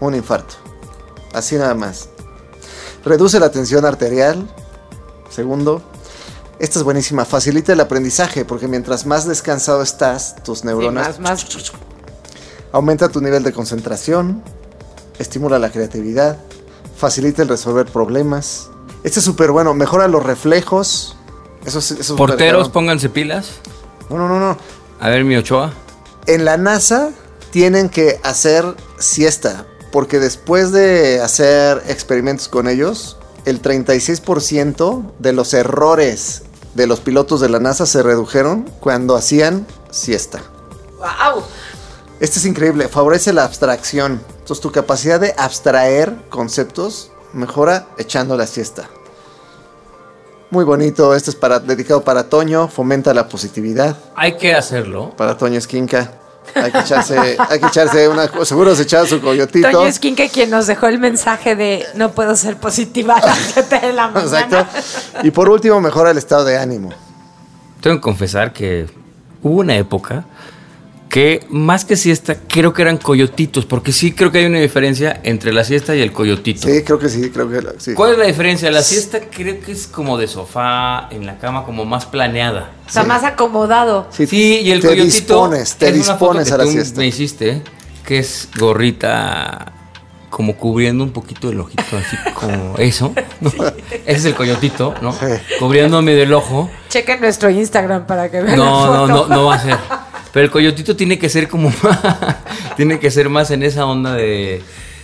un 0.00 0.14
infarto. 0.14 0.56
Así 1.32 1.56
nada 1.56 1.74
más. 1.74 2.08
Reduce 3.04 3.38
la 3.40 3.50
tensión 3.50 3.84
arterial. 3.84 4.48
Segundo. 5.30 5.80
Esta 6.58 6.80
es 6.80 6.84
buenísima. 6.84 7.24
Facilita 7.24 7.72
el 7.72 7.80
aprendizaje 7.80 8.44
porque 8.44 8.66
mientras 8.66 9.06
más 9.06 9.26
descansado 9.26 9.80
estás, 9.80 10.34
tus 10.42 10.64
neuronas 10.64 11.20
más, 11.20 11.44
más. 11.44 11.46
Aumenta 12.72 13.08
tu 13.08 13.20
nivel 13.20 13.44
de 13.44 13.52
concentración, 13.52 14.42
estimula 15.20 15.58
la 15.60 15.70
creatividad, 15.70 16.36
facilita 16.98 17.42
el 17.42 17.48
resolver 17.48 17.86
problemas. 17.86 18.70
Este 19.04 19.20
es 19.20 19.24
súper 19.24 19.52
bueno, 19.52 19.72
mejora 19.72 20.08
los 20.08 20.22
reflejos. 20.22 21.16
Eso 21.64 21.78
es, 21.78 21.92
eso 21.92 22.14
es 22.14 22.18
Porteros, 22.18 22.68
pónganse 22.68 23.08
pilas. 23.08 23.52
No, 24.10 24.18
no, 24.18 24.28
no, 24.28 24.40
no. 24.40 24.58
A 25.00 25.08
ver, 25.08 25.24
mi 25.24 25.36
Ochoa. 25.36 25.72
En 26.26 26.44
la 26.44 26.56
NASA 26.56 27.10
tienen 27.50 27.88
que 27.88 28.20
hacer 28.22 28.64
siesta, 28.98 29.66
porque 29.92 30.18
después 30.18 30.72
de 30.72 31.20
hacer 31.20 31.82
experimentos 31.88 32.48
con 32.48 32.68
ellos, 32.68 33.16
el 33.44 33.62
36% 33.62 35.12
de 35.18 35.32
los 35.32 35.54
errores 35.54 36.42
de 36.74 36.86
los 36.86 37.00
pilotos 37.00 37.40
de 37.40 37.48
la 37.48 37.60
NASA 37.60 37.86
se 37.86 38.02
redujeron 38.02 38.64
cuando 38.80 39.16
hacían 39.16 39.66
siesta. 39.90 40.40
¡Wow! 40.98 41.42
Este 42.20 42.40
es 42.40 42.46
increíble, 42.46 42.88
favorece 42.88 43.32
la 43.32 43.44
abstracción. 43.44 44.20
Entonces 44.30 44.60
tu 44.60 44.72
capacidad 44.72 45.20
de 45.20 45.34
abstraer 45.38 46.16
conceptos 46.30 47.12
mejora 47.32 47.86
echando 47.96 48.36
la 48.36 48.46
siesta. 48.46 48.88
Muy 50.50 50.64
bonito, 50.64 51.14
este 51.14 51.30
es 51.30 51.36
para, 51.36 51.60
dedicado 51.60 52.02
para 52.02 52.28
Toño, 52.28 52.68
fomenta 52.68 53.12
la 53.14 53.28
positividad. 53.28 53.96
Hay 54.16 54.36
que 54.36 54.54
hacerlo. 54.54 55.14
Para 55.16 55.36
Toño 55.36 55.58
Esquinca. 55.58 56.12
Hay 56.54 56.72
que 56.72 56.78
echarse, 56.78 57.36
hay 57.38 57.60
que 57.60 57.66
echarse 57.66 58.08
una, 58.08 58.26
seguro 58.44 58.74
se 58.74 58.82
echaba 58.82 59.06
su 59.06 59.20
coyotito. 59.20 59.70
Toño 59.70 59.86
Esquinque, 59.86 60.30
quien 60.30 60.48
nos 60.50 60.66
dejó 60.66 60.86
el 60.86 60.98
mensaje 60.98 61.54
de 61.54 61.84
no 61.94 62.12
puedo 62.12 62.34
ser 62.34 62.56
positiva 62.56 63.16
a 63.16 63.26
las 63.26 63.38
7 63.52 63.80
de 63.80 63.92
la 63.92 64.08
mañana. 64.08 64.40
Exacto. 64.40 64.66
Y 65.22 65.30
por 65.30 65.50
último, 65.50 65.80
mejora 65.80 66.10
el 66.10 66.18
estado 66.18 66.46
de 66.46 66.58
ánimo. 66.58 66.90
Tengo 67.82 67.96
que 67.96 68.00
confesar 68.00 68.52
que 68.52 68.86
hubo 69.42 69.60
una 69.60 69.76
época 69.76 70.24
que 71.08 71.46
más 71.48 71.84
que 71.84 71.96
siesta, 71.96 72.36
creo 72.48 72.72
que 72.74 72.82
eran 72.82 72.98
coyotitos, 72.98 73.64
porque 73.64 73.92
sí 73.92 74.12
creo 74.12 74.30
que 74.30 74.38
hay 74.38 74.44
una 74.46 74.60
diferencia 74.60 75.20
entre 75.22 75.52
la 75.52 75.64
siesta 75.64 75.96
y 75.96 76.00
el 76.02 76.12
coyotito. 76.12 76.68
Sí, 76.68 76.82
creo 76.84 76.98
que 76.98 77.08
sí, 77.08 77.30
creo 77.30 77.48
que 77.48 77.60
sí. 77.78 77.94
¿Cuál 77.94 78.12
es 78.12 78.18
la 78.18 78.24
diferencia? 78.26 78.70
La 78.70 78.82
siesta 78.82 79.20
creo 79.30 79.58
que 79.60 79.72
es 79.72 79.86
como 79.86 80.18
de 80.18 80.26
sofá, 80.26 81.08
en 81.10 81.24
la 81.26 81.38
cama, 81.38 81.64
como 81.64 81.84
más 81.84 82.04
planeada. 82.06 82.72
O 82.86 82.90
sea, 82.90 83.04
más 83.04 83.24
acomodado. 83.24 84.06
Sí, 84.10 84.26
Sí, 84.26 84.60
y 84.62 84.70
el 84.70 84.80
te 84.80 84.88
coyotito. 84.88 85.04
dispones, 85.16 85.76
te 85.76 85.88
es 85.88 85.94
una 86.08 86.16
foto 86.16 86.38
dispones 86.38 86.52
a 86.52 86.56
la 86.58 86.64
tú 86.64 86.70
siesta. 86.72 87.00
Me 87.00 87.06
hiciste, 87.06 87.62
que 88.04 88.18
es 88.18 88.48
gorrita, 88.58 89.72
como 90.28 90.56
cubriendo 90.56 91.04
un 91.04 91.10
poquito 91.12 91.48
el 91.48 91.58
ojito, 91.58 91.82
así 91.96 92.16
como 92.34 92.76
eso. 92.76 93.14
¿no? 93.40 93.50
Ese 93.50 94.02
es 94.06 94.24
el 94.26 94.34
coyotito, 94.34 94.94
¿no? 95.00 95.14
Cubriéndome 95.58 96.12
del 96.12 96.34
ojo. 96.34 96.70
Chequen 96.90 97.20
nuestro 97.20 97.48
Instagram 97.48 98.06
para 98.06 98.30
que 98.30 98.42
vean 98.42 98.58
la 98.58 98.64
No, 98.64 98.86
no, 98.86 99.06
no, 99.06 99.26
no 99.26 99.44
va 99.46 99.54
a 99.54 99.58
ser. 99.62 99.78
Pero 100.32 100.44
el 100.44 100.50
coyotito 100.50 100.94
tiene 100.96 101.18
que 101.18 101.28
ser 101.28 101.48
como. 101.48 101.72
tiene 102.76 102.98
que 102.98 103.10
ser 103.10 103.28
más 103.28 103.50
en 103.50 103.62
esa 103.62 103.86
onda 103.86 104.14
de. 104.14 104.62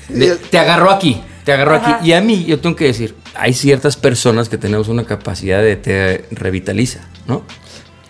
de- 0.09 0.37
te 0.37 0.59
agarró 0.59 0.91
aquí, 0.91 1.23
te 1.45 1.53
agarró 1.53 1.77
Ajá. 1.77 1.97
aquí. 1.97 2.09
Y 2.11 2.13
a 2.13 2.21
mí, 2.21 2.45
yo 2.45 2.61
tengo 2.61 2.77
que 2.77 2.85
decir, 2.87 3.15
hay 3.35 3.53
ciertas 3.55 3.97
personas 3.97 4.49
que 4.49 4.59
tenemos 4.59 4.89
una 4.89 5.05
capacidad 5.05 5.61
de 5.63 5.77
te 5.77 6.25
revitaliza, 6.31 7.01
¿no? 7.27 7.43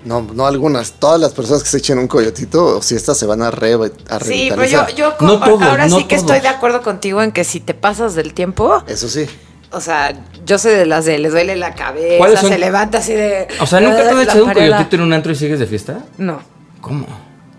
No, 0.05 0.21
no 0.35 0.47
algunas. 0.47 0.93
Todas 1.01 1.19
las 1.19 1.33
personas 1.33 1.63
que 1.63 1.71
se 1.71 1.79
echen 1.79 1.99
un 1.99 2.09
coyotito 2.09 2.77
o 2.77 2.83
siesta 2.83 3.15
se 3.15 3.25
van 3.25 3.41
a, 3.41 3.51
re, 3.51 3.73
a 3.75 3.79
Sí, 3.79 4.47
pero 4.51 4.61
revitalizar. 4.63 4.89
yo, 4.95 5.17
yo 5.19 5.27
No 5.27 5.39
todos, 5.41 5.63
ahora 5.63 5.87
no 5.89 5.97
sí 5.97 6.05
que 6.05 6.17
todos. 6.17 6.31
estoy 6.31 6.43
de 6.43 6.49
acuerdo 6.55 6.83
contigo 6.83 7.23
en 7.23 7.33
que 7.33 7.43
si 7.45 7.59
te 7.61 7.73
pasas 7.73 8.15
del 8.15 8.35
tiempo, 8.35 8.85
Eso 8.87 9.09
sí. 9.09 9.25
o 9.71 9.81
sea, 9.81 10.13
yo 10.45 10.59
soy 10.59 10.75
de 10.75 10.85
las 10.85 11.07
de 11.07 11.17
le 11.19 11.31
duele 11.31 11.57
la 11.57 11.75
cabeza, 11.75 12.41
se 12.43 12.59
levanta 12.59 12.99
así 12.99 13.15
de. 13.15 13.49
O 13.61 13.67
sea, 13.67 13.81
¿nunca 13.81 14.03
te 14.03 14.09
has 14.11 14.23
echado 14.25 14.45
un 14.45 14.53
coyotito 14.53 14.97
en 14.97 15.03
un 15.03 15.13
antro 15.15 15.33
y 15.33 15.37
sigues 15.37 15.59
de 15.59 15.67
fiesta? 15.67 16.01
No, 16.19 16.43
¿Cómo? 16.85 17.07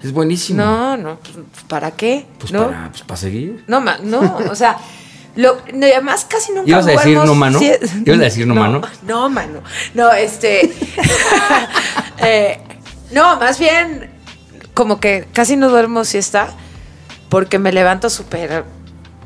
Es 0.04 0.12
buenísimo. 0.12 0.64
no, 0.64 0.98
no, 0.98 1.18
pues, 1.20 1.36
¿para 1.68 1.90
qué? 1.92 2.28
Pues 2.38 2.52
no, 2.52 2.66
para, 2.68 2.90
pues 2.90 3.02
para 3.02 3.18
seguir. 3.18 3.64
no, 3.68 3.82
ma- 3.82 3.98
no, 4.04 4.38
o 4.52 4.56
sea, 4.56 4.78
lo, 5.36 5.58
no, 5.74 5.86
además 5.88 6.26
casi 6.30 6.52
nunca 6.52 6.70
¿Ibas 6.70 6.86
a 6.88 6.92
decir 6.92 7.18
no, 7.18 7.34
mano? 7.34 7.58
si- 7.58 7.72
¿Ibas 8.06 8.20
a 8.20 8.24
decir 8.24 8.46
no, 8.46 8.54
mano? 8.54 8.82
No, 9.02 9.28
mano, 9.40 9.62
no, 9.96 10.12
este, 10.12 10.72
eh, 12.20 12.60
no, 13.12 13.38
más 13.40 13.58
bien 13.60 14.12
como 14.76 15.00
que 15.00 15.26
casi 15.34 15.56
no 15.56 15.70
duermo 15.70 16.06
siesta 16.06 16.50
porque 17.30 17.58
me 17.58 17.72
levanto 17.72 18.10
súper 18.12 18.64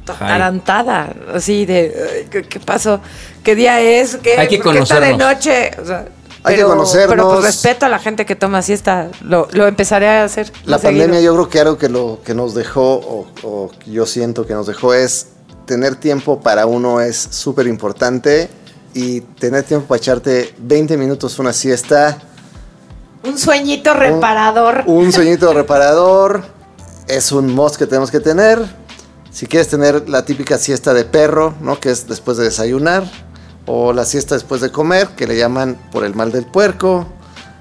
atarantada, 0.08 1.14
así 1.34 1.66
de, 1.66 2.28
¿qué, 2.32 2.44
qué 2.44 2.60
pasó? 2.60 3.02
¿Qué 3.44 3.54
día 3.56 3.80
es? 3.82 4.16
¿Qué, 4.18 4.38
Hay 4.38 4.48
que 4.48 4.60
¿por 4.60 4.74
qué 4.74 4.80
está 4.80 5.00
de 5.00 5.16
noche? 5.18 5.72
O 5.82 5.86
sea, 5.86 6.06
Hay 6.44 6.56
que 6.56 6.62
pero, 6.62 6.70
conocernos. 6.70 7.10
Pero 7.10 7.30
pues 7.32 7.44
respeto 7.44 7.86
a 7.86 7.90
la 7.90 8.00
gente 8.00 8.26
que 8.26 8.36
toma 8.36 8.62
siesta, 8.62 9.10
lo, 9.22 9.48
lo 9.52 9.68
empezaré 9.68 10.08
a 10.08 10.24
hacer. 10.24 10.52
La 10.66 10.78
pandemia 10.80 11.20
yo 11.22 11.34
creo 11.34 11.50
que 11.50 11.60
algo 11.60 11.78
que, 11.78 11.90
lo, 11.90 12.20
que 12.24 12.34
nos 12.34 12.54
dejó, 12.54 12.96
o, 12.96 13.28
o 13.44 13.72
que 13.78 13.92
yo 13.92 14.06
siento 14.06 14.46
que 14.48 14.54
nos 14.54 14.68
dejó, 14.68 14.94
es 14.94 15.28
tener 15.66 15.96
tiempo 15.98 16.40
para 16.42 16.66
uno 16.66 17.00
es 17.00 17.16
súper 17.18 17.68
importante 17.68 18.50
y 18.96 19.22
tener 19.22 19.64
tiempo 19.64 19.88
para 19.88 20.00
echarte 20.00 20.54
20 20.58 20.98
minutos 20.98 21.38
una 21.38 21.54
siesta, 21.54 22.18
Un 23.24 23.38
sueñito 23.38 23.94
reparador. 23.94 24.84
un 24.88 25.12
sueñito 25.12 25.54
reparador, 25.54 26.44
es 27.08 27.32
un 27.32 27.54
must 27.54 27.76
que 27.76 27.86
tenemos 27.86 28.10
que 28.12 28.20
tener. 28.20 28.60
Si 29.32 29.46
quieres 29.46 29.68
tener 29.68 30.10
la 30.10 30.26
típica 30.26 30.58
siesta 30.58 30.94
de 30.94 31.06
perro, 31.06 31.54
¿no? 31.62 31.80
Que 31.80 31.92
es 31.92 32.08
después 32.08 32.38
de 32.38 32.46
desayunar, 32.46 33.04
o 33.72 33.94
la 33.94 34.04
siesta 34.04 34.34
después 34.34 34.62
de 34.62 34.72
comer, 34.72 35.10
que 35.10 35.28
le 35.28 35.38
llaman 35.38 35.78
por 35.92 36.04
el 36.04 36.16
mal 36.16 36.32
del 36.32 36.44
puerco. 36.44 37.06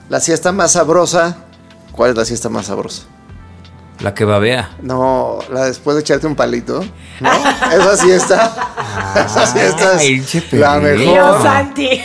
La 0.08 0.20
siesta 0.20 0.52
más 0.52 0.72
sabrosa, 0.72 1.36
¿cuál 1.92 2.12
es 2.12 2.16
la 2.16 2.24
siesta 2.24 2.48
más 2.48 2.66
sabrosa? 2.66 3.02
La 4.00 4.14
que 4.14 4.24
babea. 4.24 4.70
No, 4.80 5.38
la 5.52 5.66
después 5.66 5.96
de 5.96 6.00
echarte 6.00 6.26
un 6.26 6.34
palito. 6.34 6.82
¿No? 7.20 7.30
Esa 7.30 7.96
siesta. 7.98 8.54
esa 9.26 9.46
siesta 9.48 10.02
es 10.02 10.52
la 10.52 10.80
Pedro. 10.80 10.98
Dios, 10.98 11.12
mejor. 11.14 11.42
Santi. 11.42 12.02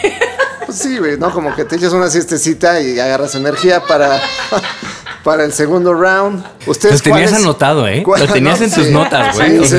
Pues 0.66 0.78
sí, 0.78 0.98
güey, 0.98 1.18
¿no? 1.18 1.32
Como 1.32 1.56
que 1.56 1.64
te 1.64 1.78
echas 1.78 1.94
una 1.94 2.10
siestecita 2.10 2.82
y 2.82 3.00
agarras 3.00 3.36
energía 3.36 3.84
para, 3.84 4.20
para 5.24 5.46
el 5.46 5.54
segundo 5.54 5.94
round. 5.94 6.44
Ustedes 6.68 6.96
Lo 7.00 7.04
tenías 7.12 7.30
cuáles- 7.32 7.46
anotado, 7.46 7.88
¿eh? 7.88 8.04
Lo 8.06 8.28
tenías 8.28 8.60
en 8.62 8.72
tus 8.72 8.86
sí. 8.88 8.92
notas, 8.92 9.36
güey. 9.36 9.66
Sí, 9.66 9.78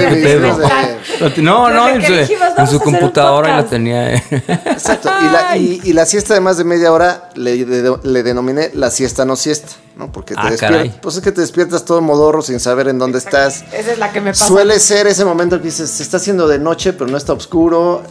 No, 1.43 1.71
no, 1.71 1.89
en 1.89 2.05
su, 2.05 2.13
dijimos, 2.13 2.49
en 2.57 2.67
su 2.67 2.81
computadora 2.81 3.57
la 3.57 3.65
tenía. 3.67 4.15
Exacto. 4.17 5.11
Y 5.21 5.25
la, 5.33 5.57
y, 5.57 5.81
y 5.85 5.93
la 5.93 6.07
siesta 6.07 6.35
de 6.35 6.41
más 6.41 6.57
de 6.57 6.65
media 6.65 6.93
hora 6.93 7.29
le, 7.35 7.65
de- 7.65 7.97
le 8.03 8.23
denominé 8.23 8.71
la 8.75 8.91
siesta 8.91 9.25
no 9.25 9.37
siesta, 9.37 9.73
¿no? 9.97 10.11
Porque 10.11 10.35
te 10.35 10.41
Ah, 10.41 10.51
despiertas. 10.51 10.79
caray. 10.79 10.99
Pues 11.03 11.17
es 11.17 11.23
que 11.23 11.33
te 11.33 11.41
despiertas 11.41 11.85
todo 11.85 12.01
modorro 12.01 12.43
sin 12.43 12.59
saber 12.61 12.89
en 12.89 12.99
dónde 12.99 13.19
estás. 13.19 13.65
Esa 13.73 13.93
es 13.93 13.99
la 13.99 14.13
que 14.13 14.21
me 14.21 14.31
pasa. 14.33 14.47
Suele 14.47 14.79
ser 14.81 15.07
ese 15.07 15.25
momento 15.25 15.59
que 15.59 15.65
dices, 15.67 15.91
se 15.91 16.03
está 16.03 16.17
haciendo 16.17 16.49
de 16.49 16.59
noche, 16.59 16.93
pero 16.93 17.11
no 17.11 17.17
está 17.17 17.33
oscuro. 17.33 18.03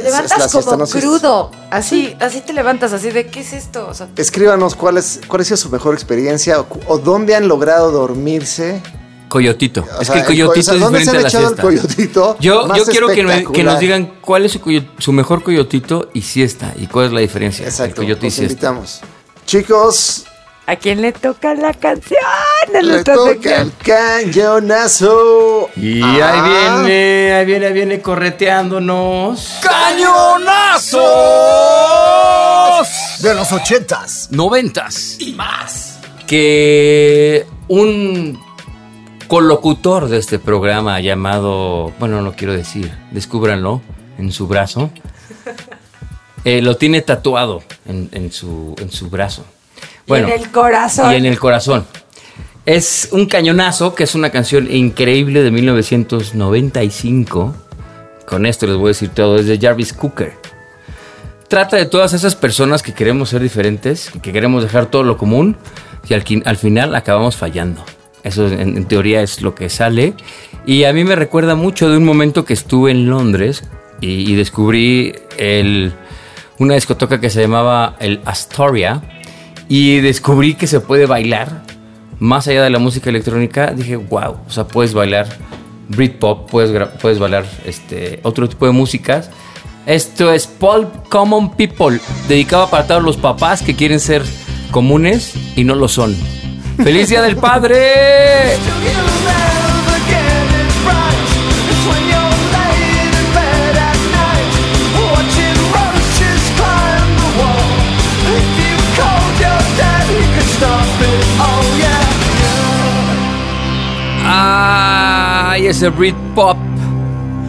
es- 0.00 0.06
es 0.06 0.12
la 0.12 0.22
levantas 0.22 0.52
como 0.52 0.76
no 0.76 0.86
crudo. 0.86 1.50
Así, 1.70 2.16
así 2.20 2.40
te 2.40 2.52
levantas, 2.52 2.92
así 2.92 3.10
de 3.10 3.26
¿qué 3.28 3.40
es 3.40 3.52
esto? 3.52 3.86
O 3.88 3.94
sea, 3.94 4.08
Escríbanos 4.16 4.74
cuál, 4.74 4.98
es, 4.98 5.20
cuál 5.26 5.42
ha 5.42 5.44
sido 5.44 5.56
su 5.56 5.70
mejor 5.70 5.94
experiencia 5.94 6.60
o, 6.60 6.98
dónde 6.98 7.34
han 7.34 7.48
logrado 7.48 7.90
dormirse. 7.90 8.82
Coyotito. 9.28 9.84
O 9.98 10.02
es 10.02 10.06
sea, 10.06 10.22
que 10.24 10.32
el 10.32 10.40
el 10.40 10.46
co- 10.46 10.50
o 10.50 10.52
coyotito 10.54 10.64
sea, 10.64 10.74
es 10.74 10.80
¿dónde 10.80 10.98
se 11.00 11.04
diferente 11.04 11.10
han 11.10 11.16
a 11.18 11.22
la 11.22 11.28
echado 11.28 11.42
el 11.44 11.48
siesta. 11.48 11.62
coyotito? 11.62 12.36
Yo, 12.38 12.74
yo 12.76 12.84
quiero 12.86 13.08
que, 13.08 13.22
me- 13.24 13.44
que 13.52 13.64
nos 13.64 13.80
digan 13.80 14.12
cuál 14.20 14.44
es 14.44 14.52
su, 14.98 15.12
mejor 15.12 15.42
coyotito 15.42 16.10
y 16.14 16.22
siesta 16.22 16.72
y 16.76 16.86
cuál 16.86 17.06
es 17.06 17.12
la 17.12 17.20
diferencia. 17.20 17.64
Exacto, 17.64 18.02
El 18.02 18.06
coyote 18.06 18.26
y 18.26 18.28
los 18.28 18.34
siesta. 18.34 18.52
invitamos. 18.52 19.00
Chicos, 19.46 20.25
¿a 20.66 20.76
quién 20.76 21.02
le 21.02 21.12
toca 21.12 21.54
la 21.54 21.72
canción? 21.74 22.18
Le 22.82 23.04
toca 23.04 23.62
el 23.62 23.72
cañonazo. 23.76 25.68
Y 25.76 26.00
Ah. 26.02 26.32
ahí 26.32 26.40
viene, 26.82 27.34
ahí 27.34 27.46
viene, 27.46 27.66
ahí 27.66 27.72
viene 27.72 28.00
correteándonos. 28.00 29.58
¡Cañonazos! 29.62 30.98
De 33.22 33.34
los 33.34 33.52
ochentas. 33.52 34.28
Noventas. 34.30 35.16
Y 35.20 35.32
más. 35.34 35.98
que 36.26 37.46
un 37.68 38.42
colocutor 39.28 40.08
de 40.08 40.18
este 40.18 40.40
programa 40.40 40.98
llamado, 41.00 41.92
bueno, 42.00 42.20
no 42.20 42.32
quiero 42.34 42.52
decir, 42.52 42.92
descúbranlo 43.12 43.80
en 44.18 44.32
su 44.32 44.48
brazo, 44.48 44.90
eh, 46.44 46.60
lo 46.62 46.76
tiene 46.76 47.00
tatuado 47.02 47.62
en, 47.86 48.08
en 48.10 48.32
su, 48.32 48.74
en 48.78 48.90
su 48.90 49.08
brazo. 49.08 49.44
Bueno, 50.06 50.28
y 50.28 50.32
en 50.32 50.40
el 50.40 50.50
corazón. 50.50 51.12
y 51.12 51.16
en 51.16 51.26
el 51.26 51.38
corazón. 51.38 51.86
Es 52.64 53.10
un 53.12 53.26
cañonazo, 53.26 53.94
que 53.94 54.04
es 54.04 54.14
una 54.14 54.30
canción 54.30 54.72
increíble 54.72 55.42
de 55.42 55.50
1995. 55.50 57.54
Con 58.26 58.44
esto 58.44 58.66
les 58.66 58.76
voy 58.76 58.86
a 58.86 58.88
decir 58.88 59.10
todo, 59.10 59.36
es 59.36 59.46
de 59.46 59.58
Jarvis 59.58 59.92
Cooker. 59.92 60.32
Trata 61.48 61.76
de 61.76 61.86
todas 61.86 62.12
esas 62.12 62.34
personas 62.34 62.82
que 62.82 62.92
queremos 62.92 63.28
ser 63.28 63.40
diferentes, 63.40 64.10
que 64.20 64.32
queremos 64.32 64.64
dejar 64.64 64.86
todo 64.86 65.04
lo 65.04 65.16
común 65.16 65.56
y 66.08 66.14
al, 66.14 66.56
final 66.56 66.96
acabamos 66.96 67.36
fallando. 67.36 67.84
Eso 68.24 68.48
en, 68.48 68.76
en 68.76 68.84
teoría 68.86 69.22
es 69.22 69.42
lo 69.42 69.54
que 69.54 69.68
sale. 69.68 70.14
Y 70.66 70.84
a 70.84 70.92
mí 70.92 71.04
me 71.04 71.14
recuerda 71.14 71.54
mucho 71.54 71.88
de 71.88 71.96
un 71.96 72.04
momento 72.04 72.44
que 72.44 72.52
estuve 72.52 72.90
en 72.90 73.08
Londres 73.08 73.62
y, 74.00 74.32
y 74.32 74.34
descubrí 74.34 75.14
el, 75.38 75.92
una 76.58 76.74
discoteca 76.74 77.20
que 77.20 77.30
se 77.30 77.42
llamaba 77.42 77.94
el 78.00 78.20
Astoria 78.24 79.02
y 79.68 80.00
descubrí 80.00 80.54
que 80.54 80.66
se 80.66 80.80
puede 80.80 81.06
bailar 81.06 81.62
más 82.18 82.48
allá 82.48 82.62
de 82.62 82.70
la 82.70 82.78
música 82.78 83.10
electrónica. 83.10 83.72
Dije, 83.72 83.96
wow, 83.96 84.36
o 84.46 84.50
sea, 84.50 84.66
puedes 84.66 84.94
bailar 84.94 85.26
Britpop, 85.88 86.50
puedes, 86.50 86.88
puedes 87.00 87.18
bailar 87.18 87.44
este, 87.64 88.20
otro 88.22 88.48
tipo 88.48 88.66
de 88.66 88.72
músicas. 88.72 89.30
Esto 89.86 90.32
es 90.32 90.46
Paul 90.46 90.88
Common 91.08 91.54
People, 91.56 92.00
dedicado 92.28 92.68
para 92.68 92.86
todos 92.86 93.02
los 93.02 93.16
papás 93.16 93.62
que 93.62 93.76
quieren 93.76 94.00
ser 94.00 94.22
comunes 94.72 95.34
y 95.54 95.62
no 95.62 95.74
lo 95.74 95.88
son. 95.88 96.16
¡Feliz 96.82 97.08
Día 97.08 97.22
del 97.22 97.36
Padre! 97.36 98.56
Ese 115.76 115.90
Britpop! 115.90 116.56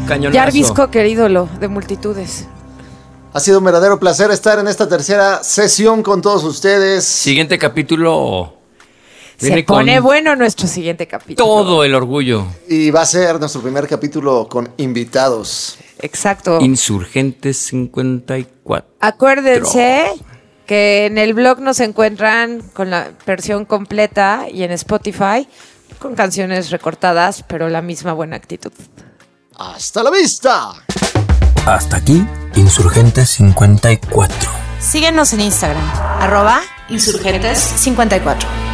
Cañonazo. 0.06 0.38
Jarvis 0.38 0.72
Cocker, 0.72 1.06
ídolo 1.06 1.48
de 1.62 1.70
multitudes. 1.70 2.46
Ha 3.32 3.40
sido 3.40 3.60
un 3.60 3.64
verdadero 3.64 4.02
placer 4.02 4.32
estar 4.32 4.60
en 4.60 4.68
esta 4.68 4.90
tercera 4.90 5.42
sesión 5.46 6.04
con 6.04 6.22
todos 6.22 6.44
ustedes. 6.44 7.06
Siguiente 7.06 7.58
capítulo. 7.58 8.54
Se 9.38 9.64
pone 9.64 10.02
bueno 10.02 10.36
nuestro 10.36 10.68
siguiente 10.68 11.08
capítulo. 11.08 11.38
todo 11.38 11.86
el 11.86 11.96
orgullo. 11.96 12.48
Y 12.68 12.92
va 12.92 13.04
a 13.04 13.06
ser 13.06 13.40
nuestro 13.40 13.62
primer 13.62 13.88
capítulo 13.88 14.50
con 14.50 14.72
invitados. 14.76 15.78
Exacto. 16.00 16.60
Insurgentes 16.60 17.56
54. 17.60 18.90
Acuérdense 19.00 20.04
que 20.66 21.06
en 21.06 21.18
el 21.18 21.34
blog 21.34 21.62
nos 21.62 21.80
encuentran 21.80 22.62
con 22.74 22.90
la 22.90 23.12
versión 23.26 23.64
completa 23.64 24.48
y 24.52 24.64
en 24.64 24.72
Spotify 24.72 25.48
con 26.00 26.16
canciones 26.16 26.72
recortadas, 26.72 27.44
pero 27.48 27.70
la 27.70 27.82
misma 27.82 28.14
buena 28.14 28.36
actitud. 28.36 28.72
¡Hasta 29.58 30.04
la 30.04 30.12
vista! 30.12 30.74
Hasta 31.66 31.98
aquí, 31.98 32.26
Insurgentes 32.56 33.30
54. 33.32 34.52
Síguenos 34.80 35.34
en 35.34 35.42
Instagram, 35.42 35.84
arroba 36.22 36.62
insurgentes54. 36.90 38.67